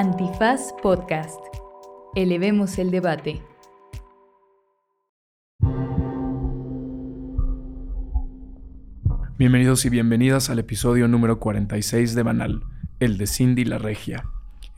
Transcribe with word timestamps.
Antifaz 0.00 0.74
Podcast. 0.80 1.40
Elevemos 2.14 2.78
el 2.78 2.92
debate. 2.92 3.42
Bienvenidos 9.36 9.84
y 9.86 9.88
bienvenidas 9.88 10.50
al 10.50 10.60
episodio 10.60 11.08
número 11.08 11.40
46 11.40 12.14
de 12.14 12.22
Banal, 12.22 12.62
el 13.00 13.18
de 13.18 13.26
Cindy 13.26 13.64
la 13.64 13.78
Regia. 13.78 14.24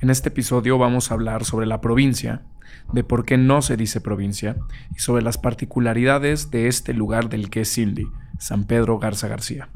En 0.00 0.08
este 0.08 0.30
episodio 0.30 0.78
vamos 0.78 1.10
a 1.10 1.14
hablar 1.14 1.44
sobre 1.44 1.66
la 1.66 1.82
provincia, 1.82 2.46
de 2.94 3.04
por 3.04 3.26
qué 3.26 3.36
no 3.36 3.60
se 3.60 3.76
dice 3.76 4.00
provincia 4.00 4.56
y 4.96 5.00
sobre 5.00 5.22
las 5.22 5.36
particularidades 5.36 6.50
de 6.50 6.66
este 6.66 6.94
lugar 6.94 7.28
del 7.28 7.50
que 7.50 7.60
es 7.60 7.74
Cindy, 7.74 8.06
San 8.38 8.64
Pedro 8.64 8.98
Garza 8.98 9.28
García. 9.28 9.68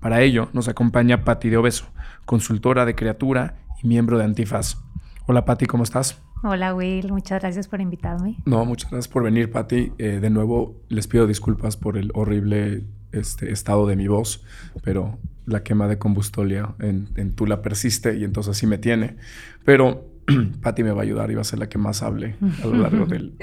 Para 0.00 0.22
ello 0.22 0.48
nos 0.54 0.68
acompaña 0.68 1.22
Patti 1.22 1.50
de 1.50 1.58
Obeso, 1.58 1.84
consultora 2.24 2.86
de 2.86 2.94
criatura 2.94 3.56
y 3.82 3.88
miembro 3.88 4.16
de 4.16 4.24
Antifaz. 4.24 4.85
Hola 5.28 5.44
Patti, 5.44 5.66
¿cómo 5.66 5.82
estás? 5.82 6.22
Hola 6.44 6.72
Will, 6.72 7.10
muchas 7.10 7.40
gracias 7.42 7.66
por 7.66 7.80
invitarme. 7.80 8.36
No, 8.44 8.64
muchas 8.64 8.92
gracias 8.92 9.12
por 9.12 9.24
venir 9.24 9.50
Patti. 9.50 9.92
Eh, 9.98 10.20
de 10.20 10.30
nuevo 10.30 10.80
les 10.88 11.08
pido 11.08 11.26
disculpas 11.26 11.76
por 11.76 11.98
el 11.98 12.12
horrible 12.14 12.84
este, 13.10 13.50
estado 13.50 13.88
de 13.88 13.96
mi 13.96 14.06
voz, 14.06 14.44
pero 14.84 15.18
la 15.44 15.64
quema 15.64 15.88
de 15.88 15.98
combustolia 15.98 16.76
en, 16.78 17.08
en 17.16 17.34
Tula 17.34 17.60
persiste 17.60 18.16
y 18.16 18.22
entonces 18.22 18.52
así 18.52 18.68
me 18.68 18.78
tiene. 18.78 19.16
Pero 19.64 20.08
Patti 20.62 20.84
me 20.84 20.92
va 20.92 21.00
a 21.00 21.04
ayudar 21.04 21.28
y 21.32 21.34
va 21.34 21.40
a 21.40 21.44
ser 21.44 21.58
la 21.58 21.68
que 21.68 21.78
más 21.78 22.04
hable 22.04 22.36
a 22.62 22.66
lo 22.68 22.76
largo 22.76 23.06
del, 23.06 23.36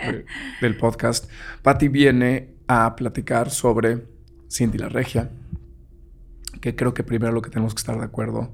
del 0.62 0.78
podcast. 0.78 1.30
Patti 1.64 1.90
viene 1.90 2.56
a 2.66 2.96
platicar 2.96 3.50
sobre 3.50 4.06
Cindy 4.50 4.78
la 4.78 4.88
Regia, 4.88 5.32
que 6.62 6.78
creo 6.78 6.94
que 6.94 7.04
primero 7.04 7.34
lo 7.34 7.42
que 7.42 7.50
tenemos 7.50 7.74
que 7.74 7.80
estar 7.80 7.98
de 7.98 8.06
acuerdo, 8.06 8.52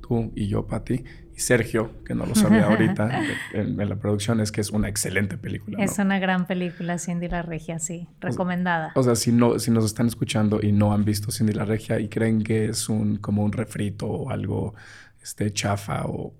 tú 0.00 0.32
y 0.34 0.48
yo, 0.48 0.66
Patti, 0.66 1.04
Sergio, 1.40 1.90
que 2.04 2.14
no 2.14 2.26
lo 2.26 2.34
sabía 2.34 2.64
ahorita 2.68 3.22
en, 3.52 3.76
la 3.76 3.96
producción, 3.96 4.40
es 4.40 4.52
que 4.52 4.60
es 4.60 4.70
una 4.70 4.88
excelente 4.88 5.36
película. 5.36 5.82
Es 5.82 5.98
una 5.98 6.18
gran 6.18 6.46
película, 6.46 6.98
Cindy 6.98 7.28
la 7.28 7.42
Regia, 7.42 7.78
sí, 7.78 8.08
recomendada. 8.20 8.92
O 8.94 9.02
sea, 9.02 9.14
si, 9.16 9.32
no, 9.32 9.58
si 9.58 9.70
nos 9.70 9.84
están 9.84 10.06
escuchando 10.06 10.60
y 10.62 10.72
no 10.72 10.92
han 10.92 11.04
visto 11.04 11.30
Cindy 11.30 11.52
la 11.52 11.64
Regia 11.64 11.98
y 12.00 12.08
creen 12.08 12.42
que 12.42 12.66
es 12.66 12.88
un, 12.88 13.16
como 13.16 13.42
un 13.42 13.52
refrito 13.52 14.06
o 14.06 14.30
algo 14.30 14.74
este, 15.22 15.52
chafa 15.52 16.04
o, 16.06 16.34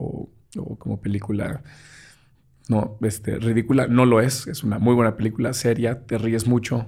o 0.57 0.77
como 0.79 1.01
película 1.01 1.63
no, 2.69 2.99
este, 3.03 3.37
ridícula, 3.37 3.89
no 3.89 4.07
lo 4.07 4.21
es, 4.21 4.47
es 4.47 4.63
una 4.63 4.79
muy 4.79 4.95
buena 4.95 5.17
película, 5.17 5.53
seria, 5.53 6.07
te 6.07 6.19
ríes 6.19 6.47
mucho, 6.47 6.87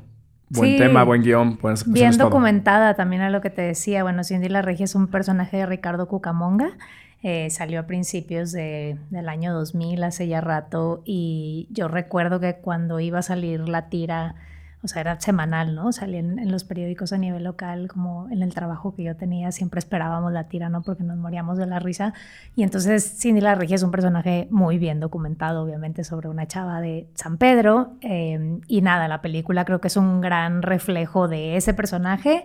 Buen 0.54 0.76
tema, 0.76 1.02
buen 1.02 1.22
guion. 1.22 1.58
Bien 1.86 2.16
documentada 2.18 2.94
también 2.94 3.22
a 3.22 3.30
lo 3.30 3.40
que 3.40 3.48
te 3.48 3.62
decía. 3.62 4.02
Bueno, 4.02 4.22
Cindy 4.22 4.48
La 4.48 4.60
Regia 4.60 4.84
es 4.84 4.94
un 4.94 5.06
personaje 5.06 5.56
de 5.56 5.66
Ricardo 5.66 6.06
Cucamonga. 6.08 6.76
Eh, 7.22 7.50
salió 7.50 7.80
a 7.80 7.86
principios 7.86 8.50
de, 8.50 8.98
del 9.10 9.28
año 9.28 9.54
2000, 9.54 10.02
hace 10.02 10.26
ya 10.26 10.40
rato. 10.40 11.02
Y 11.04 11.68
yo 11.70 11.88
recuerdo 11.88 12.40
que 12.40 12.56
cuando 12.56 12.98
iba 13.00 13.20
a 13.20 13.22
salir 13.22 13.68
la 13.68 13.88
tira 13.88 14.34
o 14.82 14.88
sea, 14.88 15.00
era 15.00 15.20
semanal, 15.20 15.74
¿no? 15.74 15.92
Salía 15.92 16.18
en, 16.18 16.50
los 16.50 16.64
periódicos 16.64 17.12
a 17.12 17.18
nivel 17.18 17.44
local, 17.44 17.88
como 17.88 18.28
en 18.30 18.42
el 18.42 18.52
trabajo 18.52 18.94
que 18.94 19.04
yo 19.04 19.14
tenía, 19.14 19.52
siempre 19.52 19.78
esperábamos 19.78 20.32
la 20.32 20.48
tira, 20.48 20.68
¿no? 20.68 20.82
Porque 20.82 21.04
nos 21.04 21.16
moríamos 21.16 21.56
de 21.56 21.66
la 21.66 21.78
risa. 21.78 22.14
Y 22.56 22.64
entonces 22.64 23.18
Cindy 23.18 23.40
La 23.40 23.54
Regia 23.54 23.76
es 23.76 23.82
un 23.82 23.92
personaje 23.92 24.48
muy 24.50 24.78
bien 24.78 24.98
documentado, 24.98 25.62
obviamente, 25.62 26.02
sobre 26.02 26.28
una 26.28 26.46
chava 26.46 26.80
de 26.80 27.08
San 27.14 27.38
Pedro. 27.38 27.92
Eh, 28.00 28.60
y 28.66 28.80
nada, 28.82 29.06
la 29.06 29.22
película 29.22 29.64
creo 29.64 29.80
que 29.80 29.88
es 29.88 29.96
un 29.96 30.20
gran 30.20 30.62
reflejo 30.62 31.28
de 31.28 31.56
ese 31.56 31.74
personaje 31.74 32.44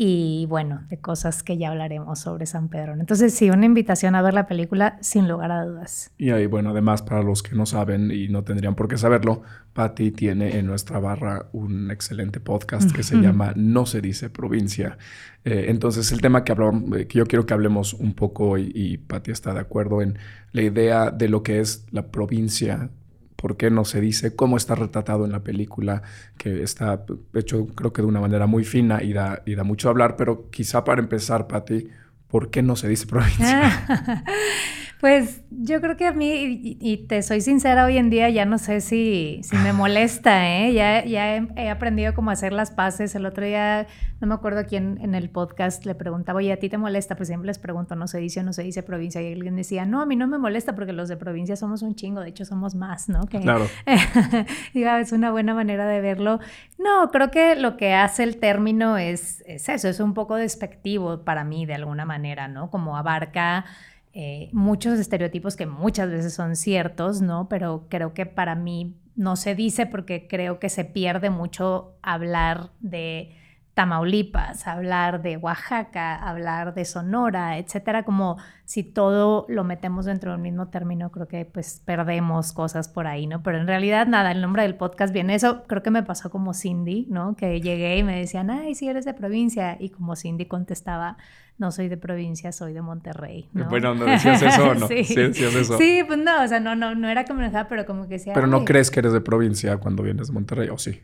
y 0.00 0.46
bueno, 0.46 0.82
de 0.90 1.00
cosas 1.00 1.42
que 1.42 1.58
ya 1.58 1.70
hablaremos 1.70 2.20
sobre 2.20 2.46
San 2.46 2.68
Pedro. 2.68 2.92
Entonces, 2.92 3.34
sí, 3.34 3.50
una 3.50 3.66
invitación 3.66 4.14
a 4.14 4.22
ver 4.22 4.32
la 4.32 4.46
película 4.46 4.96
sin 5.00 5.26
lugar 5.26 5.50
a 5.50 5.64
dudas. 5.64 6.12
Y 6.18 6.30
ahí, 6.30 6.46
bueno, 6.46 6.70
además, 6.70 7.02
para 7.02 7.22
los 7.24 7.42
que 7.42 7.56
no 7.56 7.66
saben 7.66 8.12
y 8.12 8.28
no 8.28 8.44
tendrían 8.44 8.76
por 8.76 8.86
qué 8.86 8.96
saberlo, 8.96 9.42
Patti 9.72 10.12
tiene 10.12 10.56
en 10.56 10.66
nuestra 10.66 11.00
barra 11.00 11.46
un 11.52 11.77
excelente 11.90 12.40
podcast 12.40 12.92
que 12.92 13.02
se 13.02 13.16
llama 13.16 13.52
No 13.56 13.86
se 13.86 14.00
dice 14.00 14.30
provincia. 14.30 14.98
Eh, 15.44 15.66
entonces, 15.68 16.12
el 16.12 16.20
tema 16.20 16.44
que, 16.44 16.52
hablamos, 16.52 16.98
eh, 16.98 17.06
que 17.06 17.18
yo 17.18 17.26
quiero 17.26 17.46
que 17.46 17.54
hablemos 17.54 17.94
un 17.94 18.14
poco, 18.14 18.58
y, 18.58 18.70
y 18.74 18.98
Patti 18.98 19.30
está 19.30 19.54
de 19.54 19.60
acuerdo 19.60 20.02
en 20.02 20.18
la 20.52 20.62
idea 20.62 21.10
de 21.10 21.28
lo 21.28 21.42
que 21.42 21.60
es 21.60 21.86
la 21.90 22.10
provincia 22.10 22.90
por 23.38 23.56
qué 23.56 23.70
no 23.70 23.84
se 23.84 24.00
dice, 24.00 24.34
cómo 24.34 24.56
está 24.56 24.74
retratado 24.74 25.24
en 25.24 25.30
la 25.30 25.44
película, 25.44 26.02
que 26.36 26.64
está 26.64 27.04
hecho 27.34 27.68
creo 27.68 27.92
que 27.92 28.02
de 28.02 28.08
una 28.08 28.20
manera 28.20 28.48
muy 28.48 28.64
fina 28.64 29.00
y 29.00 29.12
da, 29.12 29.42
y 29.46 29.54
da 29.54 29.62
mucho 29.62 29.86
a 29.86 29.92
hablar, 29.92 30.16
pero 30.16 30.50
quizá 30.50 30.82
para 30.82 31.00
empezar, 31.00 31.46
Patti, 31.46 31.86
¿por 32.26 32.50
qué 32.50 32.62
no 32.62 32.74
se 32.74 32.88
dice 32.88 33.06
provincia? 33.06 34.24
Pues 35.00 35.42
yo 35.50 35.80
creo 35.80 35.96
que 35.96 36.06
a 36.06 36.12
mí, 36.12 36.76
y, 36.80 36.96
te 37.06 37.22
soy 37.22 37.40
sincera, 37.40 37.84
hoy 37.84 37.98
en 37.98 38.10
día 38.10 38.28
ya 38.30 38.44
no 38.44 38.58
sé 38.58 38.80
si, 38.80 39.40
si 39.44 39.56
me 39.56 39.72
molesta, 39.72 40.48
¿eh? 40.48 40.72
Ya, 40.72 41.04
ya 41.04 41.36
he, 41.36 41.70
aprendido 41.70 42.14
cómo 42.14 42.32
hacer 42.32 42.52
las 42.52 42.72
paces. 42.72 43.14
El 43.14 43.24
otro 43.24 43.44
día, 43.44 43.86
no 44.20 44.26
me 44.26 44.34
acuerdo 44.34 44.64
quién 44.66 44.98
en 45.00 45.14
el 45.14 45.30
podcast 45.30 45.86
le 45.86 45.94
preguntaba, 45.94 46.38
oye, 46.38 46.52
¿a 46.52 46.56
ti 46.56 46.68
te 46.68 46.78
molesta? 46.78 47.14
Pues 47.14 47.28
siempre 47.28 47.46
les 47.46 47.60
pregunto, 47.60 47.94
¿no 47.94 48.08
se 48.08 48.18
dice 48.18 48.40
o 48.40 48.42
no 48.42 48.52
se 48.52 48.64
dice 48.64 48.82
provincia? 48.82 49.22
Y 49.22 49.32
alguien 49.32 49.54
decía, 49.54 49.86
no, 49.86 50.00
a 50.00 50.06
mí 50.06 50.16
no 50.16 50.26
me 50.26 50.36
molesta 50.36 50.74
porque 50.74 50.92
los 50.92 51.08
de 51.08 51.16
provincia 51.16 51.54
somos 51.54 51.82
un 51.82 51.94
chingo, 51.94 52.20
de 52.20 52.30
hecho 52.30 52.44
somos 52.44 52.74
más, 52.74 53.08
¿no? 53.08 53.20
claro. 53.20 53.68
Digo, 54.74 54.90
es 54.90 55.12
una 55.12 55.30
buena 55.30 55.54
manera 55.54 55.86
de 55.86 56.00
verlo. 56.00 56.40
No, 56.76 57.10
creo 57.12 57.30
que 57.30 57.54
lo 57.54 57.76
que 57.76 57.94
hace 57.94 58.24
el 58.24 58.38
término 58.38 58.98
es, 58.98 59.44
es 59.46 59.68
eso, 59.68 59.88
es 59.88 60.00
un 60.00 60.12
poco 60.12 60.34
despectivo 60.34 61.22
para 61.22 61.44
mí 61.44 61.66
de 61.66 61.74
alguna 61.74 62.04
manera, 62.04 62.48
¿no? 62.48 62.68
Como 62.70 62.96
abarca 62.96 63.64
eh, 64.12 64.48
muchos 64.52 64.98
estereotipos 64.98 65.56
que 65.56 65.66
muchas 65.66 66.10
veces 66.10 66.34
son 66.34 66.56
ciertos, 66.56 67.20
¿no? 67.20 67.48
Pero 67.48 67.86
creo 67.88 68.14
que 68.14 68.26
para 68.26 68.54
mí 68.54 68.96
no 69.16 69.36
se 69.36 69.54
dice 69.54 69.86
porque 69.86 70.28
creo 70.28 70.58
que 70.58 70.68
se 70.68 70.84
pierde 70.84 71.30
mucho 71.30 71.96
hablar 72.02 72.70
de 72.80 73.34
Tamaulipas, 73.78 74.66
hablar 74.66 75.22
de 75.22 75.36
Oaxaca, 75.36 76.16
hablar 76.16 76.74
de 76.74 76.84
Sonora, 76.84 77.58
etcétera, 77.58 78.02
como 78.02 78.36
si 78.64 78.82
todo 78.82 79.46
lo 79.48 79.62
metemos 79.62 80.04
dentro 80.04 80.32
del 80.32 80.40
mismo 80.40 80.66
término, 80.66 81.12
creo 81.12 81.28
que 81.28 81.44
pues 81.44 81.80
perdemos 81.84 82.52
cosas 82.52 82.88
por 82.88 83.06
ahí, 83.06 83.28
¿no? 83.28 83.40
Pero 83.44 83.58
en 83.58 83.68
realidad 83.68 84.08
nada, 84.08 84.32
el 84.32 84.40
nombre 84.40 84.64
del 84.64 84.74
podcast 84.74 85.14
viene 85.14 85.36
eso, 85.36 85.62
creo 85.68 85.84
que 85.84 85.92
me 85.92 86.02
pasó 86.02 86.28
como 86.28 86.54
Cindy, 86.54 87.06
¿no? 87.08 87.36
Que 87.36 87.60
llegué 87.60 87.98
y 87.98 88.02
me 88.02 88.18
decían, 88.18 88.50
ay, 88.50 88.74
sí 88.74 88.88
eres 88.88 89.04
de 89.04 89.14
provincia, 89.14 89.76
y 89.78 89.90
como 89.90 90.16
Cindy 90.16 90.46
contestaba, 90.46 91.16
no 91.56 91.70
soy 91.70 91.88
de 91.88 91.96
provincia, 91.96 92.50
soy 92.50 92.72
de 92.72 92.82
Monterrey. 92.82 93.48
¿no? 93.52 93.68
Bueno, 93.68 93.94
¿no 93.94 94.06
decías 94.06 94.42
eso 94.42 94.74
no? 94.74 94.88
sí. 94.88 95.04
¿Sí, 95.04 95.20
eso? 95.20 95.78
sí, 95.78 96.02
pues 96.04 96.18
no, 96.18 96.42
o 96.42 96.48
sea, 96.48 96.58
no, 96.58 96.74
no, 96.74 96.96
no 96.96 97.08
era 97.08 97.24
como 97.24 97.42
pero 97.68 97.86
como 97.86 98.08
que 98.08 98.14
decía. 98.14 98.34
Pero 98.34 98.48
no 98.48 98.64
crees 98.64 98.90
que 98.90 98.98
eres 98.98 99.12
de 99.12 99.20
provincia 99.20 99.76
cuando 99.76 100.02
vienes 100.02 100.26
de 100.26 100.32
Monterrey, 100.32 100.68
¿o 100.68 100.78
sí? 100.78 101.00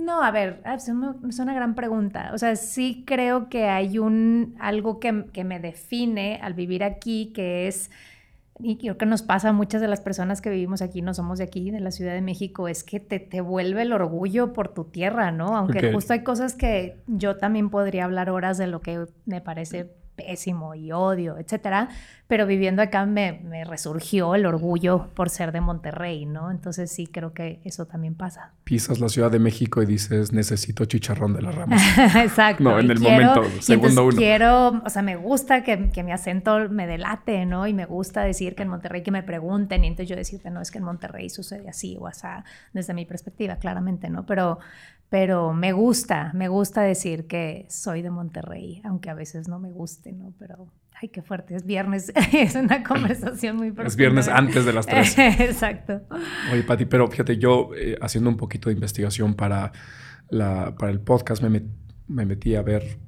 No, 0.00 0.22
a 0.22 0.30
ver, 0.30 0.62
ah, 0.64 0.74
es 0.74 0.88
una, 0.88 1.54
gran 1.54 1.74
pregunta. 1.74 2.30
O 2.32 2.38
sea, 2.38 2.56
sí 2.56 3.04
creo 3.06 3.48
que 3.48 3.64
hay 3.64 3.98
un 3.98 4.56
algo 4.58 4.98
que, 4.98 5.26
que 5.32 5.44
me 5.44 5.60
define 5.60 6.38
al 6.42 6.54
vivir 6.54 6.82
aquí, 6.82 7.32
que 7.34 7.68
es 7.68 7.90
y 8.62 8.76
creo 8.76 8.98
que 8.98 9.06
nos 9.06 9.22
pasa 9.22 9.50
a 9.50 9.52
muchas 9.52 9.80
de 9.80 9.88
las 9.88 10.00
personas 10.00 10.40
que 10.40 10.50
vivimos 10.50 10.82
aquí, 10.82 11.00
no 11.02 11.14
somos 11.14 11.38
de 11.38 11.44
aquí, 11.44 11.70
de 11.70 11.80
la 11.80 11.90
Ciudad 11.90 12.12
de 12.12 12.20
México, 12.20 12.68
es 12.68 12.84
que 12.84 13.00
te, 13.00 13.18
te 13.18 13.40
vuelve 13.40 13.82
el 13.82 13.92
orgullo 13.92 14.52
por 14.52 14.68
tu 14.68 14.84
tierra, 14.84 15.32
¿no? 15.32 15.56
Aunque 15.56 15.92
justo 15.92 16.12
hay 16.12 16.22
cosas 16.22 16.54
que 16.54 16.98
yo 17.06 17.36
también 17.36 17.70
podría 17.70 18.04
hablar 18.04 18.28
horas 18.28 18.58
de 18.58 18.66
lo 18.66 18.80
que 18.80 19.06
me 19.24 19.40
parece 19.40 19.90
pésimo 20.20 20.74
y 20.74 20.92
odio, 20.92 21.38
etcétera, 21.38 21.88
pero 22.26 22.46
viviendo 22.46 22.80
acá 22.80 23.06
me, 23.06 23.40
me, 23.44 23.64
resurgió 23.64 24.36
el 24.36 24.46
orgullo 24.46 25.08
por 25.14 25.30
ser 25.30 25.50
de 25.50 25.60
Monterrey, 25.60 26.26
¿no? 26.26 26.50
Entonces 26.50 26.92
sí 26.92 27.06
creo 27.06 27.32
que 27.32 27.60
eso 27.64 27.86
también 27.86 28.14
pasa. 28.14 28.52
Pisas 28.62 29.00
la 29.00 29.08
Ciudad 29.08 29.32
de 29.32 29.40
México 29.40 29.82
y 29.82 29.86
dices, 29.86 30.32
necesito 30.32 30.84
chicharrón 30.84 31.34
de 31.34 31.42
las 31.42 31.54
ramas. 31.54 31.82
Exacto. 32.16 32.62
No, 32.62 32.78
en 32.78 32.90
el 32.90 33.00
momento, 33.00 33.42
segundo 33.60 34.04
uno. 34.06 34.16
Quiero, 34.16 34.80
o 34.84 34.90
sea, 34.90 35.02
me 35.02 35.16
gusta 35.16 35.64
que, 35.64 35.90
que, 35.90 36.04
mi 36.04 36.12
acento 36.12 36.68
me 36.68 36.86
delate, 36.86 37.46
¿no? 37.46 37.66
Y 37.66 37.74
me 37.74 37.86
gusta 37.86 38.22
decir 38.22 38.54
que 38.54 38.62
en 38.62 38.68
Monterrey 38.68 39.02
que 39.02 39.10
me 39.10 39.24
pregunten 39.24 39.82
y 39.82 39.88
entonces 39.88 40.08
yo 40.08 40.14
decirte, 40.14 40.50
no, 40.50 40.60
es 40.60 40.70
que 40.70 40.78
en 40.78 40.84
Monterrey 40.84 41.30
sucede 41.30 41.68
así 41.68 41.96
o 41.98 42.06
así, 42.06 42.28
desde 42.72 42.94
mi 42.94 43.06
perspectiva, 43.06 43.56
claramente, 43.56 44.08
¿no? 44.08 44.24
Pero, 44.24 44.58
pero 45.10 45.52
me 45.52 45.72
gusta, 45.72 46.30
me 46.34 46.48
gusta 46.48 46.82
decir 46.82 47.26
que 47.26 47.66
soy 47.68 48.00
de 48.00 48.10
Monterrey, 48.10 48.80
aunque 48.84 49.10
a 49.10 49.14
veces 49.14 49.48
no 49.48 49.58
me 49.58 49.72
guste, 49.72 50.12
¿no? 50.12 50.32
Pero, 50.38 50.68
ay, 51.02 51.08
qué 51.08 51.20
fuerte, 51.20 51.56
es 51.56 51.66
viernes, 51.66 52.12
es 52.32 52.54
una 52.54 52.84
conversación 52.84 53.56
muy 53.56 53.72
profunda. 53.72 53.88
Es 53.88 53.96
viernes 53.96 54.28
antes 54.28 54.64
de 54.64 54.72
las 54.72 54.86
tres. 54.86 55.18
Exacto. 55.18 56.02
Oye, 56.52 56.62
Pati, 56.62 56.86
pero 56.86 57.08
fíjate, 57.08 57.38
yo 57.38 57.70
eh, 57.76 57.98
haciendo 58.00 58.30
un 58.30 58.36
poquito 58.36 58.68
de 58.68 58.74
investigación 58.74 59.34
para, 59.34 59.72
la, 60.28 60.76
para 60.78 60.92
el 60.92 61.00
podcast 61.00 61.42
me, 61.42 61.60
me, 62.06 62.24
metí 62.24 62.54
a 62.54 62.62
ver, 62.62 63.00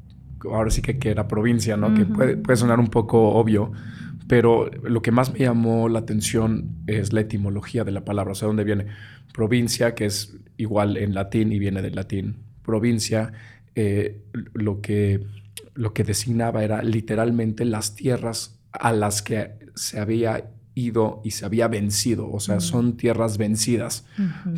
ahora 0.52 0.70
sí 0.70 0.82
que, 0.82 0.98
que 0.98 1.08
era 1.08 1.28
provincia, 1.28 1.76
¿no? 1.76 1.94
Que 1.94 2.05
puede, 2.05 2.37
puede 2.37 2.56
sonar 2.56 2.81
un 2.81 2.88
poco 2.88 3.28
obvio, 3.28 3.70
pero 4.26 4.70
lo 4.82 5.02
que 5.02 5.10
más 5.10 5.32
me 5.32 5.40
llamó 5.40 5.88
la 5.88 6.00
atención 6.00 6.69
es 6.86 7.12
la 7.12 7.20
etimología 7.20 7.84
de 7.84 7.92
la 7.92 8.04
palabra, 8.04 8.32
o 8.32 8.34
sea, 8.34 8.48
dónde 8.48 8.64
viene 8.64 8.86
provincia, 9.32 9.94
que 9.94 10.06
es 10.06 10.36
igual 10.56 10.96
en 10.96 11.14
latín 11.14 11.52
y 11.52 11.58
viene 11.58 11.82
del 11.82 11.94
latín. 11.94 12.36
Provincia, 12.62 13.32
eh, 13.74 14.20
lo, 14.52 14.80
que, 14.80 15.26
lo 15.74 15.92
que 15.92 16.04
designaba 16.04 16.62
era 16.62 16.82
literalmente 16.82 17.64
las 17.64 17.94
tierras 17.94 18.58
a 18.72 18.92
las 18.92 19.22
que 19.22 19.52
se 19.74 19.98
había 19.98 20.50
ido 20.74 21.20
y 21.24 21.32
se 21.32 21.44
había 21.44 21.69
vencido, 21.69 22.30
o 22.30 22.40
sea, 22.40 22.60
son 22.60 22.96
tierras 22.96 23.36
vencidas 23.36 24.06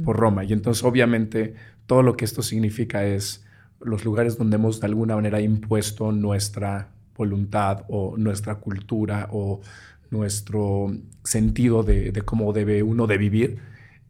por 0.04 0.16
Roma. 0.16 0.44
Y 0.44 0.52
entonces 0.52 0.84
obviamente 0.84 1.54
todo 1.86 2.02
lo 2.02 2.16
que 2.16 2.24
esto 2.24 2.42
significa 2.42 3.04
es 3.04 3.44
los 3.80 4.04
lugares 4.04 4.38
donde 4.38 4.56
hemos 4.56 4.80
de 4.80 4.86
alguna 4.86 5.16
manera 5.16 5.40
impuesto 5.40 6.12
nuestra 6.12 6.93
voluntad 7.16 7.84
o 7.88 8.16
nuestra 8.16 8.56
cultura 8.56 9.28
o 9.32 9.60
nuestro 10.10 10.92
sentido 11.24 11.82
de, 11.82 12.12
cómo 12.24 12.52
debe 12.52 12.82
uno 12.82 13.06
de 13.06 13.18
vivir. 13.18 13.58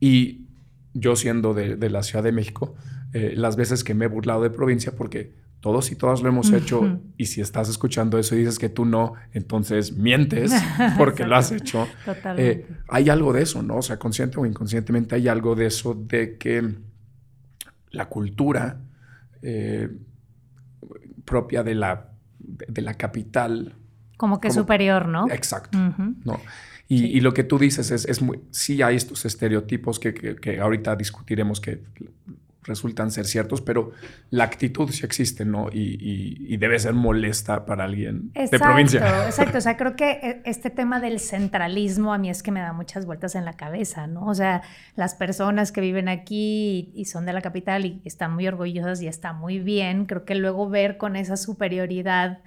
Y 0.01 0.47
yo 0.93 1.17
siendo 1.17 1.55
de, 1.55 1.91
la 1.91 2.03
Ciudad 2.03 2.23
de 2.23 2.33
México, 2.33 2.75
eh, 3.13 3.35
las 3.37 3.57
veces 3.57 3.85
que 3.85 3.95
me 3.95 4.05
he 4.07 4.09
burlado 4.09 4.43
de 4.43 4.51
provincia, 4.51 4.93
porque 4.97 5.33
todos 5.61 5.91
y 5.91 5.97
todas 5.97 6.21
lo 6.21 6.29
hemos 6.29 6.53
hecho, 6.53 7.01
y 7.17 7.25
si 7.25 7.41
estás 7.41 7.71
escuchando 7.71 8.19
eso 8.19 8.35
y 8.35 8.41
dices 8.41 8.59
que 8.59 8.69
tú 8.69 8.85
no, 8.85 9.15
entonces 9.33 9.97
mientes 9.97 10.53
porque 10.99 11.25
lo 11.25 11.37
has 11.37 11.53
hecho. 11.53 11.89
Eh, 12.37 12.67
hay 12.87 13.09
algo 13.09 13.33
de 13.33 13.43
eso, 13.43 13.63
¿no? 13.63 13.77
O 13.77 13.83
sea, 13.83 13.99
consciente 13.99 14.39
o 14.39 14.45
inconscientemente 14.45 15.15
hay 15.15 15.27
algo 15.27 15.55
de 15.55 15.67
eso 15.67 15.95
de 15.95 16.37
que 16.37 16.75
la 17.93 18.11
cultura 18.11 18.79
eh, 19.41 19.89
propia 21.25 21.63
de 21.63 21.75
la, 21.75 22.14
de 22.47 22.83
la 22.83 22.95
capital. 22.95 23.75
Como 24.17 24.41
que 24.41 24.51
superior, 24.51 25.09
¿no? 25.09 25.29
Exacto. 25.31 25.79
¿no? 26.25 26.41
Y, 26.87 27.21
lo 27.21 27.33
que 27.33 27.45
tú 27.45 27.59
dices 27.59 27.91
es, 27.91 28.05
es 28.05 28.21
muy, 28.21 28.41
sí 28.51 28.83
hay 28.83 28.97
estos 28.97 29.25
estereotipos 29.25 29.99
que, 29.99 30.13
que 30.15 30.61
ahorita 30.61 30.95
discutiremos 30.97 31.61
que 31.61 31.83
resultan 32.65 33.11
ser 33.11 33.27
ciertos, 33.27 33.61
pero 33.61 33.93
la 34.31 34.45
actitud 34.45 34.91
sí 34.91 35.05
existe, 35.05 35.45
¿no? 35.45 35.69
Y, 35.73 36.57
debe 36.57 36.79
ser 36.79 36.95
molesta 36.95 37.67
para 37.67 37.85
alguien 37.85 38.33
de 38.33 38.59
provincia. 38.59 39.27
Exacto, 39.27 39.59
o 39.59 39.61
sea, 39.61 39.77
creo 39.77 39.97
que 39.97 40.13
e, 40.13 40.43
este 40.45 40.71
tema 40.71 40.99
del 40.99 41.21
centralismo 41.21 42.15
a 42.15 42.19
mí 42.19 42.31
es 42.31 42.43
que 42.43 42.51
me 42.51 42.61
da 42.61 42.73
muchas 42.73 43.05
vueltas 43.07 43.35
en 43.35 43.45
la 43.45 43.53
cabeza, 43.53 44.07
¿no? 44.07 44.27
O 44.27 44.35
sea, 44.35 44.63
las 44.97 45.15
personas 45.15 45.73
que 45.73 45.81
viven 45.81 46.09
aquí 46.09 46.91
y, 46.95 47.05
son 47.05 47.27
de 47.27 47.33
la 47.33 47.43
capital 47.43 47.85
y 47.85 48.01
están 48.05 48.35
muy 48.35 48.47
orgullosas 48.47 49.03
y 49.03 49.09
está 49.09 49.33
muy 49.33 49.59
bien, 49.59 50.07
creo 50.07 50.25
que 50.25 50.35
luego 50.35 50.69
ver 50.69 50.97
con 50.97 51.17
esa 51.17 51.37
superioridad 51.37 52.39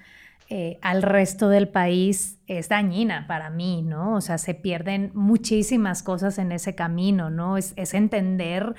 eh, 0.49 0.79
al 0.81 1.03
resto 1.03 1.49
del 1.49 1.67
país 1.67 2.39
es 2.47 2.69
dañina 2.69 3.27
para 3.27 3.49
mí, 3.49 3.81
¿no? 3.81 4.15
O 4.15 4.21
sea, 4.21 4.37
se 4.37 4.53
pierden 4.53 5.11
muchísimas 5.13 6.03
cosas 6.03 6.39
en 6.39 6.53
ese 6.53 6.73
camino, 6.73 7.29
¿no? 7.29 7.57
Es, 7.57 7.73
es 7.75 7.93
entender 7.93 8.73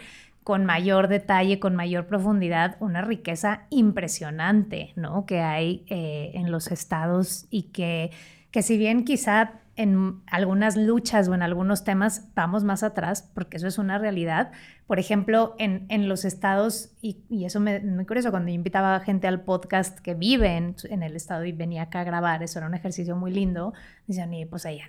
con 0.48 0.64
mayor 0.64 1.08
detalle, 1.08 1.60
con 1.60 1.76
mayor 1.76 2.06
profundidad, 2.06 2.78
una 2.80 3.02
riqueza 3.02 3.66
impresionante, 3.68 4.94
¿no? 4.96 5.26
Que 5.26 5.40
hay 5.40 5.84
eh, 5.90 6.30
en 6.32 6.50
los 6.50 6.72
estados 6.72 7.46
y 7.50 7.64
que, 7.64 8.12
que 8.50 8.62
si 8.62 8.78
bien 8.78 9.04
quizá 9.04 9.60
en 9.76 10.22
algunas 10.26 10.78
luchas 10.78 11.28
o 11.28 11.34
en 11.34 11.42
algunos 11.42 11.84
temas 11.84 12.30
vamos 12.34 12.64
más 12.64 12.82
atrás, 12.82 13.30
porque 13.34 13.58
eso 13.58 13.66
es 13.66 13.76
una 13.76 13.98
realidad, 13.98 14.52
por 14.88 14.99
ejemplo, 14.99 15.55
en, 15.58 15.85
en 15.90 16.08
los 16.08 16.25
estados, 16.25 16.93
y, 17.02 17.23
y 17.29 17.44
eso 17.44 17.61
me, 17.61 17.79
muy 17.81 18.06
curioso, 18.06 18.31
cuando 18.31 18.49
yo 18.49 18.55
invitaba 18.55 18.99
gente 19.00 19.29
al 19.29 19.43
podcast 19.43 19.99
que 19.99 20.14
vive 20.14 20.56
en, 20.56 20.76
en, 20.85 21.02
el 21.02 21.14
estado 21.14 21.44
y 21.44 21.52
venía 21.52 21.82
acá 21.82 22.00
a 22.00 22.05
grabar, 22.05 22.43
eso 22.43 22.58
era 22.58 22.69
un 22.69 22.75
ejercicio 22.75 23.14
muy 23.14 23.31
lindo, 23.31 23.75
decían, 24.06 24.32
y 24.32 24.46
pues 24.46 24.64
ahí 24.64 24.81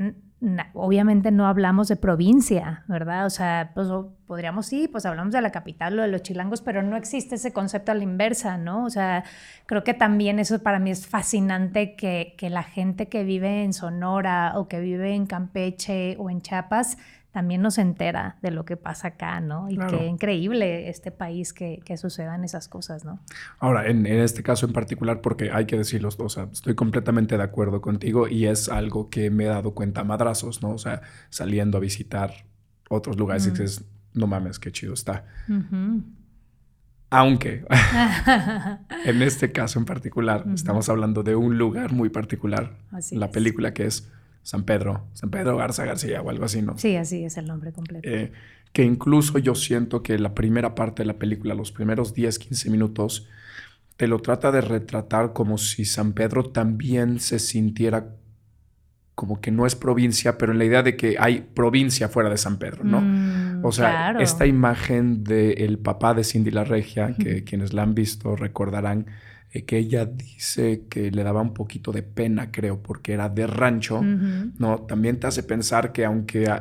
obviamente 0.74 1.32
no 1.32 1.48
hablamos 1.48 1.90
de 1.90 1.98
provincia, 1.98 2.86
¿verdad? 2.88 3.26
O 3.26 3.30
sea, 3.30 3.72
pues 3.76 3.90
podríamos 4.26 4.68
sí, 4.68 4.88
pues 4.88 5.06
hablamos 5.06 5.34
de 5.34 5.42
la 5.42 5.52
capital 5.52 6.00
o 6.00 6.02
de 6.02 6.08
los 6.08 6.22
chilangos, 6.22 6.62
pero 6.62 6.82
no 6.82 6.96
existe 6.96 7.36
ese 7.36 7.52
concepto 7.52 7.92
a 7.92 7.96
la 7.96 8.04
inversa, 8.04 8.58
¿no? 8.58 8.86
O 8.86 8.90
sea, 8.90 9.26
creo 9.66 9.84
que 9.84 9.94
también 9.94 10.40
eso 10.40 10.64
para 10.64 10.80
mí 10.80 10.92
es 10.92 11.08
fascinante 11.08 11.98
que, 11.98 12.36
que 12.38 12.50
la 12.50 12.64
gente 12.64 13.10
que 13.10 13.26
vive 13.26 13.64
en 13.66 13.74
Sonora 13.74 14.54
o 14.56 14.70
que 14.70 14.80
vive 14.80 15.14
en 15.14 15.26
Campeche 15.26 16.16
o 16.20 16.30
en 16.30 16.42
Chiapas, 16.42 16.98
también 17.32 17.62
nos 17.62 17.78
entera 17.78 18.38
de 18.42 18.52
lo 18.52 18.66
que 18.66 18.76
pasa 18.76 19.10
acá, 19.10 19.40
¿no? 19.40 19.70
Y 19.70 19.78
qué 19.78 20.08
increíble 20.08 20.90
este 20.90 21.12
país 21.12 21.54
que, 21.54 21.80
que, 21.86 21.96
sucedan 21.98 22.44
esas 22.44 22.68
cosas, 22.68 23.06
¿no? 23.06 23.20
Ahora, 23.60 23.88
en, 23.88 24.06
en, 24.08 24.20
este 24.20 24.42
caso 24.42 24.66
en 24.66 24.74
particular, 24.74 25.22
porque 25.22 25.52
hay 25.52 25.66
que 25.66 25.78
decirlo, 25.78 26.10
o 26.18 26.30
sea, 26.30 26.48
estoy 26.52 26.74
completamente 26.74 27.38
de 27.38 27.44
acuerdo 27.44 27.82
contigo 27.82 28.28
y 28.28 28.48
es 28.48 28.68
algo 28.68 29.10
que 29.10 29.30
me 29.30 29.46
he 29.46 29.48
dado 29.48 29.76
cuenta 29.76 30.04
madrazos, 30.04 30.64
¿no? 30.64 30.72
O 30.72 30.78
sea, 30.80 31.02
saliendo 31.30 31.78
a 31.78 31.82
visitar 31.82 32.46
otros 32.90 33.18
lugares 33.18 33.46
y 33.46 33.52
dices, 33.52 33.86
no 34.14 34.28
mames, 34.28 34.58
qué 34.58 34.72
chido 34.72 34.94
está. 34.94 35.26
Aunque, 37.12 37.66
en 39.06 39.22
este 39.22 39.52
caso 39.52 39.80
en 39.80 39.86
particular, 39.86 40.46
estamos 40.54 40.90
hablando 40.90 41.24
de 41.24 41.36
un 41.36 41.58
lugar 41.58 41.92
muy 41.92 42.10
particular, 42.10 42.78
la 43.12 43.32
película 43.32 43.74
que 43.74 43.86
es 43.86 44.12
San 44.44 44.64
Pedro, 44.64 45.08
San 45.14 45.30
Pedro 45.30 45.58
Garza 45.58 45.86
García 45.86 46.22
o 46.22 46.30
algo 46.30 46.46
así, 46.46 46.62
¿no? 46.62 46.78
Sí, 46.78 46.96
así 46.96 47.24
es 47.24 47.38
el 47.38 47.46
nombre 47.46 47.72
completo. 47.72 48.08
Eh, 48.10 48.32
que 48.74 48.84
incluso 48.84 49.38
yo 49.40 49.56
siento 49.56 50.04
que 50.04 50.18
la 50.20 50.34
primera 50.34 50.76
parte 50.76 51.04
de 51.04 51.08
la 51.08 51.18
película, 51.18 51.56
los 51.56 51.72
primeros 51.72 52.14
10, 52.14 52.40
15 52.40 52.70
minutos, 52.70 53.28
te 53.98 54.08
lo 54.08 54.20
trata 54.20 54.52
de 54.52 54.62
retratar 54.62 55.34
como 55.34 55.58
si 55.58 55.86
San 55.86 56.14
Pedro 56.14 56.44
también 56.52 57.20
se 57.20 57.40
sintiera 57.40 58.16
como 59.20 59.42
que 59.42 59.52
no 59.52 59.66
es 59.66 59.76
provincia, 59.76 60.38
pero 60.38 60.54
en 60.54 60.60
la 60.60 60.64
idea 60.64 60.82
de 60.82 60.96
que 60.96 61.18
hay 61.20 61.42
provincia 61.54 62.08
fuera 62.08 62.30
de 62.30 62.38
San 62.38 62.58
Pedro, 62.58 62.86
¿no? 62.86 63.02
Mm, 63.02 63.66
o 63.66 63.72
sea, 63.74 64.16
esta 64.18 64.46
imagen 64.46 65.26
del 65.26 65.78
papá 65.78 66.14
de 66.14 66.24
Cindy 66.24 66.52
la 66.52 66.64
Regia, 66.64 67.14
que 67.20 67.44
quienes 67.44 67.74
la 67.74 67.84
han 67.84 67.94
visto 67.96 68.38
recordarán, 68.38 69.08
eh, 69.52 69.66
que 69.66 69.78
ella 69.78 70.06
dice 70.06 70.84
que 70.90 71.12
le 71.12 71.24
daba 71.24 71.42
un 71.42 71.54
poquito 71.54 71.92
de 71.92 72.04
pena, 72.04 72.52
creo, 72.52 72.82
porque 72.84 73.14
era 73.14 73.30
de 73.30 73.48
rancho, 73.48 74.02
¿no? 74.02 74.82
También 74.82 75.20
te 75.20 75.28
hace 75.28 75.44
pensar 75.44 75.92
que 75.92 76.06
aunque, 76.06 76.52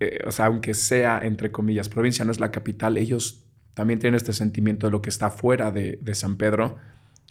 eh, 0.00 0.18
o 0.26 0.30
sea, 0.30 0.46
aunque 0.46 0.74
sea, 0.74 1.20
entre 1.22 1.50
comillas, 1.50 1.88
provincia, 1.88 2.24
no 2.24 2.30
es 2.30 2.40
la 2.40 2.50
capital, 2.50 2.96
ellos 2.98 3.44
también 3.74 3.98
tienen 3.98 4.16
este 4.16 4.32
sentimiento 4.32 4.86
de 4.86 4.92
lo 4.92 5.02
que 5.02 5.10
está 5.10 5.30
fuera 5.30 5.72
de, 5.72 5.98
de 6.00 6.14
San 6.14 6.36
Pedro, 6.36 6.76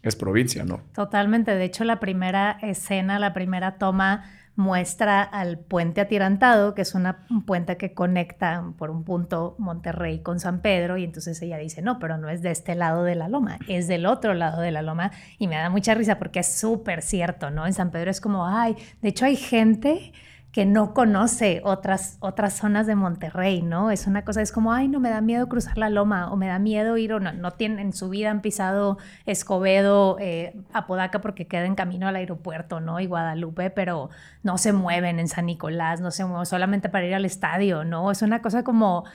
es 0.02 0.18
provincia, 0.18 0.66
¿no? 0.66 0.82
Totalmente. 0.94 1.56
De 1.56 1.64
hecho, 1.64 1.86
la 1.86 2.02
primera 2.02 2.58
escena, 2.62 3.20
la 3.20 3.34
primera 3.34 3.78
toma 3.78 4.26
muestra 4.56 5.24
al 5.24 5.58
puente 5.58 6.02
atirantado, 6.02 6.76
que 6.76 6.84
es 6.84 6.94
una, 6.94 7.26
un 7.30 7.44
puente 7.46 7.78
que 7.78 7.94
conecta 7.94 8.64
por 8.78 8.92
un 8.92 9.04
punto 9.04 9.56
Monterrey 9.58 10.22
con 10.22 10.40
San 10.40 10.62
Pedro, 10.62 10.98
y 10.98 11.04
entonces 11.04 11.42
ella 11.42 11.58
dice, 11.58 11.82
no, 11.82 11.98
pero 12.00 12.18
no 12.18 12.30
es 12.30 12.42
de 12.42 12.52
este 12.52 12.76
lado 12.76 13.04
de 13.04 13.16
la 13.16 13.28
loma, 13.28 13.58
es 13.68 13.88
del 13.88 14.06
otro 14.06 14.34
lado 14.34 14.62
de 14.62 14.72
la 14.72 14.82
loma, 14.82 15.12
y 15.40 15.48
me 15.48 15.56
da 15.56 15.70
mucha 15.70 15.96
risa 15.96 16.20
porque 16.20 16.40
es 16.40 16.56
súper 16.56 17.02
cierto, 17.02 17.50
¿no? 17.50 17.66
En 17.66 17.74
San 17.74 17.92
Pedro 17.92 18.12
es 18.12 18.22
como, 18.22 18.48
ay, 18.48 18.76
de 19.02 19.10
hecho 19.10 19.26
hay 19.26 19.36
gente 19.36 20.14
que 20.54 20.68
no 20.68 20.94
conoce 20.94 21.62
otras, 21.64 22.18
otras 22.20 22.54
zonas 22.54 22.86
de 22.86 22.94
Monterrey, 22.96 23.64
¿no? 23.64 23.90
Es 23.90 24.06
una 24.06 24.24
cosa, 24.24 24.40
es 24.44 24.52
como, 24.52 24.72
ay, 24.72 24.88
no 24.88 25.00
me 25.00 25.10
da 25.10 25.20
miedo 25.20 25.50
cruzar 25.50 25.80
la 25.80 25.90
loma 25.90 26.32
o 26.32 26.38
me 26.38 26.46
da 26.46 26.60
miedo 26.60 26.96
ir 26.96 27.12
o 27.12 27.20
no, 27.20 27.34
no 27.34 27.52
tienen, 27.52 27.80
en 27.80 27.92
su 27.92 28.08
vida 28.10 28.30
han 28.30 28.42
pisado 28.42 29.00
Escobedo, 29.26 30.18
eh, 30.20 30.56
Apodaca 30.72 31.22
porque 31.22 31.48
queda 31.48 31.66
en 31.66 31.74
camino 31.74 32.08
al 32.08 32.18
aeropuerto, 32.18 32.80
¿no? 32.80 33.00
Y 33.00 33.08
Guadalupe, 33.08 33.72
pero 33.72 34.12
no 34.44 34.60
se 34.60 34.74
mueven 34.74 35.20
en 35.20 35.28
San 35.28 35.48
Nicolás, 35.48 36.02
no 36.02 36.12
se 36.12 36.24
mueven 36.24 36.46
solamente 36.46 36.88
para 36.88 37.08
ir 37.08 37.16
al 37.16 37.26
estadio, 37.26 37.84
¿no? 37.84 38.12
Es 38.12 38.22
una 38.22 38.44
cosa 38.44 38.64
como 38.64 39.06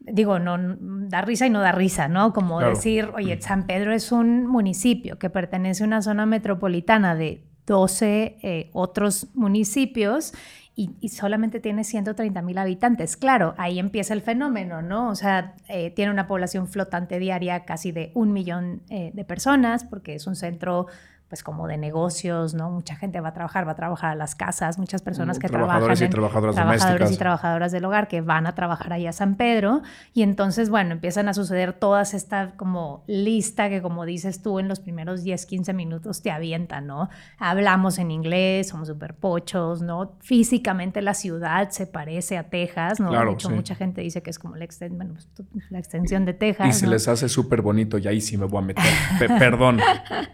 digo, 0.00 0.38
no 0.38 0.56
da 0.80 1.20
risa 1.20 1.46
y 1.46 1.50
no 1.50 1.60
da 1.60 1.72
risa, 1.72 2.08
¿no? 2.08 2.32
Como 2.32 2.60
decir, 2.60 3.10
oye, 3.14 3.38
San 3.42 3.66
Pedro 3.66 3.92
es 3.92 4.10
un 4.10 4.46
municipio 4.46 5.18
que 5.18 5.28
pertenece 5.28 5.82
a 5.82 5.86
una 5.86 6.00
zona 6.00 6.24
metropolitana 6.24 7.14
de 7.14 7.47
12 7.68 8.38
eh, 8.42 8.70
otros 8.72 9.28
municipios 9.34 10.32
y, 10.74 11.08
solamente 11.08 11.58
tiene 11.58 11.82
130 11.82 12.40
mil 12.40 12.56
habitantes. 12.56 13.16
Claro, 13.16 13.54
ahí 13.58 13.80
empieza 13.80 14.14
el 14.14 14.22
fenómeno, 14.22 14.80
¿no? 14.80 15.08
O 15.08 15.16
sea, 15.16 15.56
eh, 15.68 15.90
tiene 15.90 16.12
una 16.12 16.28
población 16.28 16.68
flotante 16.68 17.18
diaria 17.18 17.64
casi 17.64 17.90
de 17.90 18.12
un 18.14 18.32
millón 18.32 18.82
eh, 18.88 19.10
de 19.12 19.24
personas, 19.24 19.82
porque 19.82 20.14
es 20.14 20.28
un 20.28 20.36
centro 20.36 20.86
pues 21.28 21.42
como 21.42 21.68
de 21.68 21.76
negocios, 21.76 22.54
¿no? 22.54 22.70
Mucha 22.70 22.96
gente 22.96 23.20
va 23.20 23.28
a 23.28 23.34
trabajar, 23.34 23.66
va 23.66 23.72
a 23.72 23.76
trabajar 23.76 24.12
a 24.12 24.14
las 24.14 24.34
casas, 24.34 24.78
muchas 24.78 25.02
personas 25.02 25.38
que 25.38 25.48
trabajan 25.48 25.92
y 26.02 26.08
trabajadoras 26.08 26.54
trabajadores 26.54 27.12
y 27.12 27.16
trabajadoras 27.16 27.72
del 27.72 27.84
hogar 27.84 28.08
que 28.08 28.22
van 28.22 28.46
a 28.46 28.54
trabajar 28.54 28.94
ahí 28.94 29.06
a 29.06 29.12
San 29.12 29.36
Pedro 29.36 29.82
y 30.14 30.22
entonces, 30.22 30.70
bueno, 30.70 30.92
empiezan 30.92 31.28
a 31.28 31.34
suceder 31.34 31.74
todas 31.74 32.14
esta 32.14 32.52
como 32.56 33.04
lista 33.06 33.68
que 33.68 33.82
como 33.82 34.06
dices 34.06 34.40
tú 34.40 34.58
en 34.58 34.68
los 34.68 34.80
primeros 34.80 35.22
10, 35.22 35.44
15 35.44 35.74
minutos 35.74 36.22
te 36.22 36.30
avientan, 36.30 36.86
¿no? 36.86 37.10
Hablamos 37.38 37.98
en 37.98 38.10
inglés, 38.10 38.68
somos 38.68 38.88
súper 38.88 39.14
pochos, 39.14 39.82
¿no? 39.82 40.16
Físicamente 40.20 41.02
la 41.02 41.12
ciudad 41.12 41.68
se 41.70 41.86
parece 41.86 42.38
a 42.38 42.44
Texas, 42.44 43.00
¿no? 43.00 43.10
de 43.10 43.32
hecho, 43.32 43.50
mucha 43.50 43.74
gente 43.74 44.00
dice 44.00 44.22
que 44.22 44.30
es 44.30 44.38
como 44.38 44.56
la, 44.56 44.66
bueno, 44.90 45.14
pues, 45.14 45.70
la 45.70 45.78
extensión 45.78 46.24
de 46.24 46.32
Texas. 46.32 46.68
Y 46.68 46.72
se 46.72 46.86
les 46.86 47.06
hace 47.06 47.28
súper 47.28 47.60
bonito 47.60 47.98
y 47.98 48.08
ahí 48.08 48.20
sí 48.20 48.38
me 48.38 48.46
voy 48.46 48.62
a 48.62 48.66
meter. 48.66 48.84
perdón, 49.38 49.78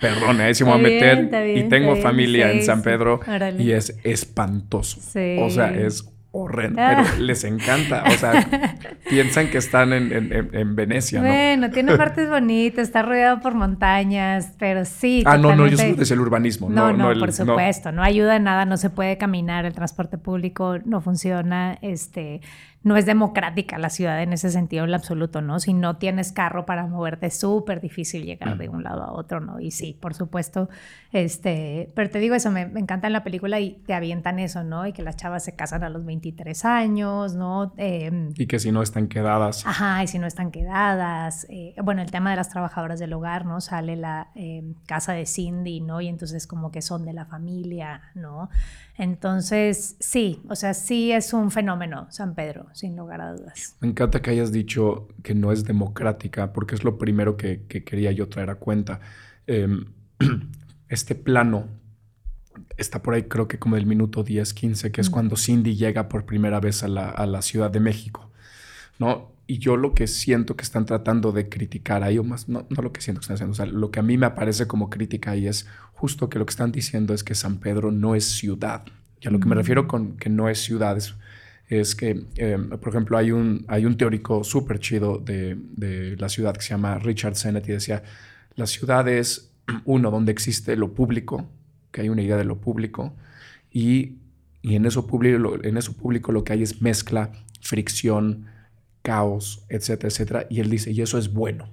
perdón, 0.00 0.40
ahí 0.40 0.54
sí 0.54 0.62
me 0.62 0.70
voy 0.70 0.78
a 0.78 0.82
meter 0.82 0.83
y 0.88 1.68
tengo 1.68 1.96
familia 1.96 2.52
en 2.52 2.62
San 2.62 2.82
Pedro 2.82 3.20
y 3.58 3.72
es 3.72 3.98
espantoso. 4.04 5.00
O 5.40 5.50
sea, 5.50 5.74
es 5.74 6.10
horrendo, 6.36 6.76
pero 6.76 7.02
ah. 7.02 7.14
les 7.20 7.44
encanta. 7.44 8.02
O 8.08 8.10
sea, 8.10 8.48
piensan 9.08 9.48
que 9.48 9.58
están 9.58 9.92
en, 9.92 10.74
Venecia, 10.74 11.20
¿no? 11.20 11.28
Bueno, 11.28 11.70
tiene 11.70 11.96
partes 11.96 12.28
bonitas, 12.28 12.88
está 12.88 13.02
rodeado 13.02 13.40
por 13.40 13.54
montañas, 13.54 14.52
pero 14.58 14.84
sí. 14.84 15.22
Ah, 15.26 15.38
no, 15.38 15.54
no, 15.54 15.68
yo 15.68 15.78
solo 15.78 15.94
decía 15.94 16.14
el 16.14 16.20
urbanismo. 16.20 16.68
No, 16.68 16.92
no, 16.92 17.12
por 17.18 17.32
supuesto, 17.32 17.92
no. 17.92 17.98
no 17.98 18.02
ayuda 18.02 18.36
en 18.36 18.44
nada, 18.44 18.64
no 18.64 18.76
se 18.76 18.90
puede 18.90 19.16
caminar, 19.16 19.64
el 19.64 19.74
transporte 19.74 20.18
público 20.18 20.78
no 20.84 21.00
funciona, 21.00 21.78
este 21.82 22.40
no 22.84 22.98
es 22.98 23.06
democrática 23.06 23.78
la 23.78 23.88
ciudad 23.88 24.22
en 24.22 24.32
ese 24.34 24.50
sentido 24.50 24.84
en 24.84 24.94
absoluto, 24.94 25.40
¿no? 25.40 25.58
Si 25.58 25.72
no 25.72 25.96
tienes 25.96 26.32
carro 26.32 26.66
para 26.66 26.86
moverte, 26.86 27.26
es 27.26 27.40
súper 27.40 27.80
difícil 27.80 28.24
llegar 28.24 28.58
de 28.58 28.68
un 28.68 28.84
lado 28.84 29.02
a 29.02 29.12
otro, 29.12 29.40
¿no? 29.40 29.58
Y 29.58 29.70
sí, 29.70 29.96
por 29.98 30.14
supuesto, 30.14 30.68
este, 31.10 31.90
pero 31.94 32.10
te 32.10 32.18
digo 32.18 32.34
eso, 32.34 32.50
me, 32.50 32.62
encanta 32.62 33.06
en 33.06 33.14
la 33.14 33.24
película 33.24 33.58
y 33.58 33.82
te 33.86 33.94
avientan 33.94 34.38
eso, 34.38 34.62
¿no? 34.64 34.86
Y 34.86 34.92
que 34.92 35.02
las 35.02 35.16
chavas 35.16 35.44
se 35.44 35.56
casan 35.56 35.82
a 35.82 35.88
los 35.88 36.04
23 36.04 36.64
años, 36.66 37.34
¿no? 37.34 37.72
Em, 37.78 38.32
y 38.36 38.46
que 38.46 38.58
si 38.58 38.70
no 38.70 38.82
están 38.82 39.08
quedadas. 39.08 39.66
Ajá, 39.66 40.04
y 40.04 40.06
si 40.06 40.18
no 40.18 40.26
están 40.26 40.50
quedadas. 40.50 41.46
Eh, 41.48 41.74
bueno, 41.82 42.02
el 42.02 42.10
tema 42.10 42.30
de 42.30 42.36
las 42.36 42.50
trabajadoras 42.50 43.00
del 43.00 43.14
hogar, 43.14 43.46
¿no? 43.46 43.62
Sale 43.62 43.96
la 43.96 44.28
em, 44.34 44.74
casa 44.86 45.14
de 45.14 45.24
Cindy, 45.24 45.80
¿no? 45.80 46.02
Y 46.02 46.08
entonces 46.08 46.46
como 46.46 46.70
que 46.70 46.82
son 46.82 47.06
de 47.06 47.14
la 47.14 47.24
familia, 47.24 48.02
¿no? 48.14 48.50
Entonces, 48.96 49.96
sí, 49.98 50.42
o 50.48 50.54
sea, 50.54 50.72
sí 50.74 51.10
es 51.10 51.32
un 51.32 51.50
fenómeno 51.50 52.06
San 52.10 52.34
Pedro, 52.34 52.66
sin 52.74 52.96
lugar 52.96 53.20
a 53.20 53.32
dudas. 53.32 53.76
Me 53.80 53.88
encanta 53.88 54.20
que 54.20 54.30
hayas 54.30 54.52
dicho 54.52 55.08
que 55.22 55.34
no 55.34 55.52
es 55.52 55.64
democrática, 55.64 56.52
porque 56.52 56.74
es 56.74 56.84
lo 56.84 56.98
primero 56.98 57.36
que, 57.36 57.62
quería 57.66 58.12
yo 58.12 58.28
traer 58.28 58.50
a 58.50 58.56
cuenta. 58.56 59.00
Em, 59.46 59.86
este 60.88 61.14
plano 61.14 61.68
está 62.76 63.00
por 63.02 63.14
ahí, 63.14 63.22
creo 63.24 63.48
que 63.48 63.58
como 63.58 63.76
el 63.76 63.86
minuto 63.86 64.22
10, 64.22 64.52
15, 64.52 64.92
que 64.92 65.00
es 65.00 65.08
cuando 65.08 65.36
Cindy 65.36 65.76
llega 65.76 66.08
por 66.08 66.26
primera 66.26 66.60
vez 66.60 66.82
a 66.82 66.88
la, 66.88 67.42
Ciudad 67.42 67.70
de 67.70 67.80
México, 67.80 68.30
¿no? 68.98 69.32
Y 69.46 69.58
yo 69.58 69.76
lo 69.76 69.94
que 69.94 70.06
siento 70.06 70.56
que 70.56 70.62
están 70.62 70.86
tratando 70.86 71.30
de 71.30 71.48
criticar 71.48 72.02
ahí, 72.02 72.18
o 72.18 72.24
más, 72.24 72.48
no, 72.48 72.66
no 72.70 72.82
lo 72.82 72.92
que 72.92 73.00
siento 73.00 73.20
que 73.20 73.24
están 73.24 73.34
haciendo, 73.34 73.52
o 73.52 73.56
sea, 73.56 73.66
lo 73.66 73.90
que 73.90 74.00
a 74.00 74.02
mí 74.02 74.16
me 74.16 74.26
aparece 74.26 74.66
como 74.66 74.90
crítica 74.90 75.32
ahí 75.32 75.46
es 75.46 75.68
justo 75.92 76.28
que 76.28 76.38
lo 76.38 76.46
que 76.46 76.50
están 76.50 76.72
diciendo 76.72 77.14
es 77.14 77.22
que 77.22 77.34
San 77.34 77.58
Pedro 77.58 77.92
no 77.92 78.14
es 78.14 78.24
ciudad. 78.24 78.84
Y 79.20 79.28
a 79.28 79.30
lo 79.30 79.38
que 79.40 79.46
me 79.46 79.54
refiero 79.54 79.86
con 79.86 80.16
que 80.16 80.30
no 80.30 80.48
es 80.48 80.62
ciudad 80.62 80.96
es, 80.96 81.14
que, 81.68 82.24
em, 82.36 82.70
por 82.70 82.88
ejemplo, 82.88 83.16
hay 83.16 83.32
un, 83.32 83.64
hay 83.68 83.86
un 83.86 83.96
teórico 83.96 84.44
súper 84.44 84.78
chido 84.78 85.18
de, 85.18 85.56
de, 85.76 86.16
la 86.16 86.28
ciudad 86.28 86.54
que 86.54 86.62
se 86.62 86.70
llama 86.70 86.98
Richard 86.98 87.36
Sennett 87.36 87.68
y 87.68 87.72
decía, 87.72 88.02
la 88.54 88.66
ciudad 88.66 89.08
es 89.08 89.50
uno 89.84 90.10
donde 90.10 90.32
existe 90.32 90.76
lo 90.76 90.92
público, 90.92 91.48
que 91.90 92.02
hay 92.02 92.08
una 92.08 92.22
idea 92.22 92.36
de 92.36 92.44
lo 92.44 92.60
público, 92.60 93.14
y, 93.70 94.16
y 94.62 94.76
en, 94.76 94.86
eso 94.86 95.06
público, 95.06 95.58
en 95.62 95.76
eso 95.76 95.94
público 95.94 96.32
lo 96.32 96.44
que 96.44 96.52
hay 96.52 96.62
es 96.62 96.80
mezcla, 96.80 97.32
fricción, 97.60 98.46
caos, 99.02 99.64
etcétera, 99.68 100.08
etcétera. 100.08 100.46
Y 100.50 100.60
él 100.60 100.70
dice, 100.70 100.90
y 100.90 101.02
eso 101.02 101.18
es 101.18 101.32
bueno, 101.32 101.68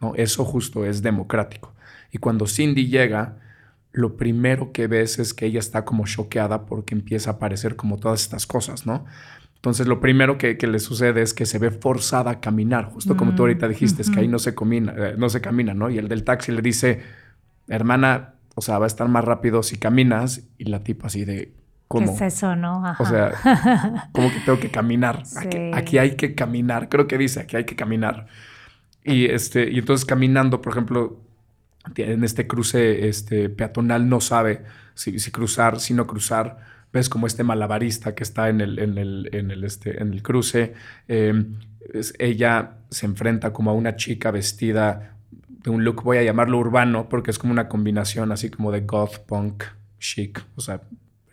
¿no? 0.00 0.14
Eso 0.14 0.44
justo 0.44 0.84
es 0.86 1.02
democrático. 1.02 1.74
Y 2.12 2.18
cuando 2.18 2.46
Cindy 2.46 2.88
llega, 2.88 3.36
lo 3.92 4.16
primero 4.16 4.72
que 4.72 4.86
ves 4.86 5.18
es 5.18 5.34
que 5.34 5.46
ella 5.46 5.58
está 5.58 5.84
como 5.84 6.06
choqueada 6.06 6.66
porque 6.66 6.94
empieza 6.94 7.30
a 7.30 7.32
aparecer 7.34 7.76
como 7.76 7.98
todas 7.98 8.22
estas 8.22 8.46
cosas, 8.46 8.86
¿no? 8.86 9.04
Entonces 9.56 9.86
lo 9.86 10.00
primero 10.00 10.38
que, 10.38 10.56
le 10.56 10.78
sucede 10.78 11.20
es 11.20 11.34
que 11.34 11.44
se 11.44 11.58
ve 11.58 11.70
forzada 11.70 12.30
a 12.30 12.40
caminar, 12.40 12.86
justo 12.86 13.14
como 13.16 13.34
tú 13.34 13.42
ahorita 13.42 13.66
mm, 13.66 13.70
dijiste, 13.70 14.00
es 14.02 14.10
que 14.10 14.20
ahí 14.20 14.28
no 14.28 14.38
se, 14.38 14.54
camina, 14.54 14.94
eh, 14.96 15.14
no 15.18 15.28
se 15.28 15.42
camina, 15.42 15.74
¿no? 15.74 15.90
Y 15.90 15.98
el 15.98 16.08
del 16.08 16.24
taxi 16.24 16.50
le 16.50 16.62
dice, 16.62 17.02
hermana, 17.68 18.36
o 18.54 18.62
sea, 18.62 18.78
va 18.78 18.86
a 18.86 18.88
estar 18.88 19.06
más 19.08 19.22
rápido 19.22 19.62
si 19.62 19.76
caminas, 19.76 20.48
y 20.56 20.64
la 20.64 20.82
tipa 20.82 21.08
así 21.08 21.26
de, 21.26 21.52
¿cómo? 21.88 22.16
¿Qué 22.16 22.26
es 22.26 22.36
eso, 22.36 22.56
no? 22.56 22.82
O 22.98 23.04
sea, 23.04 24.08
¿cómo 24.12 24.30
que 24.30 24.40
tengo 24.46 24.58
que 24.58 24.70
caminar? 24.70 25.24
Aquí, 25.36 25.70
aquí, 25.74 25.98
hay 25.98 26.16
que 26.16 26.34
caminar, 26.34 26.88
creo 26.88 27.06
que 27.06 27.18
dice, 27.18 27.40
aquí 27.40 27.56
hay 27.56 27.64
que 27.64 27.76
caminar. 27.76 28.28
Y, 29.04 29.26
este, 29.26 29.70
y 29.70 29.78
entonces 29.78 30.06
caminando, 30.06 30.62
por 30.62 30.72
ejemplo, 30.72 31.20
en 31.96 32.24
este 32.24 32.46
cruce 32.46 33.08
este, 33.08 33.48
peatonal 33.48 34.08
no 34.08 34.20
sabe 34.20 34.64
si, 34.94 35.12
cruzar, 35.30 35.80
si 35.80 35.94
no 35.94 36.06
cruzar. 36.06 36.58
Ves 36.92 37.08
como 37.08 37.26
este 37.26 37.44
malabarista 37.44 38.14
que 38.14 38.24
está 38.24 38.48
en 38.48 38.60
el, 38.60 38.78
en 38.78 38.98
el, 38.98 39.64
este, 39.64 40.02
en 40.02 40.12
el 40.12 40.22
cruce. 40.22 40.74
Em, 41.06 41.54
ella 42.18 42.78
se 42.90 43.06
enfrenta 43.06 43.52
como 43.52 43.70
a 43.70 43.74
una 43.74 43.96
chica 43.96 44.30
vestida 44.30 45.16
de 45.48 45.70
un 45.70 45.84
look, 45.84 46.02
voy 46.02 46.18
a 46.18 46.22
llamarlo 46.22 46.58
urbano, 46.58 47.08
porque 47.08 47.30
es 47.30 47.38
como 47.38 47.52
una 47.52 47.68
combinación 47.68 48.32
así 48.32 48.50
como 48.50 48.72
de 48.72 48.80
goth, 48.80 49.18
punk, 49.26 49.64
chic. 49.98 50.42
O 50.56 50.60
sea, 50.60 50.80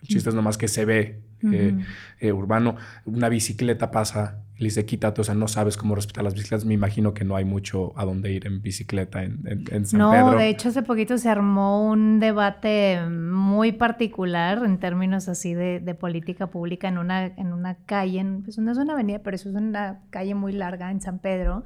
el 0.02 0.08
chiste 0.08 0.28
es 0.28 0.34
nomás 0.34 0.58
que 0.58 0.68
se 0.68 0.84
ve 0.84 1.20
eh, 1.52 1.74
eh, 2.20 2.32
urbano. 2.32 2.76
Una 3.04 3.28
bicicleta 3.28 3.90
pasa 3.90 4.42
y 4.58 4.64
dice, 4.64 4.84
quítate, 4.84 5.20
o 5.20 5.24
sea, 5.24 5.34
no 5.34 5.46
sabes 5.46 5.76
cómo 5.76 5.94
respetar 5.94 6.24
las 6.24 6.34
bicicletas. 6.34 6.64
Me 6.64 6.74
imagino 6.74 7.14
que 7.14 7.24
no 7.24 7.36
hay 7.36 7.44
mucho 7.44 7.92
a 7.96 8.04
dónde 8.04 8.32
ir 8.32 8.46
en 8.46 8.60
bicicleta 8.60 9.22
en, 9.22 9.40
en, 9.46 9.86
San 9.86 10.00
Pedro. 10.00 10.32
No, 10.32 10.36
de 10.36 10.48
hecho, 10.48 10.70
hace 10.70 10.82
poquito 10.82 11.16
se 11.16 11.28
armó 11.28 11.88
un 11.88 12.18
debate 12.18 13.00
muy 13.08 13.70
particular 13.70 14.64
en 14.64 14.78
términos 14.78 15.28
así 15.28 15.54
de, 15.54 15.78
de 15.78 15.94
política 15.94 16.48
pública 16.48 16.88
en 16.88 16.98
una, 16.98 17.26
en 17.26 17.52
una 17.52 17.76
calle, 17.86 18.24
pues 18.42 18.58
no 18.58 18.72
es 18.72 18.78
una 18.78 18.94
avenida, 18.94 19.20
pero 19.20 19.36
eso 19.36 19.48
es 19.48 19.54
una 19.54 20.00
calle 20.10 20.34
muy 20.34 20.52
larga 20.52 20.90
en 20.90 21.00
San 21.00 21.20
Pedro. 21.20 21.62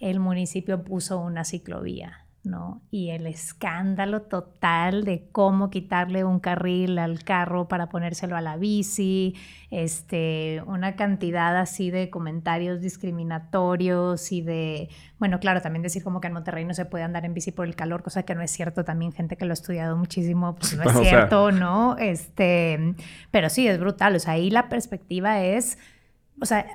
El 0.00 0.18
municipio 0.18 0.82
puso 0.82 1.20
una 1.20 1.44
ciclovía 1.44 2.21
¿no? 2.44 2.82
Y 2.90 3.10
el 3.10 3.28
escándalo 3.28 4.22
total 4.22 5.04
de 5.04 5.28
cómo 5.30 5.70
quitarle 5.70 6.24
un 6.24 6.40
carril 6.40 6.98
al 6.98 7.22
carro 7.22 7.68
para 7.68 7.88
ponérselo 7.88 8.36
a 8.36 8.40
la 8.40 8.56
bici, 8.56 9.36
este, 9.70 10.60
una 10.66 10.96
cantidad 10.96 11.56
así 11.56 11.92
de 11.92 12.10
comentarios 12.10 12.80
discriminatorios 12.80 14.32
y 14.32 14.42
de, 14.42 14.88
bueno, 15.18 15.38
claro, 15.38 15.62
también 15.62 15.84
decir 15.84 16.02
como 16.02 16.20
que 16.20 16.26
en 16.26 16.32
Monterrey 16.32 16.64
no 16.64 16.74
se 16.74 16.84
puede 16.84 17.04
andar 17.04 17.24
en 17.24 17.32
bici 17.32 17.52
por 17.52 17.66
el 17.66 17.76
calor, 17.76 18.02
cosa 18.02 18.24
que 18.24 18.34
no 18.34 18.42
es 18.42 18.50
cierto, 18.50 18.84
también 18.84 19.12
gente 19.12 19.36
que 19.36 19.44
lo 19.44 19.52
ha 19.52 19.54
estudiado 19.54 19.96
muchísimo, 19.96 20.56
pues 20.56 20.76
no 20.76 20.82
es 20.90 20.98
cierto, 20.98 21.52
¿no? 21.52 21.96
Este, 21.96 22.96
pero 23.30 23.50
sí, 23.50 23.68
es 23.68 23.78
brutal, 23.78 24.16
o 24.16 24.18
sea, 24.18 24.34
ahí 24.34 24.50
la 24.50 24.68
perspectiva 24.68 25.40
es, 25.42 25.78
o 26.40 26.46
sea, 26.46 26.66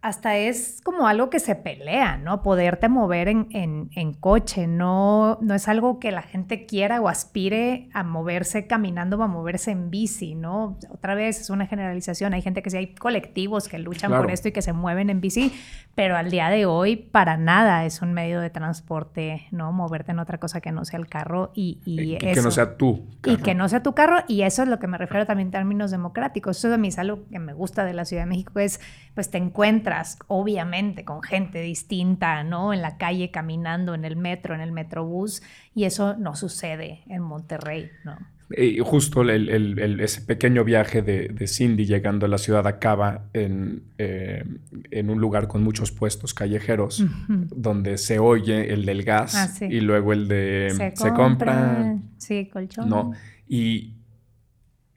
hasta 0.00 0.36
es 0.36 0.80
como 0.84 1.08
algo 1.08 1.28
que 1.28 1.40
se 1.40 1.56
pelea, 1.56 2.18
¿no? 2.18 2.42
Poderte 2.42 2.88
mover 2.88 3.26
en, 3.26 3.48
en, 3.50 4.14
coche, 4.14 4.68
no, 4.68 5.38
no 5.40 5.54
es 5.54 5.66
algo 5.66 5.98
que 5.98 6.12
la 6.12 6.22
gente 6.22 6.66
quiera 6.66 7.00
o 7.00 7.08
aspire 7.08 7.88
a 7.92 8.04
moverse 8.04 8.68
caminando 8.68 9.18
o 9.18 9.22
a 9.22 9.26
moverse 9.26 9.72
en 9.72 9.90
bici, 9.90 10.36
¿no? 10.36 10.78
Otra 10.90 11.16
vez 11.16 11.40
es 11.40 11.50
una 11.50 11.66
generalización, 11.66 12.32
hay 12.32 12.42
gente 12.42 12.62
que 12.62 12.70
sí, 12.70 12.76
hay 12.76 12.94
colectivos 12.94 13.68
que 13.68 13.78
luchan 13.80 14.12
por 14.12 14.30
esto 14.30 14.48
y 14.48 14.52
que 14.52 14.62
se 14.62 14.72
mueven 14.72 15.10
en 15.10 15.20
bici, 15.20 15.52
pero 15.98 16.16
al 16.16 16.30
día 16.30 16.48
de 16.48 16.64
hoy 16.64 16.94
para 16.94 17.36
nada 17.36 17.84
es 17.84 18.02
un 18.02 18.12
medio 18.12 18.40
de 18.40 18.50
transporte, 18.50 19.48
¿no? 19.50 19.72
Moverte 19.72 20.12
en 20.12 20.20
otra 20.20 20.38
cosa 20.38 20.60
que 20.60 20.70
no 20.70 20.84
sea 20.84 21.00
el 21.00 21.08
carro 21.08 21.50
y, 21.56 21.80
y, 21.84 22.16
que 22.18 22.40
no 22.40 22.52
sea 22.52 22.76
tú. 22.76 23.04
Y 23.24 23.38
que 23.38 23.56
no 23.56 23.68
sea 23.68 23.82
tu 23.82 23.96
carro 23.96 24.18
y 24.28 24.42
eso 24.42 24.62
es 24.62 24.68
lo 24.68 24.78
que 24.78 24.86
me 24.86 24.96
refiero 24.96 25.26
también 25.26 25.48
en 25.48 25.50
términos 25.50 25.90
democráticos. 25.90 26.56
Eso 26.56 26.72
a 26.72 26.78
mí 26.78 26.86
es 26.86 27.00
algo 27.00 27.24
que 27.28 27.40
me 27.40 27.52
gusta 27.52 27.84
de 27.84 27.94
la 27.94 28.04
Ciudad 28.04 28.22
de 28.22 28.28
México, 28.28 28.60
es 28.60 28.80
pues 29.14 29.28
te 29.28 29.38
encuentras 29.38 30.20
obviamente, 30.28 31.04
con 31.04 31.20
gente 31.20 31.60
distinta, 31.62 32.44
¿no? 32.44 32.72
En 32.72 32.80
la 32.80 32.96
calle, 32.96 33.32
caminando, 33.32 33.92
en 33.94 34.04
el 34.04 34.14
metro, 34.14 34.54
en 34.54 34.60
el 34.60 34.70
metrobús, 34.70 35.42
y 35.74 35.82
eso 35.82 36.14
no 36.16 36.36
sucede 36.36 37.02
en 37.08 37.22
Monterrey, 37.22 37.90
¿no? 38.04 38.18
Y 38.50 38.78
justo 38.78 39.28
ese 39.28 40.22
pequeño 40.22 40.64
viaje 40.64 41.02
de, 41.02 41.46
Cindy 41.46 41.84
llegando 41.84 42.24
a 42.24 42.28
la 42.28 42.38
ciudad 42.38 42.66
acaba 42.66 43.28
en, 43.34 43.82
eh, 43.98 44.42
en 44.90 45.10
un 45.10 45.20
lugar 45.20 45.48
con 45.48 45.62
muchos 45.62 45.92
puestos 45.92 46.32
callejeros, 46.32 47.04
donde 47.28 47.98
se 47.98 48.18
oye 48.18 48.72
el 48.72 48.86
del 48.86 49.02
gas 49.02 49.34
ah, 49.36 49.64
y 49.66 49.80
luego 49.80 50.14
el 50.14 50.28
de 50.28 50.92
se, 50.94 51.12
compra, 51.12 51.98
Sí, 52.16 52.48
colchón. 52.50 52.88
No, 52.88 53.12
y 53.46 53.94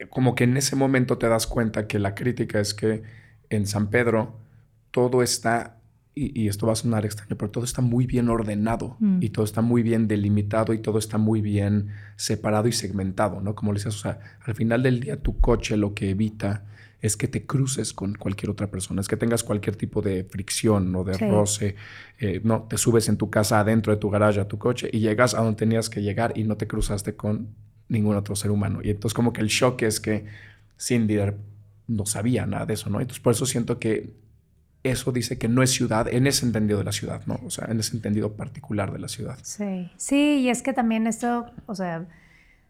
como 0.08 0.34
que 0.34 0.44
en 0.44 0.56
ese 0.56 0.74
momento 0.74 1.18
te 1.18 1.28
das 1.28 1.46
cuenta 1.46 1.86
que 1.86 1.98
la 1.98 2.14
crítica 2.14 2.58
es 2.58 2.72
que 2.72 3.02
en 3.50 3.66
San 3.66 3.90
Pedro 3.90 4.40
todo 4.90 5.22
está, 5.22 5.76
y, 6.14 6.48
esto 6.48 6.66
va 6.66 6.74
a 6.74 6.76
sonar 6.76 7.06
extraño, 7.06 7.36
pero 7.36 7.50
todo 7.50 7.64
está 7.64 7.80
muy 7.80 8.06
bien 8.06 8.28
ordenado 8.28 8.96
mm. 9.00 9.22
y 9.22 9.30
todo 9.30 9.44
está 9.44 9.62
muy 9.62 9.82
bien 9.82 10.08
delimitado 10.08 10.74
y 10.74 10.78
todo 10.78 10.98
está 10.98 11.16
muy 11.16 11.40
bien 11.40 11.88
separado 12.16 12.68
y 12.68 12.72
segmentado, 12.72 13.40
¿no? 13.40 13.54
Como 13.54 13.72
le 13.72 13.78
decías, 13.78 13.94
o 13.96 13.98
sea, 13.98 14.18
al 14.44 14.54
final 14.54 14.82
del 14.82 15.00
día 15.00 15.22
tu 15.22 15.40
coche 15.40 15.76
lo 15.76 15.94
que 15.94 16.10
evita 16.10 16.66
es 17.00 17.16
que 17.16 17.28
te 17.28 17.46
cruces 17.46 17.92
con 17.92 18.14
cualquier 18.14 18.50
otra 18.50 18.70
persona, 18.70 19.00
es 19.00 19.08
que 19.08 19.16
tengas 19.16 19.42
cualquier 19.42 19.74
tipo 19.74 20.02
de 20.02 20.24
fricción 20.24 20.94
o 20.94 21.02
de 21.02 21.16
roce, 21.18 21.74
eh, 22.18 22.40
no, 22.44 22.62
te 22.68 22.76
subes 22.76 23.08
en 23.08 23.16
tu 23.16 23.28
casa 23.28 23.58
adentro 23.58 23.92
de 23.92 23.98
tu 23.98 24.08
garaje 24.08 24.38
a 24.38 24.46
tu 24.46 24.58
coche 24.58 24.88
y 24.92 25.00
llegas 25.00 25.34
a 25.34 25.38
donde 25.38 25.56
tenías 25.56 25.90
que 25.90 26.02
llegar 26.02 26.32
y 26.36 26.44
no 26.44 26.56
te 26.56 26.68
cruzaste 26.68 27.16
con 27.16 27.48
ningún 27.88 28.16
otro 28.16 28.36
ser 28.36 28.52
humano. 28.52 28.80
Y 28.84 28.90
entonces 28.90 29.14
como 29.14 29.32
que 29.32 29.40
el 29.40 29.48
shock 29.48 29.82
es 29.82 29.98
que 29.98 30.26
Cindy 30.78 31.16
no 31.88 32.06
sabía 32.06 32.46
nada 32.46 32.66
de 32.66 32.74
eso, 32.74 32.88
¿no? 32.88 33.00
Entonces 33.00 33.20
por 33.20 33.32
eso 33.32 33.46
siento 33.46 33.80
que 33.80 34.21
eso 34.82 35.12
dice 35.12 35.38
que 35.38 35.48
no 35.48 35.62
es 35.62 35.70
ciudad 35.70 36.08
en 36.08 36.26
ese 36.26 36.44
entendido 36.44 36.78
de 36.78 36.84
la 36.84 36.92
ciudad, 36.92 37.22
¿no? 37.26 37.38
O 37.44 37.50
sea, 37.50 37.68
en 37.70 37.78
ese 37.78 37.96
entendido 37.96 38.32
particular 38.32 38.92
de 38.92 38.98
la 38.98 39.08
ciudad. 39.08 39.38
Sí, 39.42 39.90
sí, 39.96 40.40
y 40.40 40.48
es 40.48 40.62
que 40.62 40.72
también 40.72 41.06
esto, 41.06 41.46
o 41.66 41.74
sea, 41.74 42.06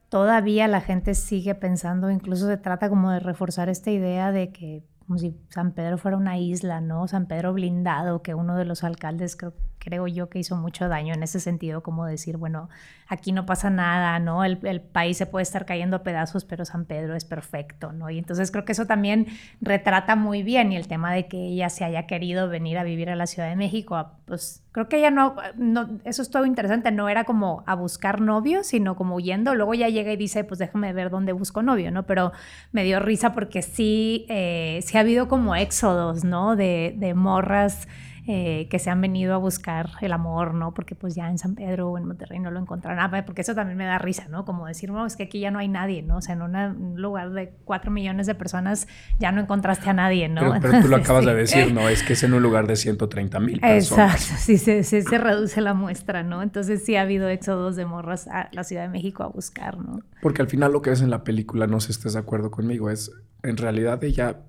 todavía 0.09 0.69
la 0.69 0.81
gente 0.81 1.15
sigue 1.15 1.55
pensando, 1.55 2.11
incluso 2.11 2.47
se 2.47 2.59
trata 2.59 2.89
como 2.89 3.11
de 3.11 3.21
reforzar 3.21 3.69
esta 3.69 3.91
idea 3.91 4.31
de 4.31 4.53
que 4.53 4.85
como 5.07 5.19
si 5.19 5.37
San 5.49 5.73
Pedro 5.73 5.99
fuera 5.99 6.17
una 6.17 6.39
isla, 6.39 6.81
¿no? 6.81 7.09
San 7.09 7.27
Pedro 7.27 7.53
blindado, 7.53 8.23
que 8.23 8.35
uno 8.35 8.57
de 8.57 8.65
los 8.65 8.85
alcaldes 8.85 9.37
creo, 9.37 9.53
creo 9.83 10.07
yo 10.07 10.29
que 10.29 10.39
hizo 10.39 10.55
mucho 10.55 10.89
daño 10.89 11.13
en 11.13 11.25
ese 11.25 11.41
sentido, 11.41 11.83
como 11.83 12.07
decir, 12.07 12.37
bueno, 12.37 12.69
aquí 13.09 13.33
no 13.33 13.47
pasa 13.47 13.69
nada, 13.69 14.19
¿no? 14.21 14.45
El, 14.45 14.61
el, 14.63 14.81
país 14.81 15.17
se 15.17 15.27
puede 15.27 15.43
estar 15.43 15.67
cayendo 15.67 15.97
a 15.97 16.03
pedazos, 16.05 16.45
pero 16.45 16.65
San 16.65 16.85
Pedro 16.85 17.17
es 17.17 17.25
perfecto, 17.25 17.93
¿no? 17.93 18.09
Y 18.09 18.19
entonces 18.19 18.53
creo 18.53 18.65
que 18.65 18.73
eso 18.73 18.87
también 18.87 19.27
retrata 19.61 20.15
muy 20.15 20.45
bien 20.45 20.71
y 20.71 20.77
el 20.77 20.87
tema 20.87 21.13
de 21.13 21.27
que 21.27 21.37
ella 21.37 21.69
se 21.69 21.85
haya 21.85 22.07
querido 22.07 22.49
venir 22.49 22.79
a 22.79 22.85
vivir 22.85 23.11
a 23.11 23.17
la 23.17 23.27
Ciudad 23.27 23.49
de 23.49 23.57
México, 23.57 24.11
pues 24.25 24.63
creo 24.71 24.89
que 24.89 24.99
ella 24.99 25.11
no, 25.11 25.35
no 25.57 25.99
eso 26.05 26.23
es 26.23 26.31
todo 26.31 26.47
interesante, 26.47 26.93
no 26.93 27.09
era 27.09 27.25
como 27.25 27.65
a 27.67 27.75
buscar 27.75 28.21
novio, 28.21 28.63
sino 28.63 28.95
como 28.95 29.17
huyendo, 29.17 29.55
luego 29.57 29.75
ya 29.75 29.89
llega 29.89 30.13
y 30.13 30.17
dice, 30.17 30.45
pues 30.45 30.61
déjame 30.61 30.93
ver 30.93 31.11
dónde 31.11 31.33
busco 31.33 31.63
novio, 31.63 31.91
¿no? 31.91 32.05
Pero 32.05 32.33
me 32.71 32.85
dio 32.85 33.01
risa 33.01 33.33
porque 33.33 33.63
sí, 33.63 34.27
eh, 34.29 34.81
sí 34.85 34.97
ha 34.97 35.01
habido 35.01 35.27
como 35.27 35.57
éxodos, 35.57 36.23
¿no? 36.23 36.55
De, 36.55 36.95
de 36.97 37.15
morras 37.15 37.89
eh, 38.25 38.69
que 38.71 38.79
se 38.79 38.89
han 38.89 39.01
venido 39.01 39.35
a 39.35 39.37
buscar 39.37 39.91
el 40.01 40.13
amor, 40.13 40.55
¿no? 40.55 40.75
Porque 40.75 40.95
pues 40.95 41.17
ya 41.17 41.29
en 41.29 41.39
San 41.39 41.57
Pedro 41.57 41.91
o 41.91 41.99
en 41.99 42.05
Monterrey 42.05 42.39
no 42.39 42.53
lo 42.53 42.61
encontraron. 42.61 43.01
Ah, 43.01 43.25
porque 43.27 43.41
eso 43.41 43.55
también 43.55 43.77
me 43.77 43.85
da 43.85 43.99
risa, 43.99 44.29
¿no? 44.29 44.45
Como 44.45 44.67
decir, 44.67 44.91
no, 44.93 45.05
es 45.05 45.17
que 45.17 45.25
aquí 45.25 45.41
ya 45.41 45.51
no 45.51 45.59
hay 45.59 45.67
nadie, 45.67 46.03
¿no? 46.03 46.19
O 46.19 46.23
sea, 46.23 46.35
en 46.35 46.43
un 46.43 47.03
lugar 47.03 47.33
de 47.33 47.53
cuatro 47.65 47.91
millones 47.91 48.29
de 48.29 48.37
personas 48.37 48.87
ya 49.19 49.33
no 49.33 49.41
encontraste 49.41 49.91
a 49.91 49.93
nadie, 49.93 50.29
¿no? 50.29 50.55
Pero, 50.61 50.83
tú 50.83 50.89
lo 50.89 50.97
acabas 50.99 51.27
de 51.27 51.35
decir, 51.35 51.73
¿no? 51.75 51.89
Es 51.89 52.05
que 52.05 52.13
es 52.13 52.23
en 52.23 52.33
un 52.33 52.43
lugar 52.43 52.69
de 52.69 52.77
130 52.77 53.41
mil 53.41 53.59
personas. 53.59 54.15
Exacto, 54.15 54.35
sí, 54.39 54.57
se, 54.57 54.85
se, 54.85 55.03
se, 55.03 55.19
reduce 55.19 55.61
la 55.61 55.75
muestra, 55.75 56.23
¿no? 56.23 56.43
Entonces 56.43 56.85
sí 56.85 56.95
ha 56.95 57.03
habido 57.03 57.29
éxodos 57.29 57.75
de 57.75 57.87
morras 57.87 58.29
a 58.29 58.51
la 58.53 58.63
Ciudad 58.63 58.83
de 58.83 58.89
México 58.89 59.25
a 59.25 59.27
buscar, 59.27 59.79
¿no? 59.79 60.01
Porque 60.21 60.43
al 60.43 60.49
final 60.49 60.73
lo 60.73 60.81
que 60.81 60.91
ves 60.91 61.03
en 61.03 61.11
la 61.11 61.25
película, 61.25 61.67
no 61.67 61.81
sé 61.81 61.87
si 61.87 61.93
estés 61.99 62.13
de 62.13 62.21
acuerdo 62.21 62.53
conmigo, 62.53 62.89
es 62.89 63.11
en 63.43 63.57
realidad 63.57 64.03
ella 64.05 64.43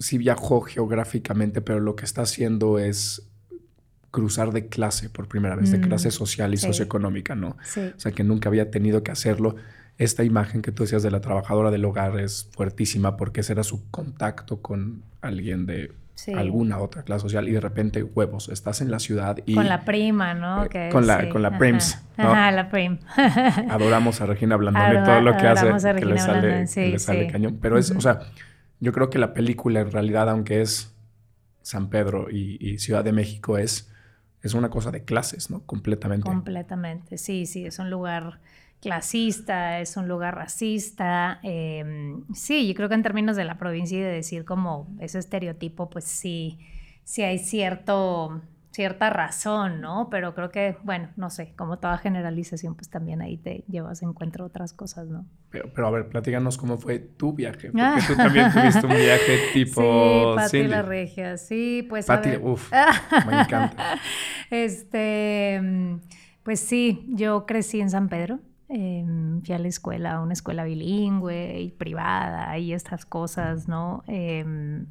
sí 0.00 0.18
viajó 0.18 0.62
geográficamente, 0.62 1.60
pero 1.60 1.78
lo 1.78 1.94
que 1.94 2.04
está 2.04 2.22
haciendo 2.22 2.78
es 2.78 3.22
cruzar 4.10 4.50
de 4.50 4.66
clase 4.66 5.08
por 5.08 5.28
primera 5.28 5.54
vez, 5.54 5.70
de 5.70 5.78
mm, 5.78 5.82
clase 5.82 6.10
social 6.10 6.52
y 6.52 6.56
socioeconómica, 6.56 7.36
¿no? 7.36 7.56
Sí. 7.62 7.92
O 7.96 8.00
sea, 8.00 8.10
que 8.10 8.24
nunca 8.24 8.48
había 8.48 8.70
tenido 8.70 9.04
que 9.04 9.12
hacerlo. 9.12 9.54
Esta 9.98 10.24
imagen 10.24 10.62
que 10.62 10.72
tú 10.72 10.82
decías 10.82 11.02
de 11.02 11.10
la 11.10 11.20
trabajadora 11.20 11.70
del 11.70 11.84
hogar 11.84 12.18
es 12.18 12.48
fuertísima 12.52 13.16
porque 13.16 13.42
ese 13.42 13.52
era 13.52 13.62
su 13.62 13.88
contacto 13.90 14.62
con 14.62 15.02
alguien 15.20 15.66
de 15.66 15.92
alguna 16.34 16.78
otra 16.78 17.02
clase 17.02 17.22
social 17.22 17.48
y 17.48 17.52
de 17.52 17.60
repente, 17.60 18.02
huevos, 18.02 18.48
estás 18.48 18.80
en 18.80 18.90
la 18.90 18.98
ciudad 18.98 19.38
y... 19.46 19.54
Con 19.54 19.68
la 19.68 19.84
prima, 19.84 20.34
¿no? 20.34 20.64
Eh, 20.64 20.88
con, 20.90 21.06
la, 21.06 21.28
con 21.28 21.42
la 21.42 21.58
prims, 21.58 21.98
¿no? 22.18 22.32
Ajá, 22.32 22.50
la 22.50 22.68
prim. 22.68 22.98
Adoramos 23.70 24.20
a 24.20 24.26
Regina 24.26 24.56
Blandón 24.56 25.02
y 25.02 25.04
todo 25.04 25.20
lo 25.20 25.36
que 25.36 25.46
hace, 25.46 25.66
que 25.98 26.04
le 26.04 26.18
sale, 26.18 26.66
que 26.72 26.88
le 26.88 26.98
sale 26.98 27.26
cañón. 27.26 27.58
Pero 27.60 27.78
es, 27.78 27.90
o 27.90 28.00
sea 28.00 28.20
yo 28.80 28.92
creo 28.92 29.10
que 29.10 29.18
la 29.18 29.34
película 29.34 29.80
en 29.80 29.92
realidad, 29.92 30.28
aunque 30.28 30.62
es 30.62 30.94
San 31.62 31.90
Pedro 31.90 32.28
y, 32.30 32.78
Ciudad 32.78 33.04
de 33.04 33.12
México, 33.12 33.58
es, 33.58 33.92
es 34.42 34.54
una 34.54 34.70
cosa 34.70 34.90
de 34.90 35.04
clases, 35.04 35.50
¿no? 35.50 35.60
Completamente. 35.66 36.26
Completamente, 36.26 37.18
sí, 37.18 37.46
sí, 37.46 37.66
es 37.66 37.78
un 37.78 37.90
lugar 37.90 38.40
clasista, 38.80 39.80
es 39.80 39.96
un 39.96 40.08
lugar 40.08 40.34
racista. 40.34 41.38
Em, 41.42 42.24
sí, 42.34 42.66
yo 42.66 42.74
creo 42.74 42.88
que 42.88 42.94
en 42.94 43.02
términos 43.02 43.36
de 43.36 43.44
la 43.44 43.58
provincia 43.58 43.98
y 43.98 44.00
de 44.00 44.08
decir 44.08 44.44
como 44.44 44.88
ese 44.98 45.18
estereotipo, 45.18 45.90
pues 45.90 46.04
sí, 46.04 46.58
sí 47.04 47.22
hay 47.22 47.38
cierto 47.38 48.40
cierta 48.80 49.10
razón, 49.10 49.82
¿no? 49.82 50.08
Pero 50.10 50.34
creo 50.34 50.50
que, 50.50 50.78
bueno, 50.84 51.10
no 51.16 51.28
sé, 51.28 51.52
como 51.54 51.78
toda 51.78 51.98
generalización, 51.98 52.74
pues 52.76 52.88
también 52.88 53.20
ahí 53.20 53.36
te 53.36 53.62
llevas 53.68 54.02
a 54.02 54.06
encuentro 54.06 54.46
otras 54.46 54.72
cosas, 54.72 55.06
¿no? 55.08 55.26
Pero, 55.50 55.70
pero 55.74 55.86
a 55.86 55.90
ver, 55.90 56.08
platícanos 56.08 56.56
cómo 56.56 56.78
fue 56.78 56.98
tu 56.98 57.34
viaje, 57.34 57.70
porque 57.72 58.02
tú 58.06 58.16
también 58.16 58.50
tuviste 58.50 58.86
un 58.86 58.94
viaje 58.94 59.38
tipo... 59.52 60.32
Sí, 60.32 60.62
Pati 60.62 60.62
la 60.62 60.80
Regia, 60.80 61.36
sí, 61.36 61.86
pues 61.90 62.06
Pati, 62.06 62.38
uff, 62.40 62.72
me 63.26 63.42
encanta. 63.42 63.98
Este, 64.48 65.60
pues 66.42 66.60
sí, 66.60 67.04
yo 67.08 67.44
crecí 67.44 67.82
en 67.82 67.90
San 67.90 68.08
Pedro, 68.08 68.38
em, 68.70 69.42
fui 69.42 69.54
a 69.54 69.58
la 69.58 69.68
escuela, 69.68 70.22
una 70.22 70.32
escuela 70.32 70.64
bilingüe 70.64 71.60
y 71.60 71.70
privada 71.72 72.56
y 72.56 72.72
estas 72.72 73.04
cosas, 73.04 73.68
¿no? 73.68 74.04
Eh, 74.06 74.86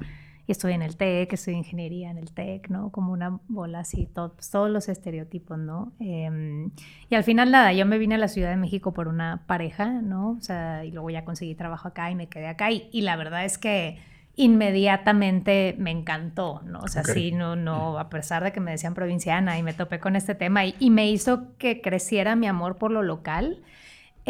estoy 0.52 0.72
en 0.72 0.82
el 0.82 0.96
TEC, 0.96 1.32
estoy 1.32 1.54
en 1.54 1.58
ingeniería 1.58 2.10
en 2.10 2.18
el 2.18 2.32
TEC, 2.32 2.68
¿no? 2.68 2.90
Como 2.90 3.12
una 3.12 3.40
bola 3.48 3.80
así, 3.80 4.06
todos 4.06 4.70
los 4.70 4.88
estereotipos, 4.88 5.58
¿no? 5.58 5.92
Em, 6.00 6.70
y 7.08 7.14
al 7.14 7.24
final 7.24 7.50
nada, 7.50 7.72
yo 7.72 7.86
me 7.86 7.98
vine 7.98 8.16
a 8.16 8.18
la 8.18 8.28
Ciudad 8.28 8.50
de 8.50 8.56
México 8.56 8.92
por 8.92 9.08
una 9.08 9.44
pareja, 9.46 9.86
¿no? 10.02 10.30
O 10.32 10.40
sea, 10.40 10.84
y 10.84 10.90
luego 10.90 11.10
ya 11.10 11.24
conseguí 11.24 11.54
trabajo 11.54 11.88
acá 11.88 12.10
y 12.10 12.14
me 12.14 12.28
quedé 12.28 12.48
acá 12.48 12.70
y, 12.70 12.88
y 12.92 13.02
la 13.02 13.16
verdad 13.16 13.44
es 13.44 13.58
que 13.58 13.98
inmediatamente 14.36 15.74
me 15.78 15.90
encantó, 15.90 16.62
¿no? 16.64 16.80
O 16.80 16.88
sea, 16.88 17.04
sí, 17.04 17.32
no, 17.32 17.56
no, 17.56 17.98
a 17.98 18.08
pesar 18.08 18.42
de 18.42 18.52
que 18.52 18.60
me 18.60 18.70
decían 18.70 18.94
provinciana 18.94 19.58
y 19.58 19.62
me 19.62 19.74
topé 19.74 19.98
con 19.98 20.16
este 20.16 20.34
tema 20.34 20.64
y, 20.64 20.74
y 20.78 20.90
me 20.90 21.10
hizo 21.10 21.56
que 21.58 21.80
creciera 21.80 22.36
mi 22.36 22.46
amor 22.46 22.76
por 22.76 22.90
lo 22.90 23.02
local. 23.02 23.62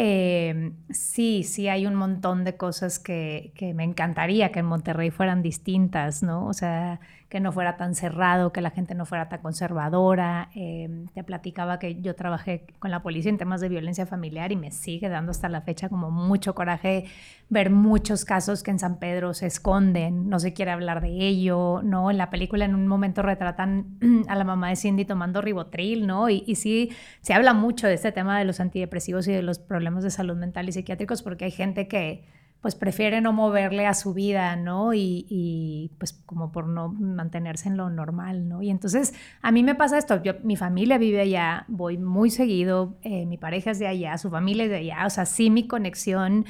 Eh, 0.03 0.73
sí, 0.89 1.43
sí 1.43 1.67
hay 1.67 1.85
un 1.85 1.93
montón 1.93 2.43
de 2.43 2.57
cosas 2.57 2.97
que, 2.97 3.51
que, 3.55 3.75
me 3.75 3.83
encantaría 3.83 4.51
que 4.51 4.57
en 4.59 4.65
Monterrey 4.65 5.11
fueran 5.11 5.43
distintas, 5.43 6.23
¿no? 6.23 6.47
O 6.47 6.53
sea, 6.53 6.99
que 7.31 7.39
no 7.39 7.53
fuera 7.53 7.77
tan 7.77 7.95
cerrado, 7.95 8.51
que 8.51 8.59
la 8.59 8.71
gente 8.71 8.93
no 8.93 9.05
fuera 9.05 9.29
tan 9.29 9.39
conservadora. 9.39 10.49
Eh, 10.53 11.05
te 11.13 11.23
platicaba 11.23 11.79
que 11.79 12.01
yo 12.01 12.13
trabajé 12.13 12.65
con 12.77 12.91
la 12.91 13.01
policía 13.01 13.31
en 13.31 13.37
temas 13.37 13.61
de 13.61 13.69
violencia 13.69 14.05
familiar 14.05 14.51
y 14.51 14.57
me 14.57 14.69
sigue 14.69 15.07
dando 15.07 15.31
hasta 15.31 15.47
la 15.47 15.61
fecha 15.61 15.87
como 15.87 16.11
mucho 16.11 16.53
coraje 16.53 17.05
ver 17.47 17.69
muchos 17.69 18.25
casos 18.25 18.63
que 18.63 18.71
en 18.71 18.79
San 18.79 18.99
Pedro 18.99 19.33
se 19.33 19.45
esconden, 19.45 20.27
no 20.27 20.41
se 20.41 20.51
quiere 20.51 20.71
hablar 20.71 20.99
de 20.99 21.07
ello, 21.07 21.79
¿no? 21.85 22.11
En 22.11 22.17
la 22.17 22.29
película 22.29 22.65
en 22.65 22.75
un 22.75 22.85
momento 22.85 23.21
retratan 23.21 23.97
a 24.27 24.35
la 24.35 24.43
mamá 24.43 24.67
de 24.67 24.75
Cindy 24.75 25.05
tomando 25.05 25.41
ribotril, 25.41 26.05
¿no? 26.05 26.29
Y, 26.29 26.43
y 26.45 26.55
sí, 26.55 26.91
se 27.21 27.33
habla 27.33 27.53
mucho 27.53 27.87
de 27.87 27.93
este 27.93 28.11
tema 28.11 28.37
de 28.37 28.43
los 28.43 28.59
antidepresivos 28.59 29.25
y 29.29 29.31
de 29.31 29.41
los 29.41 29.57
problemas 29.57 30.03
de 30.03 30.09
salud 30.09 30.35
mental 30.35 30.67
y 30.67 30.73
psiquiátricos 30.73 31.23
porque 31.23 31.45
hay 31.45 31.51
gente 31.51 31.87
que 31.87 32.25
pues 32.61 32.75
prefiere 32.75 33.21
no 33.21 33.33
moverle 33.33 33.87
a 33.87 33.95
su 33.95 34.13
vida, 34.13 34.55
¿no? 34.55 34.93
Y, 34.93 35.91
pues 35.97 36.13
como 36.13 36.51
por 36.51 36.67
no 36.67 36.89
mantenerse 36.89 37.67
en 37.69 37.77
lo 37.77 37.89
normal, 37.89 38.47
¿no? 38.47 38.61
Y 38.61 38.69
entonces 38.69 39.13
a 39.41 39.51
mí 39.51 39.63
me 39.63 39.75
pasa 39.75 39.97
esto, 39.97 40.21
yo, 40.21 40.33
mi 40.43 40.55
familia 40.55 40.97
vive 40.99 41.21
allá, 41.21 41.65
voy 41.67 41.97
muy 41.97 42.29
seguido, 42.29 42.97
eh, 43.01 43.25
mi 43.25 43.37
pareja 43.37 43.71
es 43.71 43.79
de 43.79 43.87
allá, 43.87 44.17
su 44.17 44.29
familia 44.29 44.65
es 44.65 44.69
de 44.69 44.77
allá, 44.77 45.05
o 45.05 45.09
sea, 45.09 45.25
sí 45.25 45.49
mi 45.49 45.67
conexión 45.67 46.45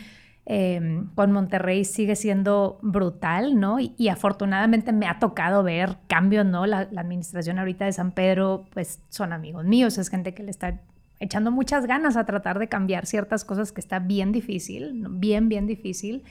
em, 0.45 1.07
con 1.15 1.31
Monterrey 1.31 1.85
sigue 1.85 2.17
siendo 2.17 2.79
brutal, 2.81 3.57
¿no? 3.59 3.77
Y, 3.79 4.09
afortunadamente 4.09 4.91
me 4.91 5.07
ha 5.07 5.19
tocado 5.19 5.63
ver 5.63 5.97
cambios, 6.07 6.45
¿no? 6.45 6.65
La, 6.65 6.89
la, 6.91 7.01
administración 7.01 7.57
ahorita 7.57 7.85
de 7.85 7.93
San 7.93 8.11
Pedro, 8.11 8.65
pues 8.73 9.01
son 9.09 9.31
amigos 9.31 9.63
míos, 9.65 9.97
es 9.97 10.09
gente 10.09 10.33
que 10.33 10.43
le 10.43 10.51
está 10.51 10.81
echando 11.21 11.51
muchas 11.51 11.85
ganas 11.85 12.17
a 12.17 12.25
tratar 12.25 12.59
de 12.59 12.67
cambiar 12.67 13.05
ciertas 13.05 13.45
cosas 13.45 13.71
que 13.71 13.79
está 13.79 13.99
bien 13.99 14.31
difícil, 14.31 15.05
bien, 15.09 15.47
bien 15.47 15.67
difícil. 15.67 16.23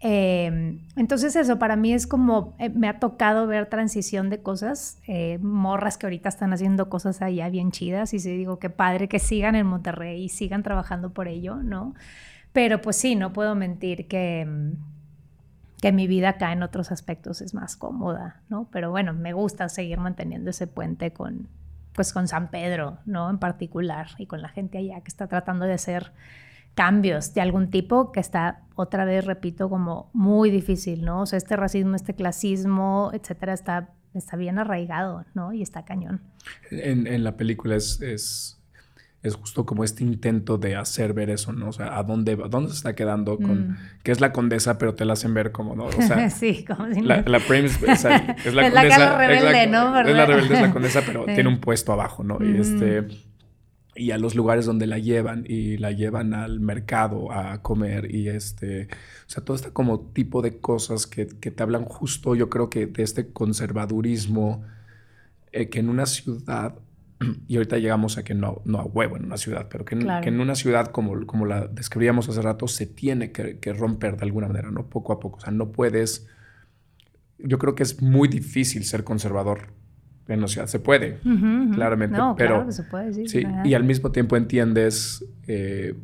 Eh, 0.00 0.78
entonces 0.94 1.34
eso 1.36 1.58
para 1.58 1.74
mí 1.74 1.92
es 1.92 2.06
como, 2.06 2.54
eh, 2.58 2.68
me 2.68 2.88
ha 2.88 3.00
tocado 3.00 3.46
ver 3.46 3.66
transición 3.66 4.30
de 4.30 4.40
cosas, 4.42 4.98
eh, 5.08 5.38
morras 5.42 5.98
que 5.98 6.06
ahorita 6.06 6.28
están 6.28 6.52
haciendo 6.52 6.88
cosas 6.88 7.22
allá 7.22 7.48
bien 7.48 7.72
chidas 7.72 8.14
y 8.14 8.20
sí 8.20 8.36
digo, 8.36 8.58
qué 8.58 8.70
padre 8.70 9.08
que 9.08 9.18
sigan 9.18 9.56
en 9.56 9.66
Monterrey 9.66 10.22
y 10.22 10.28
sigan 10.28 10.62
trabajando 10.62 11.10
por 11.10 11.28
ello, 11.28 11.56
¿no? 11.56 11.94
Pero 12.52 12.80
pues 12.80 12.96
sí, 12.96 13.16
no 13.16 13.32
puedo 13.32 13.54
mentir 13.54 14.06
que, 14.06 14.46
que 15.80 15.92
mi 15.92 16.06
vida 16.06 16.30
acá 16.30 16.52
en 16.52 16.62
otros 16.62 16.92
aspectos 16.92 17.40
es 17.40 17.52
más 17.52 17.76
cómoda, 17.76 18.42
¿no? 18.48 18.68
Pero 18.70 18.90
bueno, 18.90 19.12
me 19.12 19.32
gusta 19.32 19.68
seguir 19.68 19.98
manteniendo 19.98 20.50
ese 20.50 20.66
puente 20.66 21.12
con, 21.12 21.48
pues 21.96 22.12
con 22.12 22.28
San 22.28 22.50
Pedro, 22.50 22.98
¿no? 23.06 23.28
En 23.28 23.38
particular, 23.38 24.08
y 24.18 24.26
con 24.26 24.42
la 24.42 24.48
gente 24.48 24.78
allá 24.78 25.00
que 25.00 25.08
está 25.08 25.26
tratando 25.26 25.64
de 25.64 25.72
hacer 25.72 26.12
cambios 26.74 27.32
de 27.32 27.40
algún 27.40 27.70
tipo 27.70 28.12
que 28.12 28.20
está, 28.20 28.62
otra 28.76 29.06
vez 29.06 29.24
repito, 29.24 29.68
como 29.68 30.10
muy 30.12 30.50
difícil, 30.50 31.04
¿no? 31.04 31.22
O 31.22 31.26
sea, 31.26 31.38
este 31.38 31.56
racismo, 31.56 31.96
este 31.96 32.14
clasismo, 32.14 33.10
etcétera, 33.14 33.54
está, 33.54 33.94
está 34.12 34.36
bien 34.36 34.58
arraigado, 34.58 35.24
¿no? 35.34 35.54
Y 35.54 35.62
está 35.62 35.86
cañón. 35.86 36.20
En, 36.70 37.06
en 37.06 37.24
la 37.24 37.36
película 37.38 37.76
es, 37.76 38.00
es 38.02 38.55
es 39.22 39.34
justo 39.34 39.66
como 39.66 39.84
este 39.84 40.04
intento 40.04 40.58
de 40.58 40.76
hacer 40.76 41.12
ver 41.12 41.30
eso, 41.30 41.52
¿no? 41.52 41.68
O 41.68 41.72
sea, 41.72 41.98
¿a 41.98 42.02
dónde, 42.02 42.36
dónde 42.36 42.70
se 42.70 42.76
está 42.76 42.94
quedando 42.94 43.36
con... 43.38 43.70
Mm. 43.70 43.76
que 44.02 44.12
es 44.12 44.20
la 44.20 44.32
condesa, 44.32 44.78
pero 44.78 44.94
te 44.94 45.04
la 45.04 45.14
hacen 45.14 45.34
ver 45.34 45.52
como, 45.52 45.74
¿no? 45.74 45.86
O 45.86 45.92
sea, 45.92 46.30
sí, 46.30 46.64
como 46.64 46.92
si 46.92 47.02
la, 47.02 47.22
la 47.22 47.40
Prim 47.40 47.64
es, 47.66 47.74
es, 47.82 48.04
la 48.04 48.04
condesa. 48.04 48.42
es 48.46 48.98
la 48.98 49.18
rebelde, 49.18 49.66
¿no? 49.66 50.00
Es 50.00 50.14
la 50.14 50.26
rebelde, 50.26 50.54
es 50.54 50.60
la 50.60 50.72
condesa, 50.72 51.02
pero 51.04 51.24
tiene 51.24 51.48
un 51.48 51.58
puesto 51.58 51.92
abajo, 51.92 52.22
¿no? 52.22 52.38
Y 52.40 52.58
este... 52.58 53.06
Y 53.98 54.10
a 54.10 54.18
los 54.18 54.34
lugares 54.34 54.66
donde 54.66 54.86
la 54.86 54.98
llevan 54.98 55.46
y 55.48 55.78
la 55.78 55.90
llevan 55.90 56.34
al 56.34 56.60
mercado 56.60 57.32
a 57.32 57.62
comer 57.62 58.14
y 58.14 58.28
este... 58.28 58.88
O 59.26 59.30
sea, 59.30 59.42
todo 59.42 59.56
este 59.56 59.70
como 59.70 60.00
tipo 60.12 60.42
de 60.42 60.58
cosas 60.58 61.06
que, 61.06 61.26
que 61.26 61.50
te 61.50 61.62
hablan 61.62 61.86
justo, 61.86 62.34
yo 62.34 62.50
creo 62.50 62.68
que 62.68 62.86
de 62.86 63.02
este 63.02 63.32
conservadurismo 63.32 64.62
eh, 65.56 65.70
que 65.70 65.78
en 65.78 65.88
una 65.88 66.04
ciudad 66.04 66.74
y 67.48 67.56
ahorita 67.56 67.78
llegamos 67.78 68.18
a 68.18 68.24
que 68.24 68.34
no, 68.34 68.62
no 68.64 68.78
a 68.78 68.84
huevo 68.84 69.16
en 69.16 69.24
una 69.24 69.36
ciudad, 69.36 69.68
pero 69.70 69.84
que 69.84 69.94
en, 69.94 70.06
que 70.22 70.28
en 70.28 70.40
una 70.40 70.54
ciudad 70.54 70.88
como, 70.88 71.26
como 71.26 71.46
la 71.46 71.66
describíamos 71.66 72.28
hace 72.28 72.42
rato 72.42 72.68
se 72.68 72.86
tiene 72.86 73.32
que, 73.32 73.72
romper 73.72 74.16
de 74.16 74.24
alguna 74.24 74.48
manera, 74.48 74.70
¿no? 74.70 74.86
Poco 74.86 75.12
a 75.12 75.20
poco. 75.20 75.38
O 75.38 75.40
sea, 75.40 75.52
no 75.52 75.72
puedes 75.72 76.26
yo 77.38 77.58
creo 77.58 77.74
que 77.74 77.82
es 77.82 78.02
muy 78.02 78.28
difícil 78.28 78.84
ser 78.84 79.04
conservador 79.04 79.68
en 80.28 80.40
la 80.40 80.48
ciudad. 80.48 80.66
Se 80.66 80.78
puede, 80.78 81.18
claramente, 81.74 82.18
pero 82.36 82.70
se 82.72 82.82
puede, 82.82 83.28
sí, 83.28 83.42
y 83.64 83.74
al 83.74 83.84
mismo 83.84 84.10
tiempo 84.10 84.36
entiendes 84.36 85.24
eh, 85.46 85.94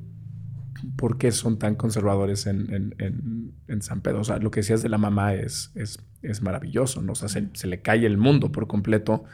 por 0.96 1.18
qué 1.18 1.32
son 1.32 1.58
tan 1.58 1.74
conservadores 1.74 2.46
en, 2.46 3.52
San 3.80 4.00
Pedro. 4.00 4.20
O 4.20 4.24
sea, 4.24 4.38
lo 4.38 4.50
que 4.50 4.60
decías 4.60 4.82
de 4.82 4.88
la 4.88 4.98
mamá 4.98 5.34
es, 5.34 5.72
es, 5.74 6.42
maravilloso, 6.42 7.02
¿no? 7.02 7.12
O 7.12 7.14
sea, 7.14 7.28
se, 7.28 7.66
le 7.66 7.80
cae 7.80 8.06
el 8.06 8.18
mundo 8.18 8.52
por 8.52 8.66
completo 8.66 9.24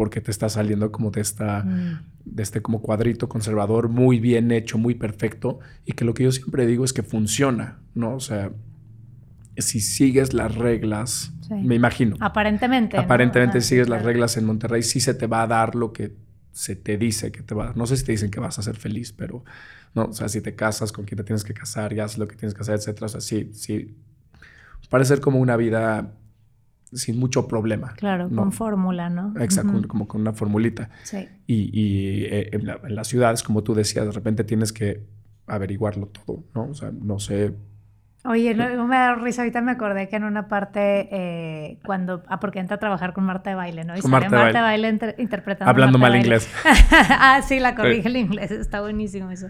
porque 0.00 0.22
te 0.22 0.30
está 0.30 0.48
saliendo 0.48 0.90
como 0.90 1.10
de 1.10 1.20
esta, 1.20 1.62
mm. 1.62 2.00
de 2.24 2.42
este 2.42 2.62
como 2.62 2.80
cuadrito 2.80 3.28
conservador 3.28 3.90
muy 3.90 4.18
bien 4.18 4.50
hecho, 4.50 4.78
muy 4.78 4.94
perfecto, 4.94 5.58
y 5.84 5.92
que 5.92 6.06
lo 6.06 6.14
que 6.14 6.24
yo 6.24 6.32
siempre 6.32 6.64
digo 6.66 6.86
es 6.86 6.94
que 6.94 7.02
funciona, 7.02 7.80
¿no? 7.94 8.14
O 8.14 8.20
sea, 8.20 8.50
si 9.58 9.80
sigues 9.80 10.32
las 10.32 10.54
reglas, 10.54 11.34
me 11.50 11.74
imagino. 11.74 12.16
Aparentemente. 12.18 12.96
Aparentemente, 12.96 13.60
si 13.60 13.68
sigues 13.68 13.90
las 13.90 14.02
reglas 14.02 14.38
en 14.38 14.46
Monterrey, 14.46 14.82
sí 14.82 15.00
se 15.00 15.12
te 15.12 15.26
va 15.26 15.42
a 15.42 15.46
dar 15.46 15.74
lo 15.74 15.92
que 15.92 16.16
se 16.50 16.76
te 16.76 16.96
dice 16.96 17.30
que 17.30 17.42
te 17.42 17.54
va 17.54 17.64
a 17.64 17.66
dar. 17.66 17.76
No 17.76 17.86
sé 17.86 17.98
si 17.98 18.04
te 18.06 18.12
dicen 18.12 18.30
que 18.30 18.40
vas 18.40 18.58
a 18.58 18.62
ser 18.62 18.76
feliz, 18.76 19.12
pero, 19.12 19.44
no, 19.94 20.04
o 20.04 20.12
sea, 20.14 20.30
si 20.30 20.40
te 20.40 20.54
casas 20.54 20.92
con 20.92 21.04
quien 21.04 21.18
te 21.18 21.24
tienes 21.24 21.44
que 21.44 21.52
casar 21.52 21.92
y 21.92 22.00
haces 22.00 22.16
lo 22.16 22.26
que 22.26 22.36
tienes 22.36 22.54
que 22.54 22.62
hacer, 22.62 22.76
etcétera. 22.76 23.04
O 23.04 23.10
sea, 23.10 23.20
sí, 23.20 23.50
sí. 23.52 23.98
Parece 24.88 25.08
ser 25.08 25.20
como 25.20 25.40
una 25.40 25.58
vida 25.58 26.14
sin 26.92 27.18
mucho 27.18 27.46
problema. 27.46 27.94
Claro, 27.96 28.28
con 28.30 28.52
fórmula, 28.52 29.10
¿no? 29.10 29.34
Exacto, 29.40 29.82
como 29.88 30.08
con 30.08 30.20
una 30.20 30.32
formulita. 30.32 30.90
Sí. 31.02 31.28
Y, 31.46 32.24
eh, 32.24 32.50
en, 32.52 32.68
en, 32.68 32.94
las 32.94 33.08
ciudades, 33.08 33.42
como 33.42 33.62
tú 33.62 33.74
decías, 33.74 34.06
de 34.06 34.12
repente 34.12 34.44
tienes 34.44 34.72
que 34.72 35.06
averiguarlo 35.46 36.06
todo, 36.06 36.44
¿no? 36.54 36.70
O 36.70 36.74
sea, 36.74 36.90
no 36.92 37.18
sé 37.18 37.54
Oye, 38.22 38.54
no, 38.54 38.86
me 38.86 38.96
da 38.96 39.14
risa, 39.14 39.40
ahorita 39.40 39.62
me 39.62 39.72
acordé 39.72 40.10
que 40.10 40.16
en 40.16 40.24
una 40.24 40.46
parte, 40.46 41.08
eh, 41.10 41.78
cuando, 41.86 42.22
ah, 42.28 42.38
porque 42.38 42.58
entra 42.58 42.76
a 42.76 42.78
trabajar 42.78 43.14
con 43.14 43.24
Marta 43.24 43.48
de 43.48 43.56
Baile, 43.56 43.84
¿no? 43.84 43.96
Y 43.96 44.02
con 44.02 44.10
Marta, 44.10 44.28
Marta 44.28 44.60
Baile, 44.60 44.98
interpretando. 45.16 45.70
Hablando 45.70 45.96
mal 45.96 46.14
inglés. 46.14 46.46
ah, 47.08 47.40
sí, 47.42 47.60
la 47.60 47.74
corrige 47.74 48.08
el 48.08 48.16
inglés, 48.18 48.50
está 48.50 48.82
buenísimo 48.82 49.30
eso. 49.30 49.48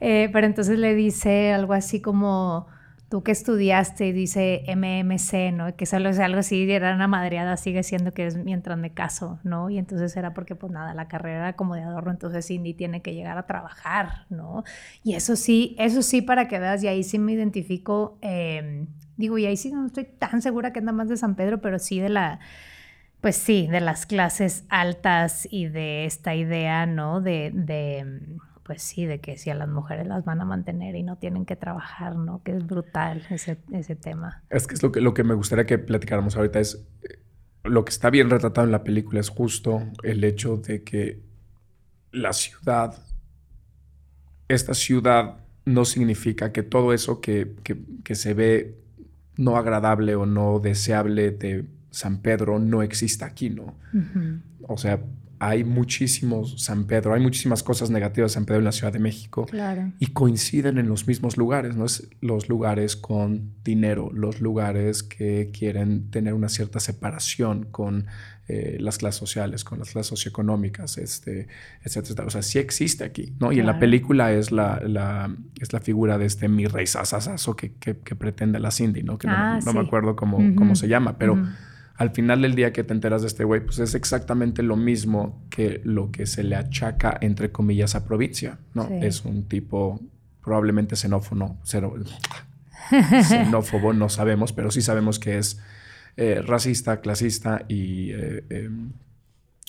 Eh, 0.00 0.30
pero 0.32 0.46
entonces 0.46 0.78
le 0.78 0.94
dice 0.94 1.52
algo 1.52 1.74
así 1.74 2.00
como, 2.00 2.68
tú 3.08 3.22
que 3.22 3.32
estudiaste, 3.32 4.12
dice 4.12 4.64
MMC, 4.66 5.52
¿no? 5.52 5.76
Que 5.76 5.86
solo 5.86 6.08
es 6.08 6.18
algo 6.18 6.40
así, 6.40 6.70
era 6.70 6.94
una 6.94 7.06
madreada, 7.06 7.56
sigue 7.56 7.82
siendo 7.82 8.12
que 8.12 8.26
es 8.26 8.36
mientras 8.36 8.76
me 8.78 8.92
caso, 8.92 9.38
¿no? 9.44 9.70
Y 9.70 9.78
entonces 9.78 10.16
era 10.16 10.34
porque, 10.34 10.56
pues 10.56 10.72
nada, 10.72 10.92
la 10.94 11.06
carrera 11.06 11.38
era 11.38 11.52
como 11.54 11.76
de 11.76 11.82
adorno, 11.82 12.10
entonces 12.10 12.46
Cindy 12.46 12.74
tiene 12.74 13.02
que 13.02 13.14
llegar 13.14 13.38
a 13.38 13.46
trabajar, 13.46 14.26
¿no? 14.28 14.64
Y 15.04 15.14
eso 15.14 15.36
sí, 15.36 15.76
eso 15.78 16.02
sí, 16.02 16.20
para 16.20 16.48
que 16.48 16.58
veas, 16.58 16.82
y 16.82 16.88
ahí 16.88 17.04
sí 17.04 17.18
me 17.18 17.32
identifico, 17.32 18.18
em, 18.22 18.88
digo, 19.16 19.38
y 19.38 19.46
ahí 19.46 19.56
sí 19.56 19.70
no 19.70 19.86
estoy 19.86 20.04
tan 20.04 20.42
segura 20.42 20.72
que 20.72 20.80
es 20.80 20.84
nada 20.84 20.96
más 20.96 21.08
de 21.08 21.16
San 21.16 21.36
Pedro, 21.36 21.60
pero 21.60 21.78
sí 21.78 22.00
de 22.00 22.08
la 22.08 22.40
pues 23.20 23.36
sí, 23.36 23.66
de 23.66 23.80
las 23.80 24.06
clases 24.06 24.64
altas 24.68 25.48
y 25.50 25.66
de 25.66 26.04
esta 26.04 26.34
idea, 26.36 26.86
¿no? 26.86 27.20
De, 27.20 27.50
de, 27.52 28.06
pues 28.66 28.82
sí, 28.82 29.06
de 29.06 29.20
que 29.20 29.38
si 29.38 29.48
a 29.48 29.54
las 29.54 29.68
mujeres 29.68 30.08
las 30.08 30.24
van 30.24 30.40
a 30.40 30.44
mantener 30.44 30.96
y 30.96 31.04
no 31.04 31.16
tienen 31.16 31.46
que 31.46 31.54
trabajar, 31.54 32.16
¿no? 32.16 32.42
Que 32.42 32.56
es 32.56 32.66
brutal 32.66 33.24
ese, 33.30 33.58
ese 33.72 33.94
tema. 33.94 34.42
Es 34.50 34.66
que 34.66 34.74
es 34.74 34.82
lo 34.82 34.90
que, 34.90 35.00
lo 35.00 35.14
que 35.14 35.22
me 35.22 35.34
gustaría 35.34 35.66
que 35.66 35.78
platicáramos 35.78 36.36
ahorita 36.36 36.58
es, 36.58 36.84
eh, 37.04 37.20
lo 37.62 37.84
que 37.84 37.90
está 37.90 38.10
bien 38.10 38.28
retratado 38.28 38.66
en 38.66 38.72
la 38.72 38.82
película 38.82 39.20
es 39.20 39.28
justo 39.28 39.82
el 40.02 40.24
hecho 40.24 40.56
de 40.56 40.82
que 40.82 41.22
la 42.10 42.32
ciudad, 42.32 42.96
esta 44.48 44.74
ciudad 44.74 45.36
no 45.64 45.84
significa 45.84 46.50
que 46.50 46.64
todo 46.64 46.92
eso 46.92 47.20
que, 47.20 47.54
que, 47.62 47.78
que 48.02 48.14
se 48.16 48.34
ve 48.34 48.78
no 49.36 49.56
agradable 49.56 50.16
o 50.16 50.26
no 50.26 50.58
deseable 50.58 51.30
de 51.30 51.66
San 51.90 52.20
Pedro 52.20 52.58
no 52.58 52.82
exista 52.82 53.26
aquí, 53.26 53.50
¿no? 53.50 53.74
O 54.62 54.76
sea, 54.76 55.00
hay 55.38 55.64
muchísimos 55.64 56.62
San 56.62 56.86
Pedro, 56.86 57.14
hay 57.14 57.20
muchísimas 57.20 57.62
cosas 57.62 57.90
negativas 57.90 58.32
de 58.32 58.34
San 58.34 58.46
Pedro 58.46 58.60
en 58.60 58.64
la 58.64 58.72
Ciudad 58.72 58.92
de 58.92 58.98
México. 58.98 59.46
Y 59.98 60.08
coinciden 60.08 60.78
en 60.78 60.88
los 60.88 61.06
mismos 61.06 61.36
lugares, 61.36 61.76
¿no? 61.76 61.84
Es 61.84 62.08
los 62.20 62.48
lugares 62.48 62.96
con 62.96 63.52
dinero, 63.64 64.10
los 64.12 64.40
lugares 64.40 65.02
que 65.02 65.50
quieren 65.52 66.10
tener 66.10 66.34
una 66.34 66.48
cierta 66.48 66.80
separación 66.80 67.66
con 67.70 68.06
eh, 68.48 68.76
las 68.80 68.98
clases 68.98 69.18
sociales, 69.18 69.64
con 69.64 69.80
las 69.80 69.90
clases 69.90 70.08
socioeconómicas, 70.08 70.98
este, 70.98 71.48
etcétera. 71.82 72.26
O 72.26 72.30
sea, 72.30 72.42
sí 72.42 72.58
existe 72.58 73.04
aquí, 73.04 73.34
¿no? 73.40 73.52
Y 73.52 73.58
en 73.58 73.66
la 73.66 73.78
película 73.78 74.32
es 74.32 74.52
la, 74.52 74.80
es 75.60 75.72
la 75.72 75.80
figura 75.80 76.16
de 76.16 76.26
este 76.26 76.48
mi 76.48 76.66
rey 76.66 76.86
sasasazo 76.86 77.56
que, 77.56 77.74
que, 77.74 77.94
pretende 77.94 78.60
la 78.60 78.70
Cindy, 78.70 79.02
¿no? 79.02 79.18
Que 79.18 79.26
no, 79.26 79.34
ah, 79.36 79.60
me 79.74 79.80
acuerdo 79.80 80.14
cómo, 80.14 80.38
cómo 80.54 80.76
se 80.76 80.86
llama, 80.88 81.18
pero 81.18 81.36
al 81.96 82.10
final 82.10 82.42
del 82.42 82.54
día 82.54 82.72
que 82.72 82.84
te 82.84 82.92
enteras 82.92 83.22
de 83.22 83.28
este 83.28 83.44
güey, 83.44 83.64
pues 83.64 83.78
es 83.78 83.94
exactamente 83.94 84.62
lo 84.62 84.76
mismo 84.76 85.42
que 85.50 85.80
lo 85.84 86.10
que 86.10 86.26
se 86.26 86.42
le 86.42 86.56
achaca, 86.56 87.16
entre 87.20 87.52
comillas, 87.52 87.94
a 87.94 88.04
provincia, 88.04 88.58
¿no? 88.74 88.88
Es 88.88 89.24
un 89.24 89.44
tipo 89.44 90.00
probablemente 90.44 90.94
xenófono, 90.94 91.58
cero, 91.64 91.94
xenófobo, 93.28 93.92
no 93.92 94.08
sabemos, 94.08 94.52
pero 94.52 94.70
sí 94.70 94.82
sabemos 94.82 95.18
que 95.18 95.38
es 95.38 95.60
eh, 96.16 96.42
racista, 96.42 97.00
clasista 97.00 97.64
y 97.68 98.10
eh, 98.12 98.44
em, 98.50 98.92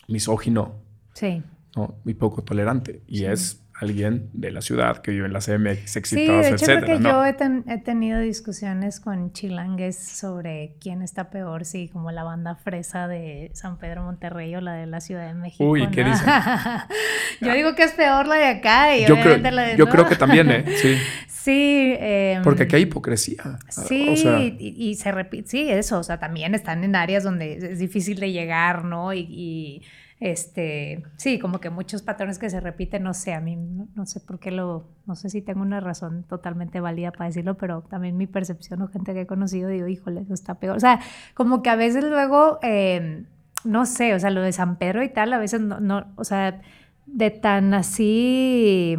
misógino. 0.07 0.75
Sí. 1.13 1.41
¿no? 1.75 1.95
Y 2.05 2.13
poco 2.13 2.43
tolerante. 2.43 3.01
Y 3.07 3.25
es 3.25 3.61
alguien 3.79 4.29
de 4.33 4.49
la 4.49 4.61
ciudad 4.61 4.97
que 4.97 5.11
vive 5.11 5.27
en 5.27 5.33
la 5.33 5.39
CMX 5.39 5.97
exitosa, 5.97 6.43
sí, 6.43 6.49
de 6.49 6.49
hecho, 6.49 6.65
Creo 6.65 6.97
que 6.97 7.03
yo 7.03 7.25
he, 7.25 7.77
tenido 7.77 8.19
discusiones 8.19 8.99
con 8.99 9.33
chilangues 9.33 9.97
sobre 9.97 10.75
quién 10.81 11.03
está 11.03 11.29
peor, 11.29 11.63
si 11.63 11.87
como 11.87 12.11
la 12.11 12.23
banda 12.23 12.55
fresa 12.55 13.07
de 13.07 13.51
San 13.53 13.77
Pedro 13.77 14.03
Monterrey 14.03 14.55
o 14.55 14.61
la 14.61 14.73
de 14.73 14.87
la 14.87 14.99
Ciudad 14.99 15.27
de 15.27 15.35
México. 15.35 15.69
Uy, 15.69 15.87
¿qué 15.91 16.03
dicen? 16.03 16.27
yo 17.41 17.53
digo 17.53 17.75
que 17.75 17.83
es 17.83 17.91
peor 17.91 18.25
la 18.27 18.35
de 18.35 18.47
acá 18.47 18.95
y 18.95 19.05
yo 19.05 19.19
creo, 19.19 19.37
la 19.37 19.63
de 19.63 19.77
Yo 19.77 19.87
creo 19.87 20.07
que 20.07 20.15
también, 20.15 20.49
¿eh? 20.49 20.65
Sí. 20.75 20.97
Sí. 21.27 21.95
Em, 21.97 22.43
Porque 22.43 22.63
aquí 22.63 22.75
hay 22.75 22.81
hipocresía. 22.81 23.57
Sí, 23.69 24.57
y, 24.59 24.95
se 24.95 25.13
repite, 25.13 25.47
sí, 25.47 25.69
eso, 25.69 25.97
o 25.97 26.03
sea, 26.03 26.19
también 26.19 26.53
están 26.55 26.83
en 26.83 26.93
áreas 26.93 27.23
donde 27.23 27.53
es 27.53 27.79
difícil 27.79 28.19
de 28.19 28.33
llegar, 28.33 28.83
¿no? 28.83 29.13
y 29.13 29.81
este, 30.19 31.03
sí, 31.17 31.37
como 31.37 31.59
que 31.59 31.69
muchos 31.69 32.01
patrones 32.01 32.39
que 32.39 32.49
se 32.49 32.59
repiten, 32.59 33.03
no 33.03 33.13
sé, 33.13 33.33
a 33.33 33.41
mí 33.41 33.55
no, 33.55 34.05
sé 34.07 34.19
por 34.19 34.39
qué 34.39 34.49
lo, 34.49 34.87
no 35.05 35.15
sé 35.15 35.29
si 35.29 35.43
tengo 35.43 35.61
una 35.61 35.79
razón 35.79 36.23
totalmente 36.23 36.79
válida 36.79 37.11
para 37.11 37.25
decirlo, 37.25 37.55
pero 37.57 37.83
también 37.83 38.17
mi 38.17 38.25
percepción 38.25 38.81
o 38.81 38.87
gente 38.87 39.13
que 39.13 39.21
he 39.21 39.27
conocido, 39.27 39.69
digo, 39.69 39.87
híjole, 39.87 40.21
eso 40.21 40.33
está 40.33 40.55
peor. 40.55 40.75
O 40.75 40.79
sea, 40.79 40.99
como 41.35 41.61
que 41.61 41.69
a 41.69 41.75
veces 41.75 42.03
luego, 42.03 42.57
em, 42.63 43.25
no 43.63 43.85
sé, 43.85 44.15
o 44.15 44.19
sea, 44.19 44.31
lo 44.31 44.41
de 44.41 44.51
San 44.53 44.77
Pedro 44.77 45.03
y 45.03 45.09
tal, 45.09 45.33
a 45.33 45.37
veces 45.37 45.61
no, 45.61 45.79
no 45.79 46.07
o 46.15 46.23
sea, 46.23 46.61
de 47.05 47.31
tan 47.31 47.73
así... 47.73 48.95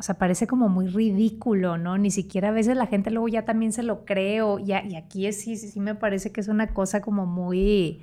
O 0.00 0.02
sea, 0.02 0.16
parece 0.16 0.48
como 0.48 0.68
muy 0.68 0.88
ridículo, 0.88 1.78
¿no? 1.78 1.98
Ni 1.98 2.10
siquiera 2.10 2.48
a 2.48 2.50
veces 2.50 2.76
la 2.76 2.88
gente 2.88 3.12
luego 3.12 3.28
ya 3.28 3.44
también 3.44 3.72
se 3.72 3.84
lo 3.84 4.04
cree 4.04 4.42
o 4.42 4.58
ya, 4.58 4.84
y 4.84 4.96
aquí 4.96 5.26
es, 5.26 5.40
sí, 5.42 5.56
sí 5.56 5.78
me 5.78 5.94
parece 5.94 6.32
que 6.32 6.40
es 6.40 6.48
una 6.48 6.74
cosa 6.74 7.00
como 7.00 7.26
muy, 7.26 8.00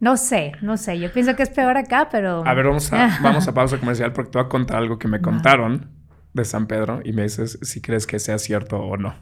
no 0.00 0.16
sé, 0.16 0.52
no 0.62 0.76
sé. 0.76 0.98
Yo 0.98 1.12
pienso 1.12 1.34
que 1.34 1.42
es 1.42 1.50
peor 1.50 1.76
acá, 1.76 2.08
pero. 2.10 2.46
A 2.46 2.54
ver, 2.54 2.66
vamos 2.66 2.92
a, 2.92 3.18
vamos 3.22 3.48
a 3.48 3.54
pausa 3.54 3.78
comercial 3.78 4.12
porque 4.12 4.30
te 4.30 4.38
voy 4.38 4.46
a 4.46 4.48
contar 4.48 4.78
algo 4.78 4.98
que 4.98 5.08
me 5.08 5.20
contaron 5.20 5.90
de 6.32 6.44
San 6.44 6.66
Pedro 6.66 7.00
y 7.04 7.12
me 7.12 7.22
dices 7.22 7.58
si 7.62 7.80
crees 7.80 8.06
que 8.06 8.18
sea 8.18 8.38
cierto 8.38 8.78
o 8.78 8.96
no. 8.96 9.14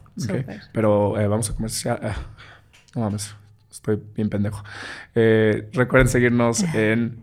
Pero 0.72 1.18
eh, 1.18 1.26
vamos 1.28 1.50
a 1.50 1.54
comercial. 1.54 1.98
Ah, 2.02 2.16
no 2.94 3.02
mames, 3.02 3.34
estoy 3.70 4.00
bien 4.14 4.28
pendejo. 4.28 4.62
Eh, 5.14 5.68
recuerden 5.72 6.08
seguirnos 6.08 6.62
en 6.74 7.22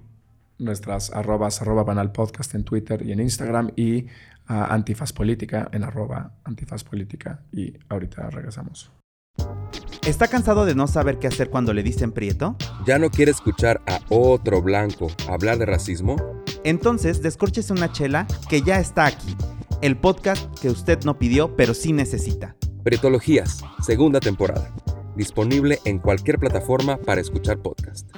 nuestras 0.58 1.12
arrobas, 1.12 1.62
arroba 1.62 1.84
banal 1.84 2.12
podcast 2.12 2.56
en 2.56 2.63
Twitter 2.63 3.06
y 3.06 3.12
en 3.12 3.20
Instagram 3.20 3.72
y 3.76 4.08
Antifaz 4.48 5.13
Política 5.13 5.70
en 5.72 5.84
arroba 5.84 6.34
Antifaz 6.44 6.84
Política. 6.84 7.42
Y 7.52 7.74
ahorita 7.89 8.30
regresamos. 8.30 8.92
¿Está 10.06 10.28
cansado 10.28 10.66
de 10.66 10.76
no 10.76 10.88
saber 10.88 11.18
qué 11.18 11.28
hacer 11.28 11.50
cuando 11.50 11.72
le 11.72 11.82
dicen 11.82 12.12
prieto? 12.12 12.58
¿Ya 12.86 13.00
no 13.00 13.10
quiere 13.10 13.32
escuchar 13.32 13.82
a 13.88 14.02
otro 14.10 14.62
blanco 14.62 15.08
hablar 15.30 15.58
de 15.58 15.66
racismo? 15.66 16.18
Entonces, 16.66 17.22
descórchese 17.22 17.72
una 17.72 17.89
chela 17.89 18.28
que 18.50 18.62
ya 18.62 18.82
está 18.82 19.06
aquí. 19.06 19.34
El 19.82 19.96
podcast 19.96 20.60
que 20.60 20.70
usted 20.70 21.00
no 21.06 21.18
pidió, 21.18 21.56
pero 21.56 21.74
sí 21.74 21.94
necesita. 21.94 22.58
Prietologías, 22.84 23.63
segunda 23.82 24.20
temporada. 24.20 24.76
Disponible 25.16 25.80
en 25.86 26.00
cualquier 26.00 26.38
plataforma 26.38 26.98
para 26.98 27.22
escuchar 27.22 27.60
podcast. 27.60 28.13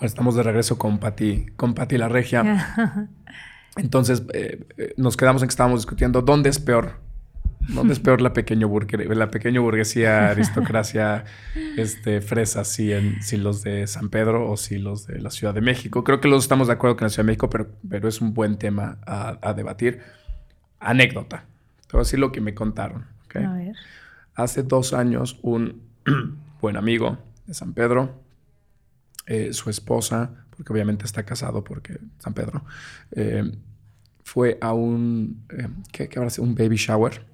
Estamos 0.00 0.34
de 0.34 0.42
regreso 0.42 0.78
con 0.78 0.98
Pati, 0.98 1.46
con 1.54 1.74
Pati 1.74 1.96
la 1.96 2.08
Regia. 2.08 3.08
Entonces, 3.76 4.24
eh, 4.34 4.66
eh, 4.76 4.94
nos 4.96 5.16
quedamos 5.16 5.42
en 5.42 5.48
que 5.48 5.52
estábamos 5.52 5.82
discutiendo 5.82 6.22
dónde 6.22 6.50
es 6.50 6.58
peor 6.58 7.07
¿Dónde 7.68 7.92
es 7.92 8.00
peor 8.00 8.22
la 8.22 8.32
pequeña 8.32 8.66
burguesía, 8.66 9.14
la 9.14 9.30
pequeña 9.30 9.60
burguesía, 9.60 10.30
aristocracia, 10.30 11.24
este, 11.76 12.20
fresa, 12.22 12.64
si, 12.64 12.92
en, 12.92 13.22
si 13.22 13.36
los 13.36 13.62
de 13.62 13.86
San 13.86 14.08
Pedro 14.08 14.50
o 14.50 14.56
si 14.56 14.78
los 14.78 15.06
de 15.06 15.20
la 15.20 15.30
Ciudad 15.30 15.52
de 15.52 15.60
México? 15.60 16.02
Creo 16.02 16.20
que 16.20 16.28
los 16.28 16.44
estamos 16.44 16.68
de 16.68 16.72
acuerdo 16.72 16.96
con 16.96 17.06
la 17.06 17.10
Ciudad 17.10 17.24
de 17.24 17.28
México, 17.28 17.50
pero, 17.50 17.68
pero 17.88 18.08
es 18.08 18.20
un 18.22 18.32
buen 18.32 18.56
tema 18.56 18.98
a, 19.06 19.52
debatir. 19.52 20.00
Anécdota. 20.80 21.44
Te 21.86 21.92
voy 21.92 22.00
a 22.00 22.04
decir 22.04 22.18
lo 22.18 22.32
que 22.32 22.40
me 22.40 22.54
contaron. 22.54 23.06
A 23.34 23.52
ver. 23.52 23.74
Hace 24.34 24.62
dos 24.62 24.94
años, 24.94 25.38
un, 25.42 25.82
buen 26.60 26.76
amigo 26.76 27.18
de 27.46 27.52
San 27.52 27.74
Pedro, 27.74 28.22
eh, 29.26 29.52
su 29.52 29.68
esposa, 29.68 30.30
porque 30.56 30.72
obviamente 30.72 31.04
está 31.04 31.24
casado 31.24 31.62
porque 31.64 31.98
San 32.18 32.32
Pedro, 32.32 32.64
eh, 33.12 33.52
fue 34.28 34.58
a 34.60 34.74
un, 34.74 35.42
eh, 35.56 35.68
¿qué, 35.90 36.08
qué 36.08 36.18
habrá 36.18 36.28
sido? 36.28 36.46
Un 36.46 36.54
baby 36.54 36.76
shower. 36.76 37.24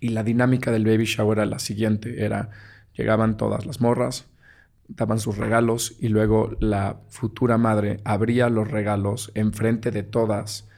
Y 0.00 0.08
la 0.08 0.24
dinámica 0.24 0.72
del 0.72 0.84
baby 0.84 1.04
shower 1.04 1.38
era 1.38 1.46
la 1.46 1.60
siguiente, 1.60 2.24
era, 2.24 2.50
llegaban 2.96 3.36
todas 3.36 3.64
las 3.64 3.80
morras, 3.80 4.26
daban 4.88 5.20
sus 5.20 5.38
regalos 5.38 5.94
y 6.00 6.08
luego 6.08 6.56
la 6.58 6.96
futura 7.08 7.58
madre 7.58 8.00
abría 8.04 8.48
los 8.48 8.68
regalos 8.68 9.30
enfrente 9.34 9.92
de 9.92 10.02
todas 10.02 10.68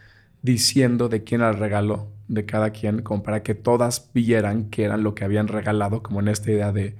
diciendo 0.42 1.08
de 1.08 1.24
quién 1.24 1.40
era 1.40 1.50
el 1.50 1.58
regalo 1.58 2.08
de 2.28 2.44
cada 2.44 2.70
quien, 2.70 3.00
como 3.00 3.22
para 3.22 3.42
que 3.42 3.54
todas 3.54 4.10
vieran 4.12 4.68
que 4.68 4.84
eran 4.84 5.02
lo 5.02 5.14
que 5.14 5.24
habían 5.24 5.48
regalado, 5.48 6.02
como 6.02 6.20
en 6.20 6.28
esta 6.28 6.50
idea 6.50 6.72
de, 6.72 6.94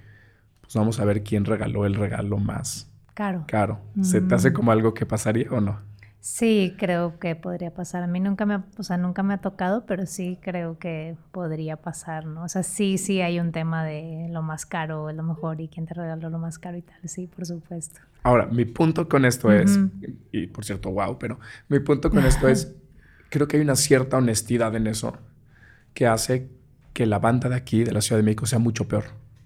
pues 0.63 0.75
vamos 0.75 1.01
a 1.01 1.05
ver 1.05 1.23
quién 1.23 1.45
regaló 1.45 1.85
el 1.85 1.95
regalo 1.97 2.39
más 2.39 2.91
Caro. 3.13 3.45
caro. 3.47 3.81
¿Se 4.03 4.21
te 4.23 4.35
hace 4.35 4.53
como 4.55 4.73
algo 4.73 4.95
que 4.95 5.05
pasaría 5.05 5.49
o 5.51 5.61
no? 5.61 5.81
Sí, 6.29 6.75
creo 6.77 7.21
que 7.21 7.37
podría 7.37 7.73
pasar. 7.73 8.03
A 8.03 8.09
mí 8.09 8.19
nunca 8.19 8.47
me, 8.47 8.55
ha- 8.55 8.65
o 8.79 8.83
sea, 8.83 8.97
nunca 8.97 9.23
me 9.23 9.33
ha 9.35 9.39
tocado, 9.39 9.87
pero 9.87 10.07
sí 10.07 10.41
creo 10.43 10.77
que 10.77 11.15
podría 11.31 11.77
pasar, 11.77 12.27
¿no? 12.27 12.43
O 12.43 12.49
sea, 12.49 12.65
sí, 12.65 12.99
sí 12.99 13.21
hay 13.21 13.39
un 13.39 13.53
tema 13.53 13.85
de 13.85 14.27
lo 14.33 14.43
más 14.43 14.67
caro, 14.67 15.13
lo 15.13 15.23
mejor 15.23 15.61
y 15.61 15.69
quién 15.69 15.87
te 15.87 15.95
regaló 15.95 16.29
lo 16.29 16.41
más 16.41 16.59
caro 16.59 16.77
y 16.79 16.83
tal. 16.83 16.97
Sí, 17.05 17.29
por 17.29 17.47
supuesto. 17.47 18.01
Ahora, 18.25 18.47
mi 18.47 18.65
punto 18.65 19.09
con 19.09 19.25
esto 19.25 19.53
es, 19.53 19.79
y 20.33 20.49
por 20.49 20.65
cierto, 20.65 20.91
wow, 20.91 21.17
pero 21.17 21.39
mi 21.69 21.79
punto 21.79 22.11
con 22.11 22.25
esto 22.25 22.49
es, 22.49 22.75
creo 23.31 23.47
que 23.47 23.59
hay 23.59 23.63
una 23.63 23.77
cierta 23.77 24.17
honestidad 24.17 24.75
en 24.75 24.89
eso 24.89 25.17
que 25.95 26.09
hace 26.09 26.51
que 26.93 27.07
la 27.07 27.21
banda 27.21 27.49
de 27.49 27.55
aquí, 27.55 27.85
de 27.85 27.93
la 27.93 28.01
Ciudad 28.01 28.19
de 28.19 28.25
México, 28.25 28.47
sea 28.47 28.59
mucho 28.59 28.89
peor. 28.89 29.05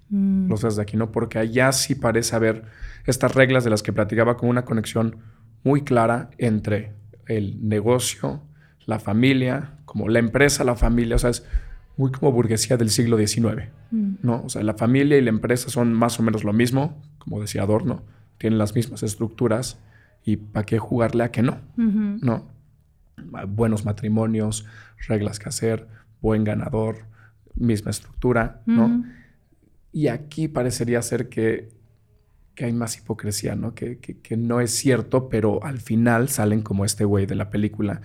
Mm, 0.09 0.49
Los 0.49 0.77
de 0.77 0.81
aquí, 0.81 0.97
¿no? 0.97 1.13
Porque 1.13 1.39
allá 1.39 1.73
sí 1.73 1.95
parece 1.95 2.35
haber 2.37 2.65
estas 3.05 3.35
reglas 3.35 3.65
de 3.65 3.71
las 3.71 3.83
que 3.83 3.93
platicaba 3.93 4.39
con 4.39 4.49
una 4.49 4.65
conexión 4.65 5.19
muy 5.65 5.83
clara 5.83 6.31
entre 6.39 6.93
el 7.27 7.69
negocio, 7.69 8.43
la 8.87 8.99
familia, 8.99 9.75
como 9.85 10.09
la 10.09 10.19
empresa, 10.19 10.65
la 10.65 10.77
familia, 10.77 11.17
o 11.17 11.19
sea, 11.19 11.31
es 11.31 11.45
muy 11.97 12.11
como 12.13 12.33
burguesía 12.33 12.77
del 12.77 12.91
siglo 12.91 13.19
XIX. 13.19 13.69
mm, 13.91 14.15
¿no? 14.23 14.43
O 14.45 14.49
sea, 14.49 14.63
la 14.63 14.75
familia 14.75 15.19
y 15.19 15.21
la 15.21 15.31
empresa 15.31 15.69
son 15.69 15.93
más 15.93 16.19
o 16.19 16.23
menos 16.23 16.45
lo 16.45 16.53
mismo, 16.53 17.01
como 17.19 17.41
decía 17.41 17.63
Adorno, 17.63 18.03
tienen 18.39 18.59
las 18.59 18.75
mismas 18.75 19.03
estructuras 19.03 19.79
y 20.25 20.37
¿para 20.37 20.65
qué 20.65 20.79
jugarle 20.79 21.25
a 21.25 21.31
que 21.31 21.43
no? 21.43 21.59
¿No? 21.77 22.49
Buenos 23.49 23.85
matrimonios, 23.85 24.67
reglas 25.07 25.39
que 25.39 25.49
hacer, 25.49 25.87
buen 26.21 26.45
ganador, 26.45 27.05
misma 27.55 27.91
estructura, 27.91 28.63
¿no? 28.67 29.05
Y 29.93 30.09
aquí 30.09 30.49
parecería 30.49 31.03
ser 31.03 31.29
que, 31.29 31.69
que 32.61 32.67
hay 32.67 32.75
más 32.75 32.95
hipocresía, 32.99 33.55
¿no? 33.57 33.75
Que, 33.75 33.97
que- 33.97 34.19
que 34.21 34.37
no 34.37 34.61
es 34.61 34.71
cierto, 34.73 35.31
pero 35.31 35.65
al 35.65 35.81
final 35.81 36.29
salen 36.29 36.61
como 36.61 36.85
este 36.85 37.07
güey 37.07 37.25
de 37.25 37.35
la 37.35 37.49
película, 37.49 38.03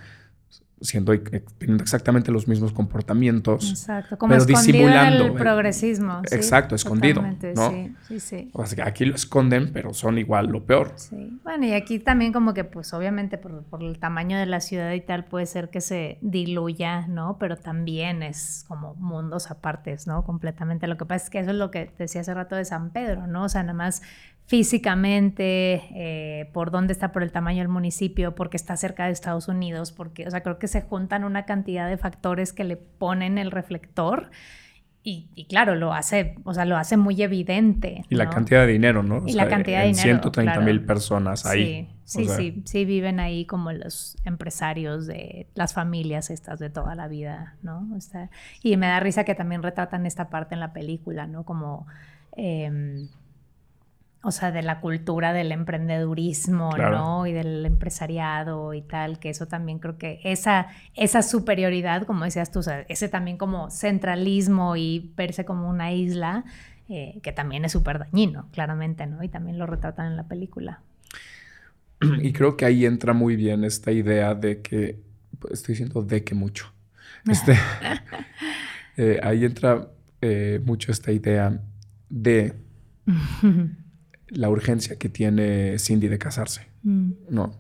siendo 0.82 1.13
teniendo 1.58 1.84
exactamente 1.84 2.32
los 2.32 2.48
mismos 2.48 2.72
comportamientos. 2.72 3.70
Exacto, 3.70 4.18
como 4.18 4.32
pero 4.34 4.44
escondido 4.44 4.78
disimulando, 4.78 5.26
el 5.26 5.34
progresismo. 5.34 6.22
sí, 6.28 6.36
exacto, 6.36 6.76
escondido, 6.76 7.22
¿no? 7.56 7.70
Sí, 7.72 7.96
sí, 8.08 8.20
sí. 8.20 8.50
O 8.54 8.65
sea, 8.65 8.86
aquí 8.88 9.04
lo 9.06 9.15
esconden, 9.15 9.72
pero 9.74 9.94
son 9.94 10.18
igual 10.20 10.48
lo 10.48 10.65
peor. 10.65 10.94
Sí, 10.98 11.39
bueno, 11.44 11.65
y 11.65 11.74
aquí 11.74 12.00
también 12.00 12.32
como 12.34 12.54
que 12.54 12.63
pues 12.65 12.94
obviamente 12.94 13.38
por, 13.38 13.63
por 13.63 13.82
el 13.84 13.98
tamaño 14.00 14.38
de 14.38 14.46
la 14.46 14.60
ciudad 14.60 14.91
y 14.94 15.02
tal 15.02 15.26
puede 15.26 15.46
ser 15.48 15.70
que 15.70 15.82
se 15.82 16.18
diluya, 16.22 17.08
¿no? 17.08 17.38
Pero 17.39 17.58
también 17.58 18.22
es 18.22 18.63
como 18.68 18.96
mundos 18.96 19.50
apartes, 19.52 20.08
¿no? 20.08 20.24
Completamente. 20.24 20.88
Lo 20.88 20.98
que 20.98 21.06
pasa 21.06 21.26
es 21.26 21.30
que 21.30 21.39
eso 21.39 21.52
es 21.52 21.58
lo 21.58 21.72
que 21.72 21.91
decía 21.98 22.22
hace 22.22 22.34
rato 22.34 22.56
de 22.56 22.63
San 22.65 22.91
Pedro, 22.91 23.28
¿no? 23.28 23.44
O 23.46 23.50
sea, 23.50 23.63
nada 23.63 23.74
más 23.74 24.02
físicamente, 24.45 25.81
eh, 25.95 26.49
por 26.53 26.69
dónde 26.69 26.93
está, 26.93 27.12
por 27.12 27.23
el 27.23 27.31
tamaño 27.31 27.60
del 27.60 27.67
municipio, 27.67 28.36
porque 28.36 28.58
está 28.58 28.77
cerca 28.77 29.05
de 29.05 29.12
Estados 29.12 29.47
Unidos, 29.47 29.91
porque, 29.91 30.27
o 30.27 30.31
sea, 30.31 30.41
creo 30.41 30.60
que 30.60 30.67
se 30.67 30.81
juntan 30.81 31.23
una 31.23 31.45
cantidad 31.45 31.89
de 31.89 31.97
factores 31.97 32.53
que 32.53 32.63
le 32.63 32.77
ponen 32.77 33.38
el 33.38 33.51
reflector. 33.51 34.29
Y, 35.08 35.29
y 35.36 35.45
claro, 35.45 35.75
lo 35.75 35.93
hace, 35.93 36.36
o 36.45 36.53
sea, 36.55 36.65
lo 36.65 36.77
hace 36.77 36.97
muy 36.97 37.21
evidente. 37.21 38.03
Y 38.10 38.15
la 38.15 38.29
cantidad 38.29 38.65
de 38.65 38.73
dinero, 38.73 39.03
¿no? 39.03 39.17
O 39.17 39.27
Y 39.27 39.34
la 39.34 39.47
cantidad 39.47 39.81
de 39.81 39.88
dinero, 39.88 40.03
130 40.03 40.60
mil 40.62 40.77
claro. 40.77 40.88
personas 40.88 41.45
ahí. 41.45 41.88
Sí, 42.05 42.21
sí, 42.21 42.25
sea, 42.25 42.38
sí, 42.38 42.63
sí 42.65 42.86
viven 42.86 43.19
ahí 43.19 43.45
como 43.45 43.71
los 43.71 44.17
empresarios 44.25 45.05
de 45.05 45.47
las 45.53 45.75
familias 45.75 46.31
estas 46.31 46.60
de 46.60 46.71
toda 46.71 46.95
la 46.95 47.08
vida, 47.08 47.55
¿no? 47.62 47.88
O 47.95 48.01
sea, 48.01 48.31
y 48.63 48.77
me 48.77 48.88
da 48.88 48.99
risa 48.99 49.25
que 49.25 49.36
también 49.36 49.62
retratan 49.62 50.08
esta 50.08 50.29
parte 50.29 50.55
en 50.55 50.60
la 50.60 50.73
película, 50.73 51.27
¿no? 51.27 51.45
Como, 51.45 51.86
em, 52.36 53.08
o 54.25 54.31
sea, 54.31 54.51
de 54.51 54.63
la 54.63 54.79
cultura 54.79 55.33
del 55.33 55.51
emprendedurismo, 55.51 56.71
Claro. 56.71 56.97
¿no? 56.97 57.27
Y 57.27 57.31
del 57.31 57.63
empresariado 57.63 58.73
y 58.73 58.81
tal, 58.81 59.19
que 59.19 59.29
eso 59.29 59.47
también 59.47 59.77
creo 59.77 59.99
que 59.99 60.19
esa, 60.23 60.67
esa 60.95 61.21
superioridad, 61.21 62.03
como 62.07 62.25
decías 62.25 62.51
tú, 62.51 62.59
o 62.59 62.63
sea, 62.63 62.81
ese 62.89 63.07
también 63.07 63.38
como 63.38 63.69
centralismo 63.69 64.75
y 64.75 65.11
verse 65.15 65.45
como 65.45 65.69
una 65.69 65.93
isla, 65.93 66.43
eh, 66.89 67.19
que 67.21 67.31
también 67.33 67.65
es 67.65 67.71
súper 67.71 67.99
dañino, 67.99 68.49
claramente, 68.51 69.05
¿no? 69.05 69.23
Y 69.23 69.29
también 69.29 69.59
lo 69.59 69.67
retratan 69.67 70.07
en 70.07 70.17
la 70.17 70.27
película. 70.27 70.81
Y 72.21 72.33
creo 72.33 72.57
que 72.57 72.65
ahí 72.65 72.85
entra 72.85 73.13
muy 73.13 73.35
bien 73.35 73.63
esta 73.63 73.91
idea 73.91 74.33
de 74.33 74.61
que, 74.61 74.99
estoy 75.51 75.73
diciendo 75.73 76.01
de 76.01 76.23
que 76.23 76.33
mucho. 76.33 76.73
Este, 77.29 77.57
eh, 78.97 79.19
ahí 79.23 79.45
entra 79.45 79.88
eh, 80.21 80.61
mucho 80.63 80.91
esta 80.91 81.11
idea 81.11 81.59
de 82.09 82.53
la 84.36 84.50
urgencia 84.50 84.98
que 84.98 85.10
tiene 85.10 85.78
Cindy 85.80 86.08
de 86.08 86.17
casarse. 86.19 86.67
Mm. 86.84 87.12
¿No? 87.30 87.54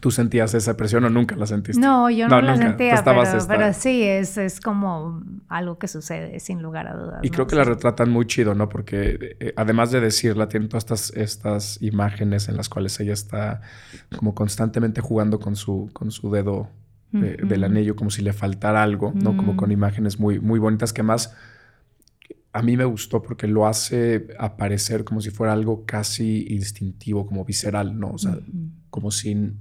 ¿Tú 0.00 0.12
sentías 0.12 0.54
esa 0.54 0.76
presión 0.76 1.04
o 1.04 1.10
nunca 1.10 1.34
la 1.34 1.46
sentiste? 1.48 1.80
No, 1.82 2.08
yo 2.10 2.28
no, 2.28 2.36
No, 2.36 2.42
la 2.42 2.52
nunca. 2.52 2.68
Sentía, 2.68 2.94
estabas 2.94 3.28
pero, 3.30 3.38
esta- 3.40 3.56
pero 3.56 3.72
sí, 3.72 4.02
es, 4.04 4.38
es 4.38 4.60
como 4.60 5.20
algo 5.48 5.78
que 5.80 5.88
sucede, 5.88 6.38
sin 6.38 6.62
lugar 6.62 6.86
a 6.86 6.94
dudas. 6.94 7.18
Y 7.24 7.28
¿no? 7.30 7.32
creo 7.34 7.46
que 7.48 7.56
la 7.56 7.64
retratan 7.64 8.08
muy 8.08 8.24
chido, 8.26 8.54
¿no? 8.54 8.68
Porque 8.68 9.36
eh, 9.40 9.52
además 9.56 9.90
de 9.90 10.00
decirla, 10.00 10.48
tienen 10.48 10.68
todas 10.68 10.84
estas, 10.84 11.10
estas 11.16 11.82
imágenes 11.82 12.48
en 12.48 12.56
las 12.56 12.68
cuales 12.68 13.00
ella 13.00 13.12
está 13.14 13.62
como 14.16 14.32
constantemente 14.32 15.00
jugando 15.00 15.40
con 15.40 15.56
su, 15.56 15.90
con 15.92 16.12
su 16.12 16.30
dedo 16.30 16.68
eh, 17.12 17.38
del 17.42 17.64
anillo, 17.64 17.96
como 17.96 18.10
si 18.10 18.22
le 18.22 18.32
faltara 18.32 18.84
algo, 18.84 19.10
¿no? 19.12 19.36
Como 19.36 19.54
Mm. 19.54 19.56
con 19.56 19.72
imágenes 19.72 20.20
muy, 20.20 20.38
muy 20.38 20.60
bonitas 20.60 20.92
que 20.92 21.02
más 21.02 21.34
a 22.52 22.62
mí 22.62 22.76
me 22.76 22.84
gustó 22.84 23.22
porque 23.22 23.46
lo 23.46 23.66
hace 23.66 24.28
aparecer 24.38 25.04
como 25.04 25.20
si 25.20 25.30
fuera 25.30 25.52
algo 25.52 25.84
casi 25.86 26.46
instintivo, 26.50 27.26
como 27.26 27.44
visceral, 27.44 27.98
¿no? 27.98 28.10
O 28.12 28.18
sea, 28.18 28.38
como 28.90 29.10
si, 29.10 29.52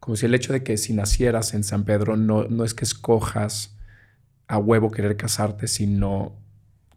como 0.00 0.16
si 0.16 0.26
el 0.26 0.34
hecho 0.34 0.52
de 0.52 0.62
que 0.62 0.76
si 0.76 0.92
nacieras 0.94 1.54
en 1.54 1.64
San 1.64 1.84
Pedro 1.84 2.16
no, 2.16 2.44
no 2.44 2.64
es 2.64 2.74
que 2.74 2.84
escojas 2.84 3.76
a 4.48 4.58
huevo 4.58 4.90
querer 4.90 5.16
casarte, 5.16 5.68
sino 5.68 6.34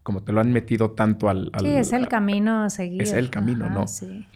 como 0.02 0.22
te 0.22 0.32
lo 0.32 0.40
han 0.40 0.52
metido 0.52 0.92
tanto 0.92 1.28
al... 1.28 1.50
al- 1.52 1.64
Sí, 1.66 1.70
es 1.70 1.92
el 1.92 2.04
a- 2.04 2.08
camino 2.08 2.64
a 2.64 2.70
seguir. 2.70 3.02
es 3.02 3.12
el 3.12 3.30
camino, 3.30 3.68
¿no? 3.70 3.86
Sí. 3.86 4.26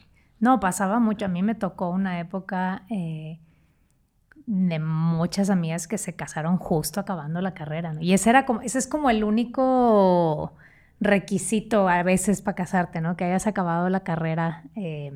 No, 0.40 0.60
pasaba 0.60 1.00
mucho. 1.00 1.24
A 1.24 1.28
mí 1.28 1.42
me 1.42 1.54
tocó 1.54 1.90
una 1.90 2.20
época 2.20 2.86
eh, 2.90 3.40
de 4.46 4.78
muchas 4.78 5.50
amigas 5.50 5.88
que 5.88 5.98
se 5.98 6.14
casaron 6.14 6.56
justo 6.56 7.00
acabando 7.00 7.40
la 7.40 7.52
carrera, 7.54 7.92
¿no? 7.92 8.00
Y 8.00 8.12
ese 8.12 8.30
era 8.30 8.46
como, 8.46 8.60
ese 8.62 8.78
es 8.78 8.86
como 8.86 9.10
el 9.10 9.24
único 9.24 10.54
requisito 11.00 11.88
a 11.88 12.02
veces 12.02 12.42
para 12.42 12.54
casarte, 12.54 13.00
¿no? 13.00 13.16
Que 13.16 13.24
hayas 13.24 13.46
acabado 13.46 13.88
la 13.88 14.00
carrera. 14.00 14.62
eh, 14.76 15.12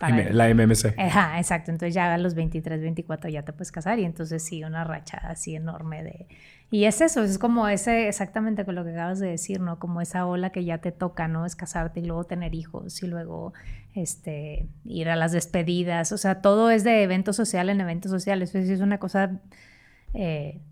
para- 0.00 0.32
la 0.32 0.48
MMC. 0.48 0.94
Ajá, 0.98 1.38
exacto. 1.38 1.70
Entonces 1.70 1.94
ya 1.94 2.12
a 2.12 2.18
los 2.18 2.34
23, 2.34 2.80
24 2.80 3.30
ya 3.30 3.44
te 3.44 3.52
puedes 3.52 3.70
casar 3.70 4.00
y 4.00 4.04
entonces 4.04 4.42
sí, 4.44 4.64
una 4.64 4.82
racha 4.82 5.18
así 5.18 5.54
enorme 5.54 6.02
de... 6.02 6.26
Y 6.72 6.86
es 6.86 7.02
eso, 7.02 7.22
es 7.22 7.38
como 7.38 7.68
ese, 7.68 8.08
exactamente 8.08 8.64
con 8.64 8.74
lo 8.74 8.82
que 8.82 8.92
acabas 8.92 9.18
de 9.18 9.28
decir, 9.28 9.60
¿no? 9.60 9.78
Como 9.78 10.00
esa 10.00 10.24
ola 10.24 10.52
que 10.52 10.64
ya 10.64 10.78
te 10.78 10.90
toca, 10.90 11.28
¿no? 11.28 11.44
Es 11.44 11.54
casarte 11.54 12.00
y 12.00 12.04
luego 12.06 12.24
tener 12.24 12.54
hijos 12.54 13.02
y 13.02 13.08
luego 13.08 13.52
este, 13.94 14.68
ir 14.86 15.10
a 15.10 15.16
las 15.16 15.32
despedidas. 15.32 16.12
O 16.12 16.16
sea, 16.16 16.40
todo 16.40 16.70
es 16.70 16.82
de 16.82 17.02
evento 17.02 17.34
social 17.34 17.68
en 17.68 17.82
evento 17.82 18.08
social. 18.08 18.40
Eso 18.40 18.56
es 18.56 18.80
una 18.80 18.96
cosa... 18.96 19.38
eh, 20.14 20.62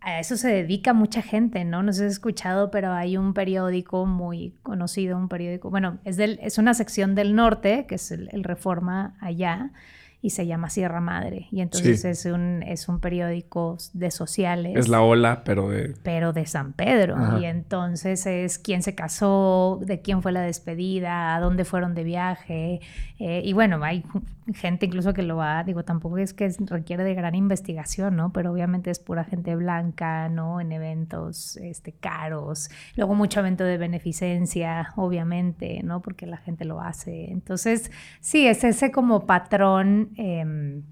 a 0.00 0.20
eso 0.20 0.36
se 0.36 0.48
dedica 0.48 0.92
mucha 0.92 1.20
gente, 1.20 1.64
¿no? 1.64 1.82
No 1.82 1.92
sé 1.92 2.00
si 2.00 2.06
has 2.06 2.12
escuchado, 2.12 2.70
pero 2.70 2.92
hay 2.92 3.16
un 3.16 3.34
periódico 3.34 4.06
muy 4.06 4.54
conocido, 4.62 5.18
un 5.18 5.28
periódico, 5.28 5.68
bueno, 5.70 5.98
es, 6.04 6.16
del, 6.16 6.38
es 6.42 6.58
una 6.58 6.74
sección 6.74 7.16
del 7.16 7.34
norte, 7.34 7.86
que 7.88 7.96
es 7.96 8.12
el 8.12 8.44
Reforma 8.44 9.16
allá, 9.20 9.72
y 10.22 10.30
se 10.30 10.46
llama 10.46 10.70
Sierra 10.70 11.00
Madre. 11.00 11.46
Y 11.50 11.60
entonces 11.60 12.04
es, 12.04 12.24
un, 12.24 12.62
es 12.62 12.88
un 12.88 13.00
periódico 13.00 13.76
de 13.92 14.10
sociales. 14.10 14.72
Es 14.76 14.88
la 14.88 15.02
ola, 15.02 15.42
pero 15.44 15.68
de... 15.68 15.94
Pero 16.02 16.32
de 16.32 16.46
San 16.46 16.72
Pedro. 16.72 17.38
Y 17.38 17.44
entonces 17.44 18.26
es 18.26 18.58
quién 18.58 18.82
se 18.82 18.94
casó, 18.94 19.80
de 19.84 20.00
quién 20.00 20.22
fue 20.22 20.32
la 20.32 20.40
despedida, 20.40 21.36
a 21.36 21.40
dónde 21.40 21.64
fueron 21.64 21.94
de 21.94 22.04
viaje. 22.04 22.80
Eh, 23.18 23.42
y 23.44 23.52
bueno, 23.52 23.82
hay 23.84 24.04
gente 24.54 24.86
incluso 24.86 25.12
que 25.12 25.22
lo 25.22 25.36
va, 25.36 25.64
digo, 25.64 25.84
tampoco 25.84 26.18
es 26.18 26.32
que 26.32 26.48
requiere 26.66 27.02
de 27.02 27.14
gran 27.14 27.34
investigación, 27.34 28.16
¿no? 28.16 28.32
Pero 28.32 28.52
obviamente 28.52 28.90
es 28.90 28.98
pura 28.98 29.24
gente 29.24 29.56
blanca, 29.56 30.28
¿no? 30.28 30.60
En 30.60 30.72
eventos 30.72 31.56
este, 31.56 31.92
caros. 31.92 32.70
Luego 32.96 33.14
mucho 33.14 33.40
evento 33.40 33.64
de 33.64 33.78
beneficencia, 33.78 34.92
obviamente, 34.96 35.82
¿no? 35.82 36.00
Porque 36.00 36.26
la 36.26 36.36
gente 36.36 36.64
lo 36.64 36.80
hace. 36.80 37.30
Entonces, 37.30 37.90
sí, 38.20 38.46
es 38.46 38.64
ese 38.64 38.90
como 38.90 39.26
patrón 39.26 40.05
Em, 40.16 40.82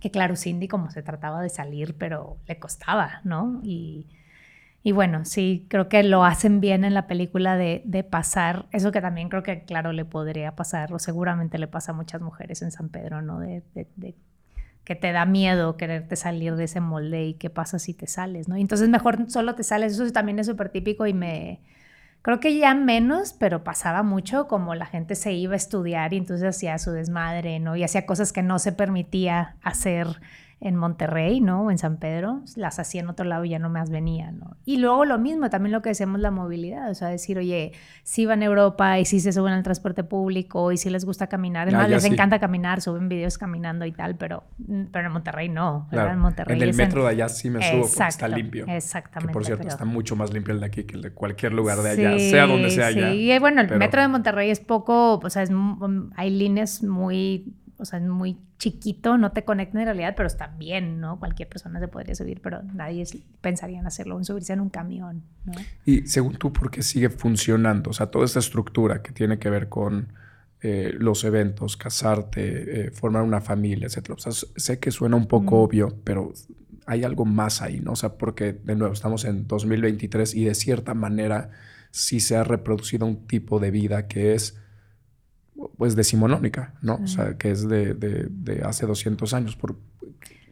que 0.00 0.10
claro, 0.10 0.36
Cindy 0.36 0.68
como 0.68 0.90
se 0.90 1.02
trataba 1.02 1.40
de 1.42 1.48
salir, 1.48 1.96
pero 1.96 2.36
le 2.46 2.58
costaba, 2.58 3.20
¿no? 3.24 3.60
Y, 3.62 4.06
y 4.82 4.92
bueno, 4.92 5.24
sí, 5.24 5.66
creo 5.70 5.88
que 5.88 6.02
lo 6.02 6.24
hacen 6.24 6.60
bien 6.60 6.84
en 6.84 6.92
la 6.92 7.06
película 7.06 7.56
de, 7.56 7.80
de, 7.86 8.04
pasar, 8.04 8.66
eso 8.70 8.92
que 8.92 9.00
también 9.00 9.30
creo 9.30 9.42
que, 9.42 9.64
claro, 9.64 9.92
le 9.92 10.04
podría 10.04 10.54
pasar, 10.56 10.92
o 10.92 10.98
seguramente 10.98 11.56
le 11.56 11.68
pasa 11.68 11.92
a 11.92 11.94
muchas 11.94 12.20
mujeres 12.20 12.60
en 12.60 12.70
San 12.70 12.90
Pedro, 12.90 13.22
¿no? 13.22 13.40
De, 13.40 13.62
de, 13.74 14.14
que 14.84 14.94
te 14.94 15.12
da 15.12 15.24
miedo 15.24 15.78
quererte 15.78 16.16
salir 16.16 16.54
de 16.56 16.64
ese 16.64 16.80
molde 16.80 17.24
y 17.24 17.34
qué 17.34 17.48
pasa 17.48 17.78
si 17.78 17.94
te 17.94 18.06
sales, 18.06 18.46
¿no? 18.48 18.58
Y 18.58 18.60
entonces 18.60 18.90
mejor 18.90 19.30
solo 19.30 19.54
te 19.54 19.62
sales, 19.62 19.94
eso 19.94 20.12
también 20.12 20.38
es 20.38 20.46
súper 20.46 20.68
típico 20.68 21.06
y 21.06 21.14
me, 21.14 21.62
Creo 22.24 22.40
que 22.40 22.56
ya 22.56 22.74
menos, 22.74 23.34
pero 23.34 23.64
pasaba 23.64 24.02
mucho 24.02 24.48
como 24.48 24.74
la 24.74 24.86
gente 24.86 25.14
se 25.14 25.34
iba 25.34 25.52
a 25.52 25.56
estudiar 25.56 26.14
y 26.14 26.16
entonces 26.16 26.56
hacía 26.56 26.78
su 26.78 26.90
desmadre, 26.90 27.60
¿no? 27.60 27.76
Y 27.76 27.84
hacía 27.84 28.06
cosas 28.06 28.32
que 28.32 28.42
no 28.42 28.58
se 28.58 28.72
permitía 28.72 29.56
hacer 29.62 30.06
en 30.64 30.76
Monterrey, 30.76 31.42
¿no? 31.42 31.64
O 31.64 31.70
en 31.70 31.76
San 31.76 31.98
Pedro, 31.98 32.40
las 32.56 32.78
hacía 32.78 33.02
en 33.02 33.10
otro 33.10 33.26
lado 33.26 33.44
y 33.44 33.50
ya 33.50 33.58
no 33.58 33.68
más 33.68 33.90
venía, 33.90 34.32
¿no? 34.32 34.56
Y 34.64 34.78
luego 34.78 35.04
lo 35.04 35.18
mismo, 35.18 35.50
también 35.50 35.72
lo 35.72 35.82
que 35.82 35.90
decimos 35.90 36.20
la 36.20 36.30
movilidad, 36.30 36.90
o 36.90 36.94
sea, 36.94 37.08
decir, 37.08 37.36
oye, 37.36 37.72
si 38.02 38.24
van 38.24 38.40
a 38.40 38.46
Europa 38.46 38.98
y 38.98 39.04
si 39.04 39.20
se 39.20 39.34
suben 39.34 39.52
al 39.52 39.62
transporte 39.62 40.04
público 40.04 40.72
y 40.72 40.78
si 40.78 40.88
les 40.88 41.04
gusta 41.04 41.26
caminar, 41.26 41.68
es 41.68 41.74
más, 41.74 41.90
les 41.90 42.06
encanta 42.06 42.38
caminar, 42.38 42.80
suben 42.80 43.10
videos 43.10 43.36
caminando 43.36 43.84
y 43.84 43.92
tal, 43.92 44.16
pero, 44.16 44.44
pero 44.90 45.06
en 45.06 45.12
Monterrey 45.12 45.50
no, 45.50 45.86
En 45.92 46.18
Monterrey 46.18 46.56
En 46.56 46.62
el 46.62 46.74
metro 46.74 47.04
de 47.04 47.10
allá 47.10 47.28
sí 47.28 47.50
me 47.50 47.62
subo 47.62 47.86
porque 47.86 48.08
está 48.08 48.26
limpio. 48.26 48.64
Exactamente. 48.66 49.28
Que 49.28 49.32
por 49.34 49.44
cierto, 49.44 49.68
está 49.68 49.84
mucho 49.84 50.16
más 50.16 50.32
limpio 50.32 50.54
el 50.54 50.60
de 50.60 50.66
aquí 50.66 50.84
que 50.84 50.96
el 50.96 51.02
de 51.02 51.10
cualquier 51.10 51.52
lugar 51.52 51.82
de 51.82 51.90
allá, 51.90 52.18
sea 52.18 52.46
donde 52.46 52.70
sea 52.70 52.86
allá. 52.86 53.12
Sí, 53.12 53.30
y 53.30 53.38
bueno, 53.38 53.60
el 53.60 53.76
metro 53.76 54.00
de 54.00 54.08
Monterrey 54.08 54.48
es 54.48 54.60
poco, 54.60 55.18
o 55.18 55.30
sea, 55.30 55.42
es, 55.42 55.50
hay 56.16 56.30
líneas 56.30 56.82
muy 56.82 57.52
o 57.84 57.86
sea, 57.86 57.98
es 57.98 58.04
muy 58.06 58.38
chiquito, 58.58 59.18
no 59.18 59.32
te 59.32 59.44
conecta 59.44 59.78
en 59.78 59.84
realidad, 59.84 60.14
pero 60.16 60.26
está 60.26 60.48
bien, 60.58 61.00
¿no? 61.00 61.18
Cualquier 61.18 61.48
persona 61.48 61.78
se 61.80 61.88
podría 61.88 62.14
subir, 62.14 62.40
pero 62.40 62.62
nadie 62.62 63.04
pensaría 63.40 63.78
en 63.78 63.86
hacerlo, 63.86 64.18
en 64.18 64.24
subirse 64.24 64.54
en 64.54 64.60
un 64.60 64.70
camión, 64.70 65.22
¿no? 65.44 65.52
Y 65.84 66.06
según 66.06 66.36
tú, 66.36 66.52
¿por 66.52 66.70
qué 66.70 66.82
sigue 66.82 67.10
funcionando? 67.10 67.90
O 67.90 67.92
sea, 67.92 68.06
toda 68.06 68.24
esta 68.24 68.38
estructura 68.38 69.02
que 69.02 69.12
tiene 69.12 69.38
que 69.38 69.50
ver 69.50 69.68
con 69.68 70.08
eh, 70.62 70.94
los 70.98 71.24
eventos, 71.24 71.76
casarte, 71.76 72.86
eh, 72.86 72.90
formar 72.90 73.22
una 73.22 73.42
familia, 73.42 73.86
etcétera. 73.86 74.14
O 74.14 74.18
sea, 74.18 74.32
sé 74.32 74.78
que 74.78 74.90
suena 74.90 75.16
un 75.16 75.26
poco 75.26 75.60
obvio, 75.60 75.98
pero 76.04 76.32
hay 76.86 77.04
algo 77.04 77.26
más 77.26 77.60
ahí, 77.60 77.80
¿no? 77.80 77.92
O 77.92 77.96
sea, 77.96 78.14
porque 78.14 78.54
de 78.54 78.74
nuevo 78.74 78.94
estamos 78.94 79.26
en 79.26 79.46
2023 79.46 80.34
y 80.34 80.44
de 80.46 80.54
cierta 80.54 80.94
manera 80.94 81.50
sí 81.90 82.18
se 82.18 82.36
ha 82.36 82.44
reproducido 82.44 83.06
un 83.06 83.26
tipo 83.26 83.60
de 83.60 83.70
vida 83.70 84.08
que 84.08 84.34
es 84.34 84.58
pues 85.76 85.96
decimonónica, 85.96 86.74
¿no? 86.82 87.00
O 87.02 87.06
sea, 87.06 87.36
que 87.36 87.50
es 87.50 87.68
de, 87.68 87.94
de, 87.94 88.62
hace 88.64 88.86
200 88.86 89.34
años. 89.34 89.56
Por, 89.56 89.76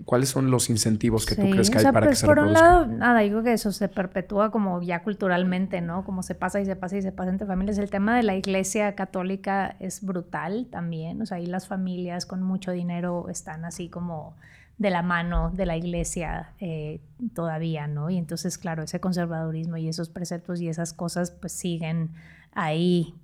¿Cuáles 0.05 0.29
son 0.29 0.51
los 0.51 0.69
incentivos 0.69 1.27
que 1.27 1.37
tú 1.37 1.49
crees 1.51 1.71
que 1.71 1.79
hay 1.79 1.85
para 1.85 2.07
pues 2.07 2.11
que 2.11 2.17
se 2.17 2.27
Por 2.27 2.39
un 2.41 2.53
lado, 2.53 2.87
nada, 2.87 3.21
digo 3.21 3.43
que 3.43 3.53
eso 3.53 3.71
se 3.73 3.89
perpetúa 3.89 4.51
como 4.51 4.83
ya 4.83 5.03
culturalmente, 5.03 5.81
¿no? 5.81 6.05
Como 6.05 6.23
se 6.23 6.35
pasa 6.35 6.61
y 6.61 6.67
se 6.67 6.77
pasa 6.77 6.97
y 6.97 7.03
se 7.03 7.13
pasa 7.13 7.31
entre 7.31 7.47
familias. 7.47 7.79
El 7.79 7.91
tema 7.91 8.17
de 8.17 8.23
la 8.23 8.35
iglesia 8.35 8.95
católica 8.95 9.77
es 9.81 10.03
brutal 10.03 10.69
también. 10.71 11.23
O 11.23 11.27
sea, 11.27 11.37
ahí 11.37 11.47
las 11.47 11.69
familias 11.69 12.27
con 12.27 12.43
mucho 12.43 12.73
dinero 12.73 13.29
están 13.29 13.65
así 13.65 13.89
como 13.89 14.37
de 14.79 14.91
la 14.91 15.03
mano 15.03 15.51
de 15.51 15.67
la 15.67 15.77
iglesia 15.77 16.53
eh, 16.59 17.01
todavía, 17.35 17.87
¿no? 17.87 18.11
Y 18.11 18.19
entonces, 18.19 18.59
claro, 18.59 18.83
ese 18.83 19.01
conservadurismo 19.01 19.77
y 19.77 19.89
esos 19.89 20.09
preceptos 20.09 20.61
y 20.61 20.69
esas 20.69 20.93
cosas 20.93 21.31
pues 21.31 21.53
siguen 21.53 22.11
ahí 22.53 23.15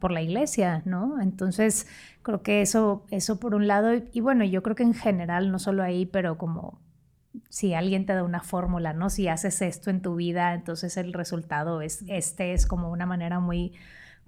por 0.00 0.10
la 0.10 0.22
iglesia, 0.22 0.82
¿no? 0.84 1.20
Entonces, 1.20 1.86
creo 2.22 2.42
que 2.42 2.62
eso, 2.62 3.04
eso 3.10 3.40
por 3.40 3.54
un 3.54 3.66
lado, 3.66 3.92
y, 4.12 4.20
bueno, 4.20 4.44
yo 4.44 4.62
creo 4.62 4.76
que 4.76 4.82
en 4.82 4.94
general, 4.94 5.50
no 5.50 5.58
solo 5.58 5.82
ahí, 5.82 6.06
pero 6.06 6.38
como 6.38 6.80
si 7.48 7.74
alguien 7.74 8.06
te 8.06 8.14
da 8.14 8.22
una 8.22 8.42
fórmula, 8.42 8.92
¿no? 8.92 9.10
Si 9.10 9.28
haces 9.28 9.62
esto 9.62 9.90
en 9.90 10.02
tu 10.02 10.16
vida, 10.16 10.54
entonces 10.54 10.96
el 10.96 11.12
resultado 11.12 11.80
es, 11.80 12.04
este 12.08 12.52
es 12.52 12.66
como 12.66 12.90
una 12.90 13.06
manera 13.06 13.40
muy 13.40 13.72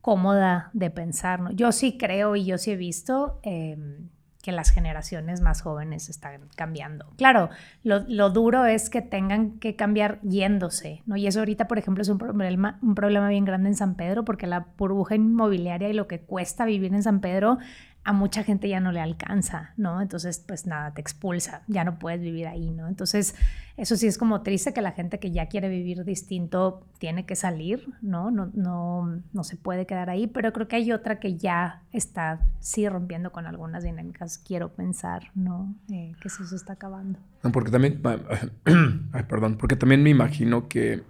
cómoda 0.01 0.71
de 0.75 0.91
pensar, 0.91 1.41
¿no? 1.41 1.51
Yo 1.51 1.73
sí 1.73 1.97
creo 1.97 2.37
y 2.37 2.45
yo 2.45 2.59
sí 2.59 2.73
he 2.73 2.77
visto 2.77 3.41
em, 3.43 4.09
que 4.45 4.53
las 4.53 4.69
generaciones 4.69 5.41
más 5.41 5.63
jóvenes 5.63 6.11
están 6.11 6.51
cambiando. 6.55 7.07
Claro, 7.17 7.49
lo, 7.83 8.29
duro 8.29 8.67
es 8.67 8.91
que 8.91 9.01
tengan 9.01 9.59
que 9.59 9.75
cambiar 9.75 10.21
yéndose, 10.21 11.03
¿no? 11.07 11.17
Y 11.17 11.27
eso 11.27 11.39
ahorita, 11.39 11.67
por 11.67 11.79
ejemplo, 11.79 12.03
es 12.03 12.11
un 12.11 12.19
problema, 12.19 12.79
un 12.83 12.95
problema 12.95 13.31
bien 13.31 13.47
grande 13.47 13.71
en 13.71 13.75
San 13.75 13.95
Pedro, 13.95 14.27
porque 14.27 14.47
la 14.47 14.67
burbuja 14.77 15.15
inmobiliaria 15.15 15.89
y 15.89 15.95
lo 15.95 16.09
que 16.09 16.21
cuesta 16.21 16.67
vivir 16.67 16.93
en 16.93 17.03
San 17.03 17.23
Pedro 17.23 17.57
a 18.05 18.13
mucha 18.13 18.45
gente 18.45 18.69
ya 18.69 18.81
no 18.81 18.93
le 18.93 19.01
alcanza, 19.01 19.73
¿no? 19.77 20.03
Entonces, 20.03 20.43
pues 20.47 20.67
nada, 20.67 20.93
te 20.93 21.01
expulsa, 21.01 21.63
ya 21.69 21.85
no 21.85 21.99
puedes 21.99 22.21
vivir 22.21 22.47
ahí, 22.47 22.71
¿no? 22.71 22.87
Entonces, 22.87 23.35
eso 23.79 23.97
sí 23.97 24.07
es 24.07 24.19
como 24.19 24.43
triste 24.43 24.75
que 24.75 24.83
la 24.83 24.93
gente 24.93 25.19
que 25.19 25.31
ya 25.31 25.47
quiere 25.47 25.69
vivir 25.71 26.05
distinto 26.05 26.87
tiene 26.99 27.25
que 27.25 27.35
salir, 27.35 27.89
¿no? 28.03 28.31
No, 28.31 28.51
no, 28.55 29.23
no 29.33 29.45
se 29.45 29.57
puede 29.57 29.87
quedar 29.87 30.11
ahí, 30.11 30.27
pero 30.27 30.53
creo 30.53 30.69
que 30.69 30.77
hay 30.77 30.93
otra 30.93 31.19
que 31.19 31.37
ya 31.37 31.83
está, 31.93 32.41
sí, 32.61 32.87
rompiendo 32.89 33.33
con 33.33 33.47
algunas 33.47 33.83
dinámicas, 33.83 34.37
quiero 34.37 34.75
pensar, 34.75 35.31
¿no? 35.35 35.75
Eh, 35.91 36.13
que 36.21 36.29
eso 36.29 36.45
se 36.45 36.57
está 36.57 36.75
acabando. 36.75 37.19
Porque 37.53 37.71
también, 37.71 38.03
perdón, 39.29 39.57
porque 39.57 39.77
también 39.77 40.03
me 40.03 40.11
imagino 40.11 40.69
que 40.69 41.03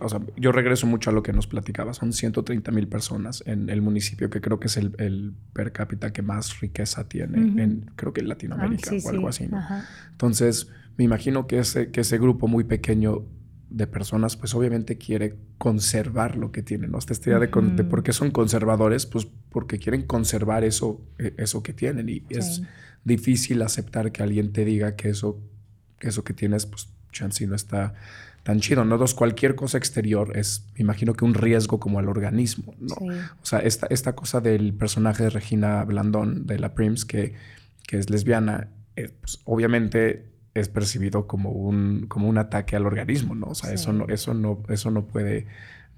o 0.00 0.08
sea, 0.08 0.20
yo 0.36 0.52
regreso 0.52 0.86
mucho 0.86 1.10
a 1.10 1.12
lo 1.12 1.22
que 1.22 1.32
nos 1.32 1.46
platicaba, 1.46 1.92
son 1.94 2.12
130 2.12 2.70
mil 2.72 2.88
personas 2.88 3.42
en 3.46 3.68
el 3.68 3.82
municipio 3.82 4.30
que 4.30 4.40
creo 4.40 4.58
que 4.58 4.68
es 4.68 4.76
el, 4.76 5.34
per 5.52 5.72
cápita 5.72 6.12
que 6.12 6.22
más 6.22 6.60
riqueza 6.60 7.08
tiene 7.08 7.62
en, 7.62 7.90
creo 7.96 8.12
que 8.12 8.20
en 8.20 8.28
Latinoamérica 8.28 8.90
ah, 8.92 8.98
o 9.04 9.08
algo 9.10 9.28
así. 9.28 9.48
Entonces, 10.10 10.68
me 10.96 11.04
imagino 11.04 11.46
que 11.46 11.58
ese, 11.58 11.90
que 11.90 12.00
ese 12.00 12.18
grupo 12.18 12.48
muy 12.48 12.64
pequeño 12.64 13.24
de 13.68 13.86
personas, 13.86 14.36
pues 14.36 14.54
obviamente 14.54 14.98
quiere 14.98 15.36
conservar 15.58 16.36
lo 16.36 16.52
que 16.52 16.62
tienen, 16.62 16.92
¿no? 16.92 16.98
Esta 16.98 17.14
idea 17.28 17.40
de, 17.40 17.48
por 17.48 18.02
qué 18.02 18.12
son 18.12 18.30
conservadores, 18.30 19.04
pues 19.04 19.26
porque 19.50 19.78
quieren 19.78 20.02
conservar 20.02 20.62
eso, 20.64 21.00
e, 21.18 21.34
eso 21.38 21.62
que 21.62 21.72
tienen 21.72 22.08
y 22.08 22.22
es 22.28 22.62
difícil 23.04 23.62
aceptar 23.62 24.12
que 24.12 24.22
alguien 24.22 24.52
te 24.52 24.64
diga 24.64 24.94
que 24.94 25.08
eso, 25.08 25.40
que 25.98 26.08
eso 26.08 26.22
que 26.22 26.32
tienes, 26.32 26.66
pues 26.66 26.88
chance 27.10 27.46
no 27.46 27.54
está 27.54 27.94
tan 28.44 28.60
chido, 28.60 28.84
¿no? 28.84 28.94
Entonces, 28.94 29.16
cualquier 29.16 29.56
cosa 29.56 29.78
exterior 29.78 30.36
es, 30.36 30.68
me 30.74 30.82
imagino 30.82 31.14
que 31.14 31.24
un 31.24 31.34
riesgo 31.34 31.80
como 31.80 31.98
al 31.98 32.08
organismo, 32.08 32.74
¿no? 32.78 32.94
O 32.94 33.44
sea, 33.46 33.58
esta, 33.60 33.86
esta 33.88 34.14
cosa 34.14 34.40
del 34.40 34.74
personaje 34.74 35.24
de 35.24 35.30
Regina 35.30 35.82
Blandón, 35.84 36.46
de 36.46 36.58
la 36.58 36.74
Prims, 36.74 37.06
que, 37.06 37.34
que 37.88 37.98
es 37.98 38.10
lesbiana, 38.10 38.68
eh, 38.96 39.10
pues, 39.18 39.40
obviamente 39.44 40.30
es 40.52 40.68
percibido 40.68 41.26
como 41.26 41.50
un, 41.50 42.04
como 42.06 42.28
un 42.28 42.36
ataque 42.36 42.76
al 42.76 42.86
organismo, 42.86 43.34
¿no? 43.34 43.46
O 43.46 43.54
sea, 43.54 43.72
eso, 43.72 43.94
no, 43.94 44.06
eso, 44.08 44.34
no, 44.34 44.62
eso 44.68 44.90
no, 44.90 45.06
puede, 45.06 45.46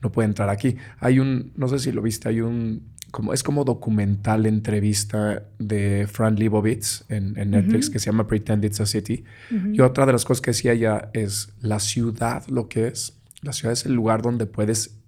no 0.01 0.13
puede 0.13 0.29
entrar 0.29 0.49
aquí. 0.49 0.77
Hay 1.01 1.19
un, 1.19 1.53
no 1.57 1.67
sé 1.67 1.81
si 1.81 1.91
lo 1.91 2.01
viste, 2.01 2.29
hay 2.29 2.43
un 2.43 2.95
como, 3.11 3.33
es 3.33 3.43
como 3.43 3.65
documental 3.65 4.47
entrevista 4.47 5.45
de 5.59 6.07
Fran 6.11 6.37
Lebowitz 6.37 7.05
en, 7.09 7.35
Netflix 7.35 7.91
que 7.91 7.99
se 7.99 8.07
llama 8.07 8.27
Pretend 8.27 8.65
It's 8.65 8.81
a 8.81 8.87
City. 8.87 9.25
Y 9.73 9.81
otra 9.81 10.07
de 10.07 10.13
las 10.13 10.25
cosas 10.25 10.41
que 10.41 10.51
decía 10.51 10.73
ella 10.73 11.11
es 11.13 11.53
la 11.61 11.81
ciudad, 11.81 12.47
lo 12.49 12.69
que 12.69 12.89
es. 12.89 13.19
La 13.43 13.53
ciudad 13.53 13.73
es 13.73 13.87
el 13.87 13.95
lugar 13.95 14.23
donde 14.23 14.47
puedes 14.47 14.99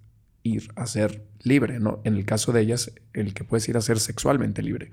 ir 0.43 0.71
a 0.75 0.85
ser 0.87 1.23
libre, 1.43 1.79
¿no? 1.79 1.99
En 2.03 2.15
el 2.15 2.25
caso 2.25 2.51
de 2.51 2.61
ellas, 2.61 2.91
el 3.13 3.33
que 3.33 3.43
puedes 3.43 3.67
ir 3.69 3.77
a 3.77 3.81
ser 3.81 3.99
sexualmente 3.99 4.61
libre, 4.61 4.91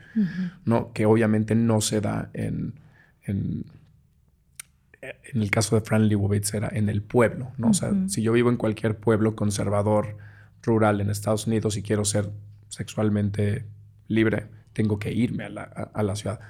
¿no? 0.65 0.93
Que 0.93 1.07
obviamente 1.07 1.55
no 1.55 1.81
se 1.81 2.01
da 2.01 2.31
en, 2.35 2.75
en, 3.25 3.65
en, 5.03 5.43
el 5.43 5.51
caso 5.51 5.77
de 5.77 5.83
Fran 5.83 6.09
Lebowitz 6.09 6.55
era 6.55 6.69
en 6.73 6.89
el 6.89 7.03
pueblo, 7.03 7.53
¿no? 7.59 7.71
O 7.71 7.75
sea, 7.75 7.93
si 8.09 8.23
yo 8.23 8.33
vivo 8.33 8.51
en 8.51 8.57
cualquier 8.57 8.97
pueblo 8.97 9.37
conservador, 9.37 10.17
rural 10.67 11.01
en 11.01 11.11
Estados 11.11 11.47
Unidos 11.47 11.77
y 11.77 11.83
quiero 11.83 12.05
ser 12.05 12.31
sexualmente 12.77 13.65
libre, 14.07 14.49
tengo 14.75 14.99
que 14.99 15.13
irme 15.13 15.45
a 15.45 15.49
la, 15.49 15.63
a, 15.63 16.03
la 16.03 16.15
ciudad. 16.15 16.41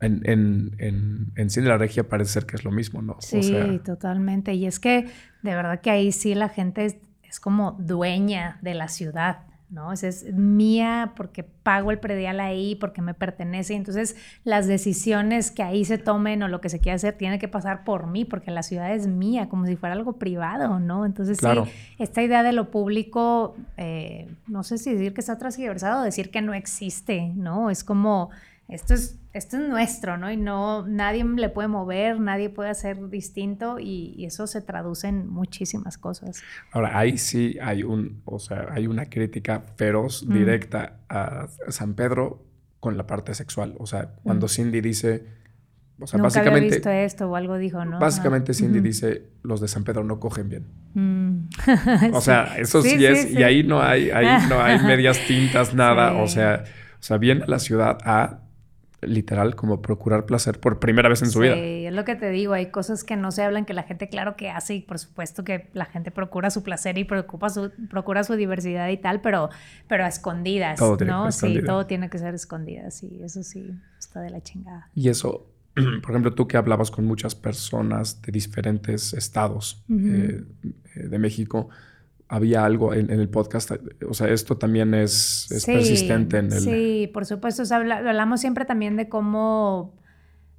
En, 0.00 0.22
en, 0.24 0.76
en, 0.78 1.32
en, 1.34 1.50
Cine 1.50 1.66
La 1.66 1.78
Regia 1.78 2.08
parece 2.08 2.32
ser 2.32 2.46
que 2.46 2.56
es 2.56 2.64
lo 2.64 2.70
mismo, 2.70 3.02
¿no? 3.02 3.16
Sí, 3.20 3.80
totalmente. 3.84 4.54
Y 4.54 4.66
es 4.66 4.78
que 4.78 5.08
de 5.42 5.54
verdad 5.54 5.80
que 5.80 5.90
ahí 5.90 6.12
sí 6.12 6.34
la 6.34 6.48
gente 6.48 6.84
es, 6.84 7.40
como 7.40 7.72
dueña 7.80 8.58
de 8.62 8.74
la 8.74 8.88
ciudad, 8.88 9.46
¿no? 9.72 9.92
Es 9.92 10.24
mía 10.32 11.14
porque 11.16 11.42
pago 11.42 11.90
el 11.90 11.98
predial 11.98 12.40
ahí, 12.40 12.76
porque 12.76 13.00
me 13.00 13.14
pertenece. 13.14 13.74
Entonces, 13.74 14.16
las 14.44 14.66
decisiones 14.66 15.50
que 15.50 15.62
ahí 15.62 15.84
se 15.84 15.98
tomen 15.98 16.42
o 16.42 16.48
lo 16.48 16.60
que 16.60 16.68
se 16.68 16.78
quiera 16.78 16.96
hacer 16.96 17.14
tiene 17.14 17.38
que 17.38 17.48
pasar 17.48 17.82
por 17.82 18.06
mí, 18.06 18.24
porque 18.24 18.50
la 18.50 18.62
ciudad 18.62 18.94
es 18.94 19.06
mía, 19.06 19.48
como 19.48 19.66
si 19.66 19.76
fuera 19.76 19.94
algo 19.94 20.18
privado, 20.18 20.78
¿no? 20.78 21.06
Entonces, 21.06 21.38
sí, 21.38 21.46
esta 21.98 22.22
idea 22.22 22.42
de 22.42 22.52
lo 22.52 22.70
público, 22.70 23.56
eh, 23.78 24.28
no 24.46 24.62
sé 24.62 24.78
si 24.78 24.92
decir 24.92 25.14
que 25.14 25.20
está 25.20 25.38
transgiversado 25.38 26.02
o 26.02 26.04
decir 26.04 26.30
que 26.30 26.42
no 26.42 26.52
existe, 26.52 27.32
¿no? 27.34 27.70
Es 27.70 27.82
como 27.82 28.30
esto 28.68 28.94
es, 28.94 29.18
esto 29.32 29.56
es 29.56 29.68
nuestro, 29.68 30.18
¿no? 30.18 30.30
Y 30.30 30.36
no, 30.36 30.86
nadie 30.86 31.24
le 31.24 31.48
puede 31.48 31.68
mover, 31.68 32.20
nadie 32.20 32.50
puede 32.50 32.70
hacer 32.70 33.08
distinto 33.08 33.78
y, 33.78 34.24
eso 34.24 34.46
se 34.46 34.60
traduce 34.60 35.08
en 35.08 35.28
muchísimas 35.28 35.98
cosas. 35.98 36.42
Ahora, 36.70 36.96
ahí 36.96 37.18
sí 37.18 37.58
hay 37.60 37.82
un, 37.82 38.22
o 38.24 38.38
sea, 38.38 38.68
hay 38.70 38.86
una 38.86 39.06
crítica 39.06 39.62
feroz, 39.76 40.26
directa 40.28 41.00
a 41.08 41.48
San 41.68 41.94
Pedro 41.94 42.44
con 42.78 42.96
la 42.96 43.06
parte 43.06 43.34
sexual. 43.34 43.74
O 43.78 43.86
sea, 43.86 44.14
cuando 44.22 44.48
Cindy 44.48 44.80
dice, 44.80 45.26
o 45.98 46.06
sea, 46.06 46.18
Nunca 46.18 46.28
básicamente... 46.28 46.66
Había 46.66 46.76
visto 46.76 46.90
esto 46.90 47.30
o 47.30 47.36
algo 47.36 47.56
dijo, 47.56 47.84
¿no? 47.84 47.98
Básicamente 47.98 48.54
Cindy 48.54 48.80
dice, 48.80 49.30
los 49.42 49.60
de 49.60 49.68
San 49.68 49.84
Pedro 49.84 50.04
no 50.04 50.20
cogen 50.20 50.48
bien. 50.48 50.66
Mm. 50.94 52.12
o 52.12 52.20
sea, 52.20 52.56
eso 52.58 52.82
sí, 52.82 53.04
es, 53.04 53.30
y 53.30 53.42
ahí 53.42 53.62
no 53.64 53.80
hay, 53.80 54.10
ahí 54.10 54.46
no 54.48 54.60
hay 54.60 54.78
medias 54.86 55.18
tintas, 55.26 55.74
nada. 55.74 56.14
O 56.14 56.28
sea, 56.28 56.64
o 56.98 57.02
sea, 57.02 57.18
viene 57.18 57.44
a 57.44 57.46
la 57.46 57.58
ciudad 57.58 57.98
a 58.04 58.40
literal 59.02 59.56
como 59.56 59.82
procurar 59.82 60.26
placer 60.26 60.60
por 60.60 60.78
primera 60.78 61.08
vez 61.08 61.22
en 61.22 61.30
su 61.30 61.40
vida. 61.40 61.54
Sí, 61.54 61.86
es 61.86 61.92
lo 61.92 62.04
que 62.04 62.14
te 62.14 62.30
digo, 62.30 62.52
hay 62.52 62.70
cosas 62.70 63.04
que 63.04 63.16
no 63.16 63.30
se 63.32 63.42
hablan 63.42 63.64
que 63.64 63.74
la 63.74 63.82
gente 63.82 64.08
claro 64.08 64.36
que 64.36 64.50
hace 64.50 64.76
y 64.76 64.80
por 64.80 64.98
supuesto 64.98 65.44
que 65.44 65.68
la 65.74 65.84
gente 65.84 66.10
procura 66.10 66.50
su 66.50 66.62
placer 66.62 66.96
y 66.98 67.04
preocupa 67.04 67.50
su, 67.50 67.70
procura 67.90 68.24
su 68.24 68.34
diversidad 68.34 68.88
y 68.88 68.96
tal, 68.96 69.20
pero, 69.20 69.50
pero 69.88 70.04
a 70.04 70.08
escondidas, 70.08 70.80
¿no? 71.04 71.32
sí, 71.32 71.60
todo 71.66 71.86
tiene 71.86 72.08
que 72.08 72.18
ser 72.18 72.34
escondidas, 72.34 72.94
sí, 72.94 73.20
eso 73.22 73.42
sí, 73.42 73.72
está 73.98 74.20
de 74.20 74.30
la 74.30 74.40
chingada. 74.40 74.88
Y 74.94 75.08
eso, 75.08 75.46
por 75.74 76.10
ejemplo, 76.10 76.32
tú 76.34 76.46
que 76.46 76.56
hablabas 76.56 76.90
con 76.90 77.04
muchas 77.04 77.34
personas 77.34 78.22
de 78.22 78.32
diferentes 78.32 79.12
estados 79.14 79.82
eh, 79.90 80.44
eh, 80.94 81.08
de 81.08 81.18
México, 81.18 81.68
había 82.32 82.64
algo 82.64 82.94
en, 82.94 83.10
el 83.10 83.28
podcast. 83.28 83.72
O 84.08 84.14
sea, 84.14 84.28
esto 84.28 84.56
también 84.56 84.94
es, 84.94 85.48
persistente 85.66 86.38
en 86.38 86.46
el... 86.46 86.60
Sí, 86.60 87.10
por 87.12 87.26
supuesto. 87.26 87.62
hablamos 87.74 88.40
siempre 88.40 88.64
también 88.64 88.96
de 88.96 89.10
cómo, 89.10 89.94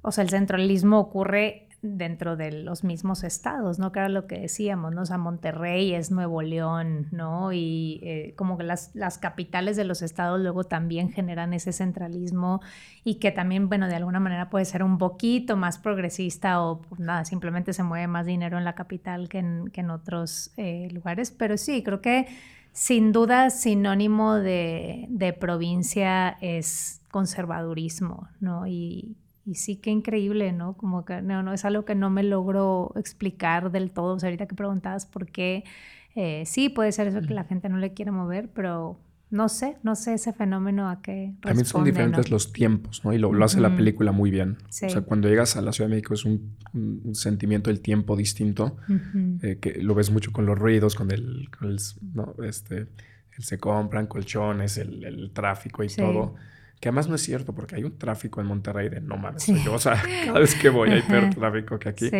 o 0.00 0.12
sea, 0.12 0.22
el 0.22 0.30
centralismo 0.30 1.00
ocurre 1.00 1.66
dentro 1.84 2.36
de 2.36 2.50
los 2.50 2.82
mismos 2.82 3.24
estados, 3.24 3.78
¿no? 3.78 3.92
Que 3.92 3.98
era 4.00 4.08
lo 4.08 4.26
que 4.26 4.40
decíamos, 4.40 4.94
¿no? 4.94 5.02
O 5.02 5.06
sea, 5.06 5.18
Monterrey 5.18 5.92
es 5.94 6.10
Nuevo 6.10 6.40
León, 6.40 7.08
¿no? 7.10 7.52
Y 7.52 8.00
eh, 8.02 8.32
como 8.36 8.56
que 8.56 8.64
las, 8.64 8.90
las, 8.94 9.18
capitales 9.18 9.76
de 9.76 9.84
los 9.84 10.00
estados 10.00 10.40
luego 10.40 10.64
también 10.64 11.12
generan 11.12 11.52
ese 11.52 11.72
centralismo 11.72 12.62
y 13.04 13.16
que 13.16 13.32
también, 13.32 13.68
bueno, 13.68 13.86
de 13.86 13.96
alguna 13.96 14.18
manera 14.18 14.48
puede 14.48 14.64
ser 14.64 14.82
un 14.82 14.96
poquito 14.96 15.56
más 15.56 15.78
progresista 15.78 16.62
o 16.62 16.80
pues, 16.80 17.00
nada, 17.00 17.26
simplemente 17.26 17.74
se 17.74 17.82
mueve 17.82 18.06
más 18.06 18.24
dinero 18.24 18.56
en 18.56 18.64
la 18.64 18.74
capital 18.74 19.28
que 19.28 19.38
en, 19.38 19.68
que 19.68 19.82
en 19.82 19.90
otros 19.90 20.52
eh, 20.56 20.88
lugares, 20.90 21.30
pero 21.30 21.58
sí, 21.58 21.82
creo 21.82 22.00
que 22.00 22.26
sin 22.72 23.12
duda 23.12 23.50
sinónimo 23.50 24.34
de, 24.34 25.06
de 25.10 25.34
provincia 25.34 26.30
es 26.40 27.02
conservadurismo, 27.10 28.28
¿no? 28.40 28.66
Y, 28.66 29.16
y 29.46 29.56
sí, 29.56 29.76
qué 29.76 29.90
increíble, 29.90 30.52
¿no? 30.52 30.76
Como 30.76 31.04
que 31.04 31.20
no, 31.20 31.42
no 31.42 31.52
es 31.52 31.64
algo 31.64 31.84
que 31.84 31.94
no 31.94 32.10
me 32.10 32.22
logro 32.22 32.92
explicar 32.96 33.70
del 33.70 33.92
todo. 33.92 34.14
O 34.14 34.18
sea, 34.18 34.28
ahorita 34.28 34.46
que 34.46 34.54
preguntabas 34.54 35.06
por 35.06 35.26
qué, 35.26 35.64
eh, 36.14 36.44
sí 36.46 36.68
puede 36.68 36.92
ser 36.92 37.08
eso 37.08 37.20
que 37.20 37.34
la 37.34 37.44
gente 37.44 37.68
no 37.68 37.76
le 37.76 37.92
quiere 37.92 38.10
mover, 38.10 38.48
pero 38.48 38.98
no 39.30 39.48
sé, 39.48 39.76
no 39.82 39.96
sé 39.96 40.14
ese 40.14 40.32
fenómeno 40.32 40.88
a 40.88 41.02
qué. 41.02 41.34
También 41.42 41.66
son 41.66 41.84
diferentes 41.84 42.30
los 42.30 42.52
tiempos, 42.52 43.04
¿no? 43.04 43.12
Y 43.12 43.18
lo, 43.18 43.32
lo 43.32 43.44
hace 43.44 43.60
la 43.60 43.76
película 43.76 44.12
muy 44.12 44.30
bien. 44.30 44.58
O 44.68 44.72
sea, 44.72 45.02
cuando 45.02 45.28
llegas 45.28 45.56
a 45.56 45.60
la 45.60 45.72
Ciudad 45.72 45.90
de 45.90 45.96
México 45.96 46.14
es 46.14 46.24
un, 46.24 46.56
sentimiento 47.14 47.70
del 47.70 47.80
tiempo 47.80 48.16
distinto, 48.16 48.76
eh, 49.42 49.58
que 49.60 49.82
lo 49.82 49.94
ves 49.94 50.10
mucho 50.10 50.32
con 50.32 50.46
los 50.46 50.58
ruidos, 50.58 50.94
con 50.94 51.10
el, 51.10 51.48
con 51.50 51.70
el 51.70 51.78
¿no? 52.14 52.34
este, 52.44 52.86
el 53.36 53.44
se 53.44 53.58
compran 53.58 54.06
colchones, 54.06 54.78
el, 54.78 55.04
el 55.04 55.30
tráfico 55.32 55.82
y 55.82 55.88
todo. 55.88 56.36
Que 56.84 56.90
además 56.90 57.08
no 57.08 57.14
es 57.14 57.22
cierto, 57.22 57.54
porque 57.54 57.76
hay 57.76 57.84
un 57.84 57.96
tráfico 57.96 58.42
en 58.42 58.46
Monterrey 58.46 58.90
de 58.90 59.00
no 59.00 59.16
mames. 59.16 59.48
o 59.70 59.78
sea, 59.78 60.02
cada 60.26 60.38
vez 60.38 60.54
que 60.54 60.68
voy 60.68 60.90
hay 60.90 61.00
peor 61.00 61.30
tráfico 61.34 61.78
que 61.78 61.88
aquí. 61.88 62.10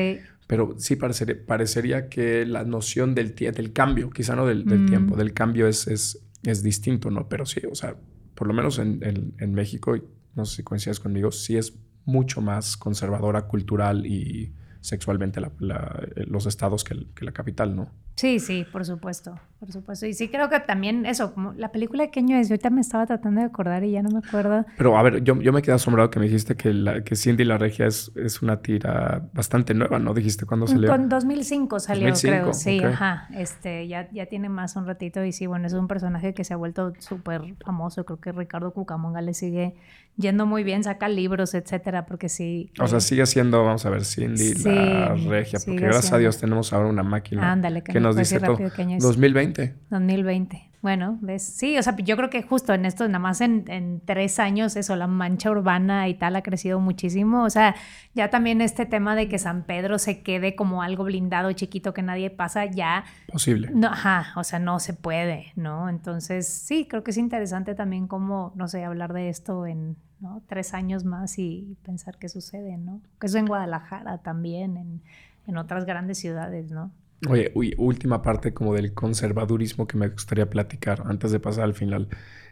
Pero 0.47 0.77
sí 0.79 0.97
parecería, 0.97 1.37
parecería 1.47 2.09
que 2.09 2.47
la 2.47 2.65
noción 2.65 3.15
del, 3.15 3.35
del 3.35 3.73
cambio, 3.75 4.09
quizá 4.09 4.35
no 4.35 4.47
del, 4.47 4.65
mm. 4.65 4.87
tiempo, 4.87 5.17
del 5.19 5.35
cambio 5.35 5.69
es, 5.69 5.87
es, 5.87 6.27
es, 6.45 6.62
distinto, 6.62 7.11
¿no? 7.11 7.29
Pero 7.29 7.45
sí, 7.45 7.61
o 7.71 7.75
sea, 7.75 7.95
por 8.35 8.49
lo 8.49 8.55
menos 8.55 8.79
en, 8.79 9.05
en, 9.05 9.35
en 9.39 9.53
México, 9.53 9.99
no 10.35 10.47
sé 10.47 10.57
si 10.57 10.62
coincides 10.62 10.99
conmigo, 10.99 11.31
sí 11.31 11.59
es 11.59 11.75
mucho 12.07 12.41
más 12.41 12.79
conservadora, 12.79 13.43
cultural 13.43 14.07
y 14.07 14.55
sexualmente 14.81 15.43
los 15.59 16.47
estados 16.47 16.85
que, 16.85 17.07
que 17.15 17.27
la 17.27 17.33
capital, 17.33 17.77
¿no? 17.77 17.93
Sí, 18.17 18.39
sí, 18.39 18.65
por 18.71 18.85
supuesto, 18.85 19.41
por 19.59 19.73
supuesto. 19.73 20.07
Y 20.07 20.15
sí 20.15 20.29
creo 20.29 20.49
que 20.49 20.61
también 20.61 21.05
eso, 21.05 21.35
como 21.35 21.53
la 21.55 21.73
película 21.73 22.07
de 22.07 22.21
año 22.21 22.37
es, 22.37 22.49
yo 22.49 22.53
ahorita 22.53 22.71
me 22.71 22.81
estaba 22.81 23.07
tratando 23.07 23.41
de 23.41 23.47
acordar 23.47 23.83
y 23.83 23.91
ya 23.91 24.03
no 24.03 24.11
me 24.11 24.21
acuerdo. 24.25 24.65
Pero 24.77 24.97
a 24.97 25.03
ver, 25.03 25.25
yo, 25.25 25.41
yo 25.41 25.53
me 25.53 25.62
quedé 25.62 25.75
asombrado 25.75 26.11
que 26.11 26.21
me 26.21 26.27
dijiste 26.27 26.55
que, 26.55 26.73
la, 26.73 27.03
que 27.03 27.17
Cindy 27.17 27.45
la 27.45 27.59
Regia 27.59 27.87
es, 27.87 28.12
es 28.15 28.41
una 28.41 28.62
tira 28.62 29.29
bastante 29.33 29.75
nueva, 29.75 29.99
¿no? 29.99 30.15
Dijiste 30.15 30.47
cuándo 30.47 30.69
salió. 30.69 30.89
Con 30.89 31.09
2005 31.09 31.81
salió, 31.81 32.15
creo, 32.15 32.53
sí, 32.55 32.81
ajá. 32.85 33.27
Este, 33.35 33.89
ya, 33.89 34.09
ya 34.12 34.27
tiene 34.27 34.49
más 34.49 34.77
un 34.77 34.87
ratito 34.87 35.25
y 35.25 35.33
sí, 35.33 35.47
bueno, 35.47 35.67
es 35.67 35.73
un 35.73 35.89
personaje 35.89 36.35
que 36.35 36.45
se 36.45 36.55
ha 36.55 36.57
vuelto 36.57 36.93
súper 37.01 37.57
famoso. 37.65 38.05
Creo 38.05 38.21
que 38.21 38.31
Ricardo 38.31 38.73
Cucamonga 38.73 39.23
le 39.23 39.35
sigue 39.35 39.75
yendo 40.17 40.47
muy 40.47 40.62
bien, 40.62 40.85
saca 40.85 41.09
libros, 41.09 41.55
etcétera, 41.55 42.07
porque 42.07 42.29
sí. 42.29 42.71
O 42.81 42.87
sea, 42.87 43.01
sigue 43.01 43.27
siendo, 43.27 43.65
vamos 43.65 43.85
a 43.87 43.91
ver, 43.91 44.05
Cindy 44.05 44.55
la 44.62 45.15
Regia, 45.15 45.59
porque 45.65 45.81
gracias 45.81 46.12
a 46.12 46.19
Dios 46.19 46.39
tenemos 46.39 46.73
ahora 46.73 46.89
una 46.89 47.03
máquina. 47.03 47.51
Ándale, 47.51 47.83
que 47.83 48.01
nos 48.05 48.17
dice 48.17 48.41
todo. 48.41 48.57
2020. 48.59 49.75
2020. 49.91 50.75
Bueno, 50.85 51.17
¿ves? 51.23 51.43
Sí, 51.43 51.79
o 51.79 51.83
sea, 51.83 51.97
yo 51.97 52.15
creo 52.15 52.29
que 52.29 52.43
justo 52.43 52.75
en 52.75 52.85
esto, 52.85 53.09
nada 53.09 53.19
más 53.19 53.41
en, 53.41 54.03
tres 54.05 54.39
años, 54.39 54.77
eso, 54.77 54.97
la 54.97 55.07
mancha 55.07 55.51
urbana 55.51 56.09
y 56.09 56.15
tal 56.15 56.37
ha 56.37 56.43
crecido 56.43 56.79
muchísimo. 56.79 57.43
O 57.45 57.49
sea, 57.49 57.75
ya 58.13 58.29
también 58.29 58.61
este 58.61 58.85
tema 58.85 59.17
de 59.17 59.27
que 59.27 59.39
San 59.39 59.63
Pedro 59.63 59.99
se 59.99 60.23
quede 60.23 60.55
como 60.55 60.83
algo 60.83 61.05
blindado, 61.05 61.51
chiquito, 61.53 61.95
que 61.95 62.03
nadie 62.03 62.29
pasa, 62.29 62.67
ya... 62.67 63.07
Posible. 63.33 63.71
No, 63.73 63.89
ajá, 63.89 64.35
o 64.37 64.45
sea, 64.45 64.59
no 64.59 64.79
se 64.79 64.93
puede, 64.93 65.55
¿no? 65.57 65.89
Entonces, 65.89 66.47
sí, 66.47 66.87
creo 66.87 67.03
que 67.03 67.13
es 67.13 67.17
interesante 67.17 67.75
también 67.75 68.07
como, 68.07 68.53
no 68.55 68.69
sé, 68.69 68.85
hablar 68.85 69.15
de 69.15 69.31
esto 69.31 69.65
en 69.65 69.97
¿no? 70.21 70.43
tres 70.47 70.75
años 70.75 71.07
más 71.07 71.39
y 71.39 71.79
pensar 71.83 72.19
qué 72.19 72.29
sucede, 72.29 72.77
¿no? 72.77 73.01
Que 73.19 73.29
eso 73.29 73.39
en 73.39 73.47
Guadalajara 73.47 74.19
también, 74.19 74.77
en, 74.77 75.03
en 75.47 75.57
otras 75.57 75.87
grandes 75.87 76.19
ciudades, 76.19 76.71
¿no? 76.71 76.93
Oye, 77.29 77.53
última 77.77 78.22
parte 78.22 78.53
como 78.53 78.75
del 78.75 78.93
conservadurismo 78.95 79.87
que 79.87 79.97
me 79.97 80.09
gustaría 80.09 80.49
platicar 80.49 81.03
antes 81.07 81.33
de 81.33 81.41
pasar 81.41 81.64
al 81.64 81.75
final. 81.75 82.09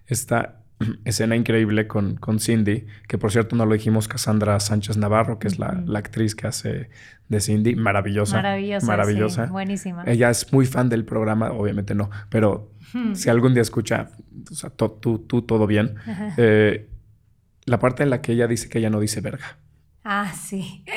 Esta 0.06 0.62
escena 1.04 1.36
increíble 1.36 1.86
con, 1.86 2.16
con 2.16 2.40
Cindy, 2.40 2.86
que 3.08 3.18
por 3.18 3.30
cierto 3.32 3.56
no 3.56 3.66
lo 3.66 3.74
dijimos, 3.74 4.08
Cassandra 4.08 4.58
Sánchez 4.60 4.96
Navarro, 4.96 5.38
que 5.38 5.48
es 5.48 5.58
la, 5.58 5.82
la 5.86 5.98
actriz 5.98 6.34
que 6.34 6.46
hace 6.46 6.90
de 7.28 7.40
Cindy, 7.40 7.74
maravillosa. 7.74 8.36
Maravillosa. 8.36 8.86
Maravillosa. 8.86 9.46
buenísima. 9.46 10.04
Ella 10.06 10.30
es 10.30 10.52
muy 10.52 10.66
fan 10.66 10.88
del 10.88 11.04
programa, 11.04 11.50
obviamente 11.52 11.94
no, 11.94 12.10
pero 12.28 12.72
si 13.14 13.30
algún 13.30 13.54
día 13.54 13.62
escucha, 13.62 14.10
o 14.50 14.54
sea, 14.54 14.70
tú, 14.70 15.18
tú, 15.26 15.42
todo 15.42 15.66
bien, 15.66 15.94
eh, 16.36 16.90
la 17.64 17.78
parte 17.78 18.02
en 18.02 18.10
la 18.10 18.20
que 18.20 18.32
ella 18.32 18.46
dice 18.46 18.68
que 18.68 18.78
ella 18.78 18.90
no 18.90 19.00
dice 19.00 19.20
verga. 19.20 19.56
Ah, 20.04 20.32
sí. 20.34 20.84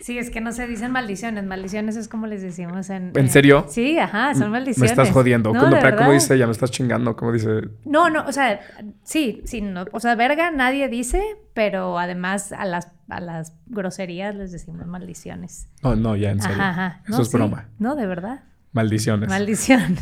Sí, 0.00 0.18
es 0.18 0.30
que 0.30 0.40
no 0.40 0.52
se 0.52 0.68
dicen 0.68 0.92
maldiciones. 0.92 1.44
Maldiciones 1.44 1.96
es 1.96 2.06
como 2.06 2.28
les 2.28 2.40
decimos 2.40 2.90
en. 2.90 3.10
¿En 3.16 3.28
serio? 3.28 3.66
Sí, 3.68 3.98
ajá, 3.98 4.34
son 4.36 4.52
maldiciones. 4.52 4.96
Me 4.96 5.02
estás 5.02 5.10
jodiendo. 5.10 5.52
No, 5.52 5.68
¿Cómo 5.96 6.12
dice 6.12 6.36
ella? 6.36 6.46
Me 6.46 6.52
estás 6.52 6.70
chingando. 6.70 7.16
¿Cómo 7.16 7.32
dice? 7.32 7.62
No, 7.84 8.08
no, 8.08 8.24
o 8.24 8.30
sea, 8.30 8.60
sí, 9.02 9.42
sí. 9.46 9.62
No, 9.62 9.84
o 9.90 9.98
sea, 9.98 10.14
verga 10.14 10.52
nadie 10.52 10.88
dice, 10.88 11.20
pero 11.54 11.98
además 11.98 12.52
a 12.52 12.66
las, 12.66 12.92
a 13.08 13.18
las 13.20 13.52
groserías 13.66 14.36
les 14.36 14.52
decimos 14.52 14.86
maldiciones. 14.86 15.68
No, 15.82 15.96
no, 15.96 16.14
ya 16.14 16.30
en 16.30 16.40
serio. 16.40 16.56
Ajá, 16.56 16.70
ajá. 16.70 17.02
Eso 17.08 17.22
es 17.22 17.32
broma. 17.32 17.68
No, 17.80 17.96
de 17.96 18.06
verdad. 18.06 18.44
Maldiciones. 18.76 19.30
Maldición. 19.30 19.96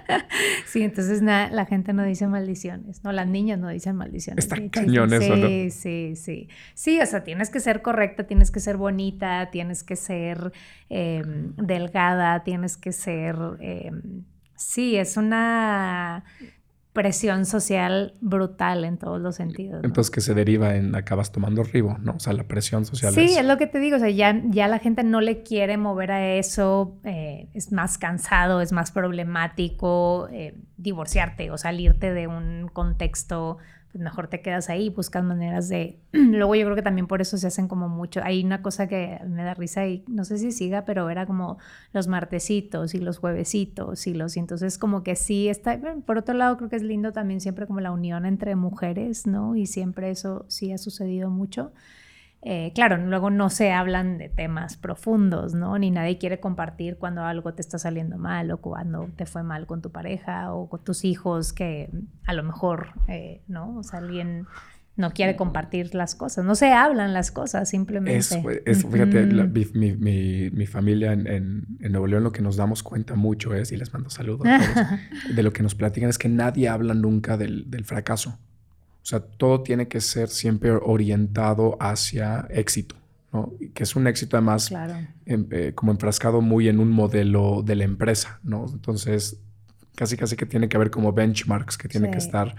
sí, 0.66 0.82
entonces 0.82 1.20
la 1.20 1.66
gente 1.66 1.92
no 1.92 2.02
dice 2.02 2.26
maldiciones, 2.26 3.04
¿no? 3.04 3.12
Las 3.12 3.28
niñas 3.28 3.58
no 3.58 3.68
dicen 3.68 3.94
maldiciones. 3.94 4.42
Está 4.42 4.56
cañón 4.70 5.12
eso, 5.12 5.34
Sí, 5.36 5.70
sí, 5.70 6.12
sí. 6.16 6.48
Sí, 6.72 6.98
o 6.98 7.04
sea, 7.04 7.24
tienes 7.24 7.50
que 7.50 7.60
ser 7.60 7.82
correcta, 7.82 8.24
tienes 8.24 8.50
que 8.50 8.60
ser 8.60 8.78
bonita, 8.78 9.50
tienes 9.50 9.84
que 9.84 9.96
ser 9.96 10.50
em, 10.88 11.54
delgada, 11.56 12.42
tienes 12.42 12.78
que 12.78 12.92
ser... 12.92 13.36
Em, 13.60 14.24
sí, 14.54 14.96
es 14.96 15.18
una 15.18 16.24
presión 16.96 17.44
social 17.44 18.14
brutal 18.22 18.82
en 18.82 18.96
todos 18.96 19.20
los 19.20 19.36
sentidos. 19.36 19.82
¿no? 19.82 19.86
Entonces 19.86 20.10
que 20.10 20.22
se 20.22 20.32
deriva 20.32 20.76
en 20.76 20.94
acabas 20.94 21.30
tomando 21.30 21.62
ribo, 21.62 21.98
¿no? 22.00 22.12
O 22.12 22.20
sea, 22.20 22.32
la 22.32 22.44
presión 22.44 22.86
social. 22.86 23.12
Sí, 23.12 23.36
es... 23.36 23.44
lo 23.44 23.58
que 23.58 23.66
te 23.66 23.80
digo, 23.80 23.96
o 23.96 23.98
sea, 23.98 24.08
ya, 24.08 24.40
ya 24.46 24.66
la 24.66 24.78
gente 24.78 25.04
no 25.04 25.20
le 25.20 25.42
quiere 25.42 25.76
mover 25.76 26.10
a 26.10 26.36
eso, 26.36 26.98
eh, 27.04 27.50
es 27.52 27.70
más 27.70 27.98
cansado, 27.98 28.62
es 28.62 28.72
más 28.72 28.92
problemático 28.92 30.28
eh, 30.32 30.54
divorciarte 30.78 31.50
o 31.50 31.58
salirte 31.58 32.14
de 32.14 32.28
un 32.28 32.70
contexto 32.72 33.58
mejor 33.98 34.28
te 34.28 34.40
quedas 34.42 34.68
ahí, 34.68 34.90
buscas 34.90 35.24
maneras 35.24 35.68
de... 35.68 35.98
Luego 36.12 36.54
yo 36.54 36.64
creo 36.64 36.76
que 36.76 36.82
también 36.82 37.06
por 37.06 37.20
eso 37.20 37.36
se 37.38 37.46
hacen 37.46 37.68
como 37.68 37.88
mucho. 37.88 38.20
Hay 38.22 38.44
una 38.44 38.62
cosa 38.62 38.86
que 38.86 39.20
me 39.26 39.42
da 39.42 39.54
risa 39.54 39.86
y 39.86 40.04
no 40.08 40.24
sé 40.24 40.38
si 40.38 40.52
siga, 40.52 40.84
pero 40.84 41.08
era 41.10 41.26
como 41.26 41.58
los 41.92 42.08
martesitos 42.08 42.94
y 42.94 42.98
los 42.98 43.18
juevesitos 43.18 44.06
y 44.06 44.14
los... 44.14 44.36
Y 44.36 44.40
entonces 44.40 44.78
como 44.78 45.02
que 45.02 45.16
sí 45.16 45.48
está... 45.48 45.80
Por 46.04 46.18
otro 46.18 46.34
lado 46.34 46.56
creo 46.56 46.68
que 46.68 46.76
es 46.76 46.82
lindo 46.82 47.12
también 47.12 47.40
siempre 47.40 47.66
como 47.66 47.80
la 47.80 47.90
unión 47.90 48.26
entre 48.26 48.56
mujeres, 48.56 49.26
¿no? 49.26 49.56
Y 49.56 49.66
siempre 49.66 50.10
eso 50.10 50.44
sí 50.48 50.72
ha 50.72 50.78
sucedido 50.78 51.30
mucho. 51.30 51.72
Eh, 52.48 52.70
claro, 52.76 52.96
luego 52.96 53.28
no 53.28 53.50
se 53.50 53.72
hablan 53.72 54.18
de 54.18 54.28
temas 54.28 54.76
profundos, 54.76 55.52
¿no? 55.52 55.76
Ni 55.80 55.90
nadie 55.90 56.16
quiere 56.16 56.38
compartir 56.38 56.96
cuando 56.96 57.24
algo 57.24 57.54
te 57.54 57.60
está 57.60 57.76
saliendo 57.76 58.18
mal 58.18 58.52
o 58.52 58.58
cuando 58.58 59.10
te 59.16 59.26
fue 59.26 59.42
mal 59.42 59.66
con 59.66 59.82
tu 59.82 59.90
pareja 59.90 60.54
o 60.54 60.68
con 60.68 60.84
tus 60.84 61.04
hijos, 61.04 61.52
que 61.52 61.90
a 62.24 62.34
lo 62.34 62.44
mejor, 62.44 62.90
eh, 63.08 63.42
¿no? 63.48 63.76
O 63.76 63.82
sea, 63.82 63.98
alguien 63.98 64.46
no 64.94 65.12
quiere 65.12 65.34
compartir 65.34 65.92
las 65.96 66.14
cosas. 66.14 66.44
No 66.44 66.54
se 66.54 66.72
hablan 66.72 67.12
las 67.12 67.32
cosas, 67.32 67.68
simplemente. 67.68 68.20
Eso, 68.64 68.90
fíjate, 68.90 69.26
la, 69.26 69.46
mi, 69.46 69.64
mi, 69.96 70.50
mi, 70.52 70.66
familia 70.66 71.14
en, 71.14 71.26
en, 71.26 71.66
en, 71.80 71.90
Nuevo 71.90 72.06
León 72.06 72.22
lo 72.22 72.30
que 72.30 72.42
nos 72.42 72.54
damos 72.54 72.84
cuenta 72.84 73.16
mucho 73.16 73.54
es, 73.54 73.72
y 73.72 73.76
les 73.76 73.92
mando 73.92 74.08
saludos 74.08 74.46
a 74.46 74.58
todos, 74.58 75.34
de 75.34 75.42
lo 75.42 75.52
que 75.52 75.64
nos 75.64 75.74
platican 75.74 76.10
es 76.10 76.16
que 76.16 76.28
nadie 76.28 76.68
habla 76.68 76.94
nunca 76.94 77.36
del, 77.36 77.68
del 77.68 77.84
fracaso. 77.84 78.38
O 79.06 79.08
sea, 79.08 79.20
todo 79.20 79.62
tiene 79.62 79.86
que 79.86 80.00
ser 80.00 80.28
siempre 80.28 80.72
orientado 80.72 81.76
hacia 81.78 82.44
éxito, 82.50 82.96
¿no? 83.32 83.52
Que 83.72 83.84
es 83.84 83.94
un 83.94 84.08
éxito 84.08 84.36
además 84.36 84.66
claro. 84.66 84.94
en, 85.26 85.46
eh, 85.52 85.74
como 85.76 85.92
enfrascado 85.92 86.40
muy 86.40 86.68
en 86.68 86.80
un 86.80 86.90
modelo 86.90 87.62
de 87.64 87.76
la 87.76 87.84
empresa, 87.84 88.40
¿no? 88.42 88.66
Entonces, 88.68 89.38
casi 89.94 90.16
casi 90.16 90.34
que 90.34 90.44
tiene 90.44 90.68
que 90.68 90.76
haber 90.76 90.90
como 90.90 91.12
benchmarks 91.12 91.78
que 91.78 91.86
tiene 91.86 92.08
sí. 92.08 92.12
que 92.14 92.18
estar 92.18 92.56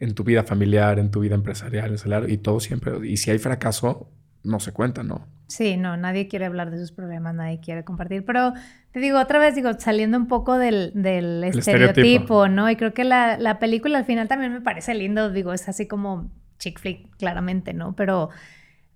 en 0.00 0.14
tu 0.14 0.24
vida 0.24 0.44
familiar, 0.44 0.98
en 0.98 1.10
tu 1.10 1.20
vida 1.20 1.34
empresarial, 1.34 1.98
salario, 1.98 2.32
y 2.32 2.38
todo 2.38 2.58
siempre. 2.58 3.06
Y 3.06 3.18
si 3.18 3.30
hay 3.30 3.38
fracaso, 3.38 4.08
no 4.44 4.60
se 4.60 4.72
cuenta, 4.72 5.02
¿no? 5.02 5.28
Sí, 5.52 5.76
no, 5.76 5.98
nadie 5.98 6.28
quiere 6.28 6.46
hablar 6.46 6.70
de 6.70 6.78
sus 6.78 6.92
problemas, 6.92 7.34
nadie 7.34 7.60
quiere 7.60 7.84
compartir. 7.84 8.24
Pero 8.24 8.54
te 8.90 9.00
digo, 9.00 9.20
otra 9.20 9.38
vez, 9.38 9.54
digo, 9.54 9.70
saliendo 9.78 10.16
un 10.16 10.26
poco 10.26 10.56
del, 10.56 10.92
del 10.94 11.44
estereotipo, 11.44 11.58
estereotipo, 11.58 12.48
¿no? 12.48 12.70
Y 12.70 12.76
creo 12.76 12.94
que 12.94 13.04
la, 13.04 13.36
la, 13.36 13.58
película 13.58 13.98
al 13.98 14.06
final 14.06 14.28
también 14.28 14.54
me 14.54 14.62
parece 14.62 14.94
lindo, 14.94 15.30
digo, 15.30 15.52
es 15.52 15.68
así 15.68 15.86
como 15.86 16.30
chick 16.58 16.80
flick, 16.80 17.14
claramente, 17.18 17.74
¿no? 17.74 17.94
Pero 17.94 18.30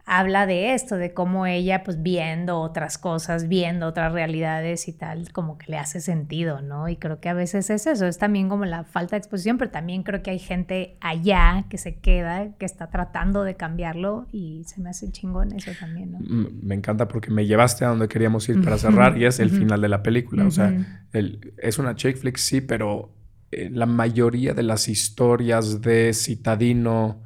habla 0.09 0.47
de 0.47 0.73
esto, 0.73 0.97
de 0.97 1.13
cómo 1.13 1.47
ella, 1.47 1.83
pues 1.83 2.01
viendo 2.01 2.61
otras 2.61 2.97
cosas, 2.97 3.49
viendo 3.49 3.89
otras 3.89 4.13
realidades 4.13 4.87
y 4.87 4.93
tal, 4.93 5.33
como 5.33 5.59
que 5.59 5.67
le 5.69 5.79
hace 5.79 6.01
sentido, 6.01 6.63
¿no? 6.63 6.89
Y 6.89 6.97
creo 6.97 7.19
que 7.19 7.29
a 7.29 7.35
veces 7.35 7.71
es 7.71 7.89
eso, 7.89 8.07
es 8.07 8.17
también 8.17 8.49
como 8.49 8.65
la 8.67 8.85
falta 8.85 9.17
de 9.17 9.19
exposición, 9.19 9.59
pero 9.59 9.73
también 9.73 10.05
creo 10.05 10.23
que 10.23 10.31
hay 10.31 10.39
gente 10.39 10.97
allá 11.01 11.65
que 11.69 11.77
se 11.77 11.97
queda, 11.97 12.53
que 12.57 12.65
está 12.65 12.89
tratando 12.89 13.43
de 13.43 13.57
cambiarlo 13.57 14.29
y 14.31 14.63
se 14.67 14.81
me 14.81 14.91
hace 14.91 15.11
chingón 15.11 15.53
eso 15.53 15.73
también, 15.79 16.13
¿no? 16.13 16.19
Me 16.63 16.77
encanta 16.77 17.09
porque 17.09 17.33
me 17.33 17.45
llevaste 17.45 17.85
a 17.85 17.89
donde 17.89 18.07
queríamos 18.07 18.49
ir 18.49 18.63
para 18.63 18.79
cerrar 18.79 19.19
y 19.19 19.25
es 19.25 19.41
el 19.41 19.51
final 19.51 19.81
de 19.81 19.89
la 19.89 20.05
película, 20.05 20.47
o 20.47 20.53
sea, 20.53 20.73
el, 21.13 21.53
es 21.59 21.81
una 21.81 21.97
chick 21.97 22.17
flick, 22.17 22.37
sí, 22.37 22.61
pero 22.61 23.13
eh, 23.51 23.71
la 23.73 23.87
mayoría 23.87 24.55
de 24.55 24.63
las 24.63 24.89
historias 24.89 25.81
de 25.81 26.13
Citadino 26.15 27.26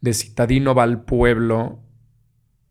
de 0.00 0.14
Citadino 0.14 0.74
va 0.74 0.84
al 0.84 1.02
pueblo, 1.02 1.80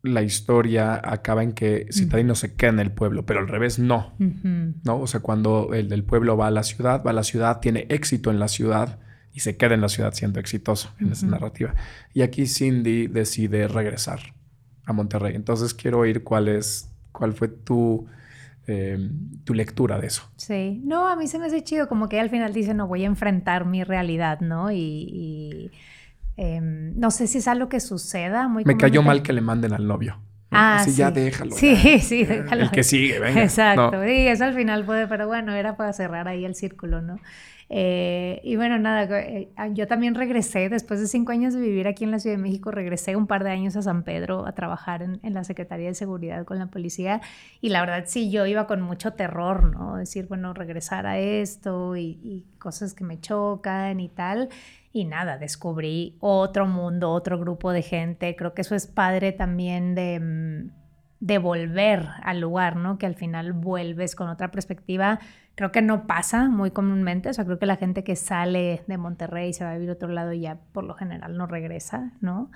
la 0.02 0.24
historia 0.24 1.00
acaba 1.04 1.44
en 1.44 1.52
que 1.54 1.88
Citadino 1.92 2.34
uh 2.34 2.36
-huh. 2.36 2.40
se 2.40 2.56
queda 2.56 2.72
en 2.72 2.80
el 2.80 2.92
pueblo, 2.92 3.26
pero 3.26 3.40
al 3.40 3.48
revés 3.48 3.80
no. 3.80 4.14
Uh 4.20 4.24
-huh. 4.24 4.74
¿no? 4.84 5.00
O 5.02 5.08
sea, 5.08 5.20
cuando 5.20 5.74
el 5.74 5.90
del 5.90 6.04
pueblo 6.04 6.38
va 6.38 6.48
a 6.48 6.52
la 6.52 6.64
ciudad, 6.64 7.04
va 7.06 7.12
a 7.12 7.14
la 7.14 7.24
ciudad, 7.24 7.60
tiene 7.60 7.86
éxito 7.90 8.32
en 8.32 8.40
la 8.40 8.48
ciudad 8.48 9.00
y 9.34 9.42
se 9.42 9.58
queda 9.58 9.76
en 9.76 9.82
la 9.82 9.90
ciudad 9.90 10.14
siendo 10.14 10.40
exitoso 10.40 10.90
en 11.00 11.08
uh 11.08 11.10
-huh. 11.10 11.14
esa 11.14 11.28
narrativa. 11.28 11.76
Y 12.14 12.22
aquí 12.22 12.48
Cindy 12.48 13.08
decide 13.08 13.68
regresar 13.68 14.20
a 14.86 14.94
Monterrey. 14.94 15.36
Entonces 15.36 15.74
quiero 15.74 16.00
oír 16.00 16.24
cuál 16.24 16.48
es, 16.48 16.90
cuál 17.12 17.34
fue 17.34 17.50
tu, 17.50 18.08
eh, 18.68 18.98
tu 19.44 19.54
lectura 19.54 20.00
de 20.00 20.08
eso. 20.08 20.24
Sí, 20.38 20.82
no, 20.84 21.08
a 21.08 21.16
mí 21.16 21.28
se 21.28 21.38
me 21.38 21.46
hace 21.46 21.64
chido, 21.64 21.88
como 21.88 22.08
que 22.10 22.20
al 22.20 22.30
final 22.30 22.54
dice, 22.54 22.74
no, 22.74 22.88
voy 22.88 23.04
a 23.04 23.08
enfrentar 23.08 23.66
mi 23.66 23.84
realidad, 23.84 24.40
¿no? 24.40 24.72
y... 24.72 24.80
y 24.80 25.72
eh, 26.42 26.62
no 26.62 27.12
sé 27.12 27.28
si 27.28 27.40
es 27.40 27.50
algo 27.50 27.68
que 27.68 27.82
suceda. 27.82 28.48
Muy 28.48 28.64
Me 28.64 28.78
cayó 28.78 29.02
mal 29.04 29.22
que 29.22 29.34
le 29.34 29.42
manden 29.42 29.74
al 29.74 29.86
novio. 29.86 30.22
Ah, 30.52 30.78
Así 30.78 30.92
sí. 30.92 30.98
ya 30.98 31.12
déjalo. 31.12 31.52
Sí, 31.52 31.76
ya. 31.76 32.00
sí, 32.00 32.24
déjalo. 32.24 32.64
El 32.64 32.72
que 32.72 32.84
sigue, 32.84 33.20
venga. 33.20 33.44
Exacto. 33.44 33.92
No. 33.92 34.08
Y 34.08 34.26
eso 34.28 34.46
al 34.46 34.54
final 34.54 34.86
puede, 34.86 35.06
pero 35.08 35.28
bueno, 35.28 35.54
era 35.54 35.76
para 35.76 35.92
cerrar 35.92 36.30
ahí 36.30 36.46
el 36.46 36.56
círculo, 36.56 37.02
¿no? 37.02 37.18
Eh, 37.72 38.42
y 38.44 38.56
bueno, 38.56 38.80
nada, 38.80 39.04
eh, 39.20 39.50
yo 39.74 39.86
también 39.86 40.16
regresé, 40.16 40.70
después 40.70 41.00
de 41.02 41.08
cinco 41.08 41.34
años 41.34 41.54
de 41.54 41.60
vivir 41.62 41.88
aquí 41.88 42.04
en 42.04 42.10
la 42.10 42.18
Ciudad 42.18 42.36
de 42.38 42.42
México, 42.42 42.72
regresé 42.72 43.16
un 43.16 43.28
par 43.28 43.44
de 43.44 43.52
años 43.52 43.76
a 43.76 43.84
San 43.84 44.04
Pedro 44.04 44.48
a 44.48 44.54
trabajar 44.54 45.04
en, 45.04 45.20
en 45.22 45.34
la 45.36 45.44
Secretaría 45.44 45.90
de 45.90 45.94
Seguridad 45.94 46.46
con 46.46 46.58
la 46.58 46.66
policía 46.68 47.22
y 47.62 47.70
la 47.70 47.82
verdad 47.82 48.06
sí, 48.08 48.32
yo 48.32 48.48
iba 48.48 48.66
con 48.66 48.82
mucho 48.82 49.14
terror, 49.14 49.66
¿no? 49.72 49.98
Decir, 49.98 50.26
bueno, 50.28 50.54
regresar 50.56 51.06
a 51.06 51.20
esto 51.20 51.96
y, 51.96 52.18
y 52.24 52.46
cosas 52.58 52.96
que 52.96 53.04
me 53.04 53.20
chocan 53.20 54.00
y 54.00 54.10
tal. 54.10 54.50
Y 54.92 55.06
nada, 55.06 55.38
descubrí 55.38 56.18
otro 56.20 56.66
mundo, 56.66 57.12
otro 57.12 57.38
grupo 57.40 57.72
de 57.72 57.84
gente. 57.84 58.36
Creo 58.36 58.54
que 58.54 58.62
eso 58.62 58.76
es 58.76 58.88
padre 58.88 59.32
también 59.32 59.94
de, 59.94 60.20
mm, 60.20 60.80
de 61.20 61.38
volver 61.38 62.08
al 62.24 62.40
lugar, 62.40 62.76
¿no? 62.76 62.98
Que 62.98 63.06
al 63.06 63.16
final 63.16 63.54
vuelves 63.54 64.16
con 64.16 64.30
otra 64.30 64.52
perspectiva. 64.52 65.20
Creo 65.56 65.72
que 65.72 65.82
no 65.82 66.08
pasa 66.08 66.48
muy 66.50 66.72
comúnmente. 66.72 67.30
O 67.30 67.34
sea, 67.34 67.46
creo 67.46 67.60
que 67.60 67.66
la 67.66 67.76
gente 67.76 68.04
que 68.04 68.16
sale 68.16 68.84
de 68.88 68.98
Monterrey 68.98 69.50
y 69.50 69.54
se 69.54 69.64
va 69.64 69.72
a 69.72 69.74
vivir 69.74 69.90
a 69.90 69.94
otro 69.94 70.10
lado 70.10 70.34
ya 70.34 70.58
por 70.72 70.86
lo 70.86 70.96
general 70.96 71.38
no 71.38 71.46
regresa, 71.46 72.14
¿no? 72.22 72.50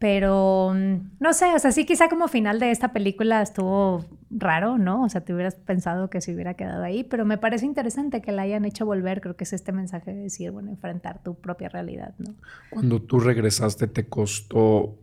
Pero 0.00 0.72
mm, 0.74 1.18
no 1.20 1.34
sé, 1.34 1.54
o 1.54 1.58
sea, 1.58 1.72
sí 1.72 1.84
quizá 1.84 2.08
como 2.08 2.26
final 2.26 2.58
de 2.58 2.70
esta 2.70 2.90
película 2.94 3.42
estuvo 3.42 4.02
raro, 4.30 4.78
¿no? 4.78 5.02
O 5.04 5.08
sea, 5.10 5.20
te 5.20 5.34
hubieras 5.34 5.56
pensado 5.56 6.08
que 6.08 6.22
se 6.22 6.34
hubiera 6.34 6.54
quedado 6.54 6.82
ahí, 6.82 7.04
pero 7.04 7.26
me 7.26 7.36
parece 7.36 7.66
interesante 7.66 8.22
que 8.22 8.32
la 8.32 8.42
hayan 8.42 8.64
hecho 8.64 8.86
volver, 8.86 9.20
creo 9.20 9.36
que 9.36 9.44
es 9.44 9.52
este 9.52 9.72
mensaje 9.72 10.14
de 10.14 10.22
decir, 10.22 10.52
bueno, 10.52 10.70
enfrentar 10.70 11.22
tu 11.22 11.34
propia 11.34 11.68
realidad, 11.68 12.14
¿no? 12.16 12.34
Cuando 12.70 13.02
tú 13.02 13.20
regresaste, 13.20 13.88
¿te 13.88 14.08
costó 14.08 14.96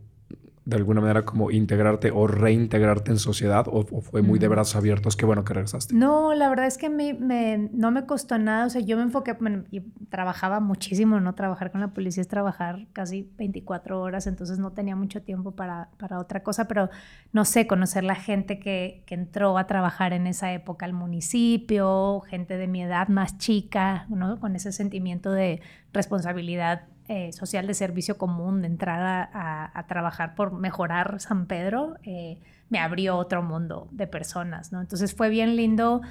de 0.68 0.76
alguna 0.76 1.00
manera 1.00 1.24
como 1.24 1.50
integrarte 1.50 2.10
o 2.10 2.26
reintegrarte 2.26 3.10
en 3.10 3.18
sociedad 3.18 3.66
o, 3.68 3.86
o 3.90 4.00
fue 4.02 4.20
muy 4.20 4.38
de 4.38 4.48
brazos 4.48 4.76
abiertos? 4.76 5.16
Qué 5.16 5.24
bueno 5.24 5.42
que 5.42 5.54
regresaste. 5.54 5.94
No, 5.94 6.34
la 6.34 6.50
verdad 6.50 6.66
es 6.66 6.76
que 6.76 6.90
me, 6.90 7.14
me, 7.14 7.70
no 7.72 7.90
me 7.90 8.04
costó 8.04 8.36
nada. 8.36 8.66
O 8.66 8.70
sea, 8.70 8.82
yo 8.82 8.98
me 8.98 9.02
enfoqué, 9.02 9.32
bueno, 9.32 9.64
y 9.70 9.80
trabajaba 10.10 10.60
muchísimo, 10.60 11.20
¿no? 11.20 11.34
Trabajar 11.34 11.72
con 11.72 11.80
la 11.80 11.88
policía 11.94 12.20
es 12.20 12.28
trabajar 12.28 12.86
casi 12.92 13.32
24 13.38 13.98
horas, 13.98 14.26
entonces 14.26 14.58
no 14.58 14.72
tenía 14.72 14.94
mucho 14.94 15.22
tiempo 15.22 15.52
para, 15.52 15.88
para 15.96 16.18
otra 16.18 16.42
cosa, 16.42 16.68
pero 16.68 16.90
no 17.32 17.46
sé, 17.46 17.66
conocer 17.66 18.04
la 18.04 18.14
gente 18.14 18.58
que, 18.58 19.04
que 19.06 19.14
entró 19.14 19.56
a 19.56 19.66
trabajar 19.66 20.12
en 20.12 20.26
esa 20.26 20.52
época 20.52 20.84
al 20.84 20.92
municipio, 20.92 22.20
gente 22.28 22.58
de 22.58 22.66
mi 22.66 22.82
edad 22.82 23.08
más 23.08 23.38
chica, 23.38 24.04
¿no? 24.10 24.38
Con 24.38 24.54
ese 24.54 24.72
sentimiento 24.72 25.32
de 25.32 25.62
responsabilidad 25.94 26.82
eh, 27.08 27.32
social 27.32 27.66
de 27.66 27.72
servicio 27.72 28.18
común, 28.18 28.60
de 28.60 28.66
entrar 28.66 29.30
a, 29.32 29.86
trabajar 29.88 30.34
por 30.34 30.52
mejorar 30.52 31.20
San 31.20 31.46
Pedro, 31.46 31.96
eh, 32.02 32.38
me 32.68 32.78
abrió 32.80 33.16
otro 33.16 33.42
mundo 33.42 33.88
de 33.92 34.06
personas, 34.06 34.72
¿no? 34.72 34.82
Entonces 34.82 35.14
fue 35.14 35.30
bien 35.30 35.56
lindo 35.56 36.02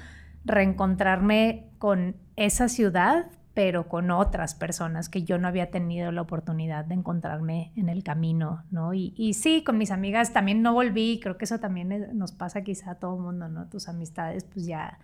reencontrarme 0.44 1.68
con 1.78 2.16
esa 2.34 2.68
ciudad, 2.68 3.26
pero 3.54 3.88
con 3.88 4.10
otras 4.10 4.56
personas 4.56 5.08
que 5.08 5.22
yo 5.22 5.38
no 5.38 5.46
había 5.46 5.70
tenido 5.70 6.10
la 6.10 6.22
oportunidad 6.22 6.84
de 6.84 6.94
encontrarme 6.94 7.70
en 7.76 7.88
el 7.88 8.02
camino, 8.02 8.64
¿no? 8.72 8.92
Y, 8.92 9.34
sí, 9.34 9.62
con 9.62 9.78
mis 9.78 9.92
amigas 9.92 10.32
también 10.32 10.62
no 10.62 10.72
volví, 10.72 11.20
creo 11.22 11.38
que 11.38 11.44
eso 11.44 11.60
también 11.60 12.08
nos 12.18 12.32
pasa 12.32 12.62
quizá 12.62 12.92
a 12.92 12.94
todo 12.96 13.16
mundo, 13.18 13.48
¿no? 13.48 13.68
Tus 13.68 13.88
amistades 13.88 14.42
pues 14.44 14.66
ya 14.66 14.98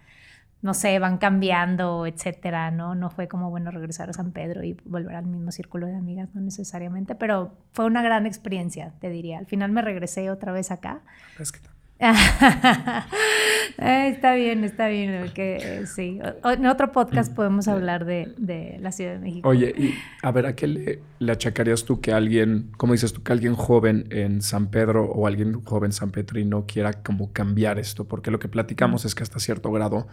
no 0.65 0.73
sé, 0.73 0.99
van 0.99 1.19
cambiando, 1.19 2.07
etcétera, 2.07 2.71
¿no? 2.71 2.95
No 2.95 3.11
fue 3.11 3.29
como, 3.29 3.51
bueno, 3.51 3.71
regresar 3.71 4.09
a 4.09 4.15
San 4.15 4.33
Pedro 4.33 4.65
y 4.65 4.73
volver 4.87 5.15
al 5.15 5.27
mismo 5.27 5.53
círculo 5.53 5.87
de 5.87 5.95
amigas, 5.95 6.31
no 6.33 6.41
necesariamente, 6.41 7.15
pero 7.15 7.53
fue 7.73 7.85
una 7.85 8.03
gran 8.03 8.25
experiencia, 8.25 8.95
te 8.99 9.11
diría. 9.11 9.37
Al 9.37 9.45
final 9.45 9.73
me 9.73 9.83
regresé 9.83 10.31
otra 10.31 10.53
vez 10.53 10.71
acá. 10.71 11.03
Es 11.39 11.53
que... 11.53 11.61
está 13.79 14.35
bien, 14.35 14.65
está 14.65 14.89
bien. 14.89 15.31
Que, 15.35 15.85
sí. 15.87 16.19
en 16.45 16.67
otro 16.67 16.93
podcast 16.93 17.35
podemos 17.35 17.69
hablar 17.69 18.05
de, 18.05 18.79
la 18.81 18.93
Ciudad 18.93 19.13
de 19.13 19.19
México. 19.19 19.49
Oye, 19.49 19.75
y 19.77 19.95
a 20.23 20.33
ver, 20.33 20.47
¿a 20.47 20.55
qué 20.55 20.67
le, 20.67 21.01
le, 21.19 21.33
achacarías 21.33 21.85
tú 21.85 22.01
que 22.01 22.13
alguien, 22.13 22.71
como 22.77 22.93
dices 22.93 23.13
tú, 23.13 23.23
que 23.23 23.33
alguien 23.33 23.55
joven 23.55 24.07
en 24.11 24.43
San 24.43 24.71
Pedro 24.71 25.05
o 25.05 25.27
alguien 25.27 25.63
joven 25.63 25.93
San 25.93 26.11
Petrino 26.11 26.67
quiera 26.67 27.03
como 27.03 27.33
cambiar 27.33 27.79
esto? 27.79 28.07
Porque 28.07 28.31
lo 28.31 28.39
que 28.39 28.49
platicamos 28.49 29.05
es 29.05 29.15
que 29.15 29.23
hasta 29.23 29.39
cierto 29.39 29.71
grado 29.73 30.09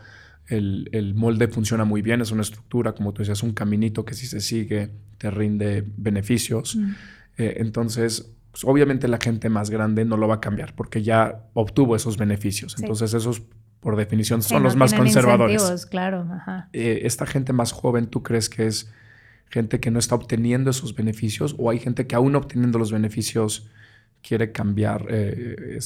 el, 0.48 0.90
el, 0.92 1.14
molde 1.16 1.48
funciona 1.48 1.86
muy 1.86 2.02
bien, 2.02 2.22
es 2.22 2.32
una 2.32 2.42
estructura, 2.42 2.94
como 2.94 3.14
tú 3.14 3.22
decías, 3.22 3.44
un 3.44 3.54
caminito 3.54 4.06
que 4.06 4.14
si 4.14 4.28
se 4.28 4.42
sigue 4.42 4.92
te 5.18 5.30
rinde 5.30 5.84
beneficios. 5.98 6.78
Eh, 7.38 7.58
entonces, 7.58 8.34
pues, 8.52 8.66
obviamente 8.66 9.08
la 9.08 9.18
gente 9.18 9.50
más 9.50 9.70
grande 9.70 10.06
no 10.06 10.18
lo 10.18 10.28
va 10.28 10.36
a 10.36 10.42
cambiar 10.42 10.76
porque 10.76 11.02
ya 11.02 11.46
obtuvo 11.54 11.96
esos 11.96 12.18
beneficios. 12.18 12.76
Entonces 12.80 13.14
esos, 13.14 13.44
por 13.80 13.96
definición, 13.96 14.42
son 14.42 14.64
los 14.64 14.76
más 14.76 14.94
conservadores. 14.94 15.86
Claro, 15.86 16.28
eh, 16.74 17.02
esta 17.04 17.26
gente 17.26 17.54
más 17.54 17.72
joven, 17.72 18.08
¿tú 18.08 18.24
crees 18.24 18.50
que 18.50 18.68
es 18.68 18.92
gente 19.50 19.80
que 19.80 19.92
no 19.92 20.00
está 20.00 20.16
obteniendo 20.16 20.70
esos 20.70 20.96
beneficios 20.96 21.56
o 21.58 21.70
hay 21.70 21.80
gente 21.80 22.08
que 22.08 22.16
aún 22.16 22.36
obteniendo 22.36 22.78
los 22.78 22.92
beneficios 22.92 23.70
quiere 24.22 24.52
cambiar? 24.52 25.06
Eh, 25.10 25.80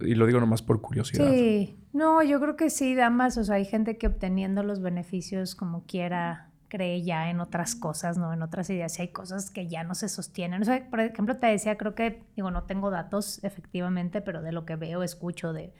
y 0.00 0.14
lo 0.14 0.26
digo 0.26 0.40
nomás 0.40 0.62
por 0.62 0.80
curiosidad. 0.80 1.30
Sí, 1.30 1.78
no, 1.92 2.22
yo 2.24 2.40
creo 2.40 2.56
que 2.56 2.70
sí, 2.70 2.96
damas. 2.96 3.38
O 3.38 3.44
sea, 3.44 3.54
hay 3.54 3.66
gente 3.66 3.98
que 3.98 4.08
obteniendo 4.08 4.64
los 4.64 4.82
beneficios 4.82 5.54
como 5.54 5.84
quiera 5.86 6.50
cree 6.74 7.02
ya 7.02 7.30
en 7.30 7.38
otras 7.38 7.76
cosas, 7.76 8.18
¿no? 8.18 8.32
En 8.32 8.42
otras 8.42 8.68
ideas. 8.68 8.98
Y 8.98 9.02
hay 9.02 9.08
cosas 9.08 9.52
que 9.52 9.68
ya 9.68 9.84
no 9.84 9.94
se 9.94 10.08
sostienen. 10.08 10.64
Por 10.90 10.98
ejemplo, 10.98 11.36
te 11.36 11.46
decía, 11.46 11.78
creo 11.78 11.94
que, 11.94 12.24
digo, 12.34 12.50
no 12.50 12.64
tengo 12.64 12.90
datos 12.90 13.38
efectivamente, 13.44 14.20
pero 14.20 14.42
de 14.42 14.50
lo 14.50 14.64
que 14.64 14.74
veo, 14.74 15.04
escucho 15.04 15.52
de 15.52 15.72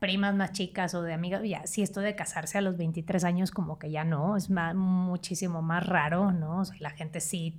primas 0.00 0.34
más 0.34 0.52
chicas 0.52 0.94
o 0.94 1.00
de 1.00 1.14
amigas, 1.14 1.40
ya, 1.44 1.66
sí, 1.66 1.80
esto 1.80 2.00
de 2.00 2.14
casarse 2.14 2.58
a 2.58 2.60
los 2.60 2.76
23 2.76 3.24
años 3.24 3.50
como 3.50 3.78
que 3.78 3.90
ya 3.90 4.04
no, 4.04 4.36
es 4.36 4.50
más, 4.50 4.74
muchísimo 4.74 5.62
más 5.62 5.86
raro, 5.86 6.30
¿no? 6.30 6.58
O 6.58 6.64
sea, 6.66 6.76
la 6.78 6.90
gente 6.90 7.20
sí 7.20 7.58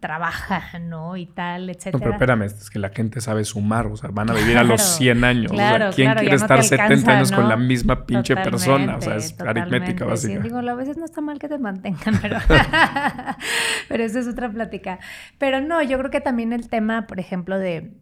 trabaja, 0.00 0.78
¿no? 0.78 1.16
Y 1.16 1.26
tal, 1.26 1.70
etcétera. 1.70 1.92
No, 1.92 1.98
pero 2.00 2.12
espérame, 2.12 2.42
es 2.42 2.70
que 2.70 2.78
la 2.78 2.90
gente 2.90 3.20
sabe 3.20 3.44
sumar, 3.44 3.86
o 3.86 3.96
sea, 3.96 4.10
van 4.10 4.30
a 4.30 4.34
vivir 4.34 4.58
a 4.58 4.64
los 4.64 4.80
100 4.80 5.24
años. 5.24 5.52
Claro, 5.52 5.88
o 5.88 5.92
sea, 5.92 5.96
¿quién 5.96 6.14
quiere 6.14 6.36
estar 6.36 6.62
70 6.62 7.10
años 7.10 7.32
con 7.32 7.48
la 7.48 7.56
misma 7.56 8.04
pinche 8.06 8.34
persona? 8.34 8.96
O 8.96 9.00
sea, 9.00 9.16
es 9.16 9.38
aritmética 9.40 10.04
básica. 10.04 10.34
Sí, 10.34 10.42
digo, 10.42 10.58
a 10.58 10.74
veces 10.74 10.96
no 10.96 11.04
está 11.04 11.20
mal 11.20 11.38
que 11.38 11.48
te 11.48 11.58
mantengan, 11.58 12.18
pero, 12.20 12.38
pero 13.88 14.04
eso 14.04 14.18
es 14.18 14.26
otra 14.26 14.50
plática. 14.50 14.98
Pero 15.38 15.60
no, 15.60 15.82
yo 15.82 15.98
creo 15.98 16.10
que 16.10 16.20
también 16.20 16.52
el 16.52 16.68
tema, 16.68 17.06
por 17.06 17.20
ejemplo, 17.20 17.58
de 17.58 17.92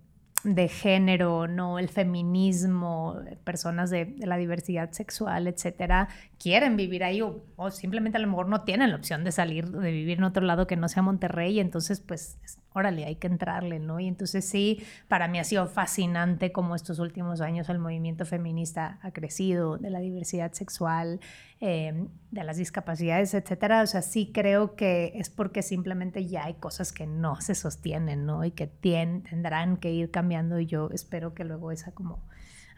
de 0.45 0.69
género, 0.69 1.47
no 1.47 1.79
el 1.79 1.89
feminismo, 1.89 3.17
personas 3.45 3.91
de, 3.91 4.15
la 4.21 4.37
diversidad 4.37 4.91
sexual, 4.93 5.47
etcétera, 5.47 6.09
quieren 6.41 6.77
vivir 6.77 7.05
ahí 7.05 7.21
o, 7.21 7.71
simplemente 7.71 8.17
a 8.17 8.21
lo 8.21 8.27
mejor 8.27 8.49
no 8.49 8.63
tienen 8.63 8.91
la 8.91 8.97
opción 8.97 9.25
de 9.25 9.31
salir, 9.31 9.71
de 9.71 9.93
vivir 9.93 10.19
en 10.19 10.25
otro 10.25 10.43
lado 10.43 10.67
que 10.67 10.75
no 10.75 10.89
sea 10.89 11.03
Monterrey, 11.03 11.61
entonces 11.61 12.01
pues 12.01 12.39
órale, 12.73 13.05
hay 13.05 13.17
que 13.17 13.27
entrarle, 13.27 13.79
¿no? 13.79 14.01
Y 14.01 14.09
entonces 14.09 14.49
sí, 14.49 14.83
para 15.09 15.29
mí 15.29 15.39
ha 15.39 15.45
sido 15.45 15.67
fascinante 15.67 16.51
cómo 16.51 16.75
estos 16.75 16.99
últimos 16.99 17.43
años 17.43 17.69
el 17.69 17.79
movimiento 17.79 18.25
feminista 18.25 18.99
ha 19.03 19.11
crecido, 19.11 19.77
de 19.77 19.91
la 19.91 19.99
diversidad 20.01 20.53
sexual, 20.53 21.21
em, 21.61 22.09
de 22.31 22.45
las 22.45 22.57
discapacidades, 22.57 23.35
etcétera. 23.35 23.83
O 23.83 23.87
sea, 23.87 24.01
sí 24.01 24.31
creo 24.33 24.77
que 24.77 25.13
es 25.17 25.29
porque 25.29 25.63
simplemente 25.63 26.27
ya 26.27 26.45
hay 26.45 26.55
cosas 26.55 26.93
que 26.93 27.07
no 27.07 27.39
se 27.41 27.55
sostienen, 27.55 28.25
¿no? 28.25 28.45
Y 28.47 28.53
que 28.53 28.67
tendrán 28.67 29.77
que 29.77 29.93
ir 29.93 30.11
cambiando 30.11 30.59
y 30.59 30.67
yo 30.67 30.89
espero 30.93 31.35
que 31.35 31.45
luego 31.45 31.71
esa 31.71 31.93
como 31.93 32.23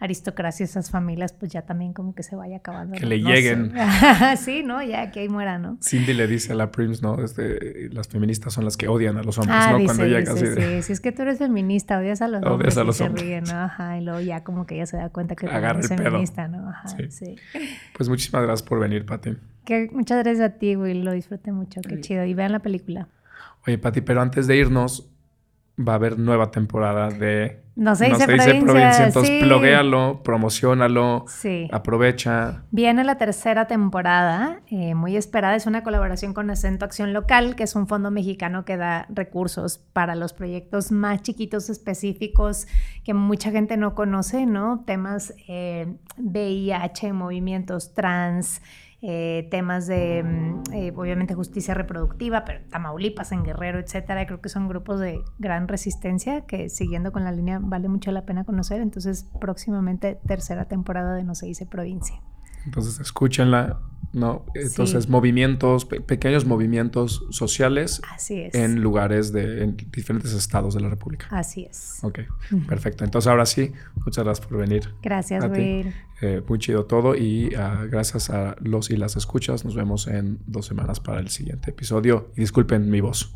aristocracia, 0.03 0.65
esas 0.65 0.91
familias, 0.91 1.33
pues 1.33 1.53
ya 1.53 1.63
también 1.63 1.93
como 1.93 2.13
que 2.13 2.25
se 2.25 2.35
vaya 2.35 2.57
acabando. 2.57 2.97
Que 2.97 3.07
le 3.07 3.21
lleguen. 3.21 3.73
sí, 4.37 4.65
¿no? 4.65 4.83
Ya 4.83 5.13
que 5.13 5.21
ahí 5.21 5.29
muera, 5.29 5.59
¿no? 5.59 5.79
Cindy 5.81 6.13
le 6.13 6.27
dice 6.27 6.53
a 6.53 6.57
la 6.57 6.73
Prims, 6.73 7.03
¿no? 7.03 7.23
Este, 7.23 7.89
las 7.91 8.09
feministas 8.09 8.53
son 8.53 8.65
las 8.65 8.77
que 8.77 8.89
odian 8.89 9.17
a 9.17 9.23
los 9.23 9.39
hombres, 9.39 9.57
ah, 9.57 9.79
¿no? 9.79 9.85
Cuando 9.85 10.05
llega 10.05 10.33
así 10.33 10.45
Sí, 10.47 10.83
si 10.83 10.93
es 10.93 11.01
que 11.01 11.13
tú 11.13 11.23
eres 11.23 11.39
feminista, 11.39 11.99
odias 11.99 12.21
a 12.21 12.27
los 12.27 12.43
hombres. 12.43 12.75
Odias 12.75 12.79
a 12.79 12.85
los 12.85 13.01
y 13.01 13.03
hombres. 13.05 13.25
Ríen, 13.25 13.45
¿no? 13.45 13.61
Ajá, 13.61 13.97
y 13.97 14.05
luego 14.05 14.21
ya 14.21 14.43
como 14.43 14.67
que 14.67 14.75
ella 14.75 14.87
se 14.87 14.97
da 14.97 15.09
cuenta 15.11 15.37
que 15.37 15.47
eres 15.47 15.87
feminista, 15.87 16.49
¿no? 16.49 16.69
Ajá, 16.69 16.89
sí. 17.09 17.37
Pues 17.97 18.09
muchísimas 18.09 18.43
gracias 18.43 18.69
por 18.69 18.81
venir, 18.81 19.07
Pati. 19.07 19.37
Que 19.65 19.89
muchas 19.93 20.25
gracias 20.25 20.51
a 20.51 20.59
ti, 20.59 20.75
Will, 20.75 21.05
lo 21.05 21.13
disfruté 21.13 21.53
mucho, 21.53 21.81
qué 21.81 22.01
chido. 22.01 22.25
Y 22.25 22.35
vean 22.35 22.51
la 22.51 22.59
película. 22.59 23.07
Oye, 23.69 23.79
Pati, 23.79 24.01
pero 24.01 24.21
antes 24.21 24.49
de 24.49 24.57
irnos, 24.57 25.09
va 25.79 25.93
a 25.93 25.97
haber 25.97 26.19
nueva 26.19 26.51
temporada 26.51 27.09
de 27.09 27.62
no 27.75 27.97
se 27.97 28.07
dice, 28.07 28.27
provincia. 28.27 29.07
Entonces, 29.07 29.41
sí. 29.41 30.21
promocionalo, 30.23 31.25
aprovecha. 31.73 32.65
Viene 32.71 33.03
la 33.03 33.17
tercera 33.17 33.67
temporada, 33.67 34.61
eh, 34.69 34.95
muy 34.95 35.17
esperada. 35.17 35.57
Es 35.57 35.67
una 35.67 35.83
colaboración 35.83 36.35
con 36.35 36.51
Acento 36.51 36.85
Acción 36.85 37.15
Local, 37.15 37.57
que 37.57 37.63
es 37.63 37.75
un 37.75 37.87
fondo 37.87 38.11
mexicano 38.11 38.67
que 38.67 38.77
da 38.77 39.07
recursos 39.09 39.79
para 39.79 40.15
los 40.15 40.35
proyectos 40.35 40.93
más 40.93 41.23
chiquitos 41.23 41.71
específicos 41.71 42.67
que 43.05 43.15
mucha 43.15 43.51
gente 43.51 43.77
no 43.79 43.95
conoce, 43.95 44.45
¿no? 44.45 44.85
Temas 44.87 45.35
eh, 45.49 45.97
VIH, 46.19 47.13
movimientos 47.15 47.95
trans, 47.95 48.61
eh, 49.05 49.49
temas 49.51 49.89
de, 49.89 50.23
mm, 50.23 50.63
eh, 50.73 50.93
obviamente, 50.95 51.35
justicia 51.35 51.75
reproductiva, 51.75 52.45
pero 52.45 52.61
Tamaulipas, 52.71 53.33
en 53.33 53.43
Guerrero, 53.43 53.81
etcétera. 53.81 54.25
Creo 54.27 54.41
que 54.41 54.49
son 54.49 54.69
grupos 54.69 55.01
de 55.01 55.21
gran 55.41 55.67
resistencia 55.67 56.43
que, 56.43 56.69
siguiendo 56.69 57.11
con 57.11 57.25
la 57.25 57.33
línea, 57.33 57.59
vale 57.61 57.89
mucho 57.89 58.13
la 58.13 58.25
pena 58.25 58.45
conocer. 58.45 58.81
Entonces, 58.81 59.29
próximamente, 59.41 60.21
tercera 60.27 60.67
temporada 60.67 61.15
de 61.17 61.25
No 61.25 61.35
se 61.35 61.47
dice 61.47 61.67
provincia. 61.67 62.15
Entonces, 62.65 63.01
escúchenla. 63.01 63.81
No, 64.13 64.45
entonces 64.55 65.09
movimientos, 65.09 65.87
pequeños 65.87 66.45
movimientos 66.45 67.25
sociales 67.31 68.03
en 68.29 68.83
lugares 68.83 69.33
de 69.33 69.65
en 69.65 69.77
diferentes 69.91 70.35
estados 70.35 70.75
de 70.75 70.81
la 70.81 70.91
República. 70.91 71.27
Así 71.31 71.65
es. 71.65 71.99
Ok, 72.03 72.21
perfecto. 72.69 73.05
Entonces 73.05 73.29
ahora 73.29 73.47
sí, 73.47 73.73
muchas 74.05 74.25
gracias 74.25 74.47
por 74.47 74.59
venir. 74.59 74.91
Gracias, 75.03 75.45
Will. 75.49 75.95
Eh, 76.21 76.43
muy 76.47 76.59
chido 76.59 76.85
todo 76.85 77.17
y 77.17 77.55
ah, 77.57 77.85
gracias 77.91 78.31
a 78.31 78.55
los 78.61 78.91
y 78.91 78.97
las 78.97 79.17
escuchas. 79.17 79.65
Nos 79.65 79.75
vemos 79.75 80.07
en 80.07 80.39
dos 80.47 80.67
semanas 80.67 81.01
para 81.01 81.21
el 81.21 81.31
siguiente 81.31 81.71
episodio. 81.71 82.31
Y 82.37 82.41
disculpen 82.41 82.91
mi 82.91 83.01
voz. 83.01 83.35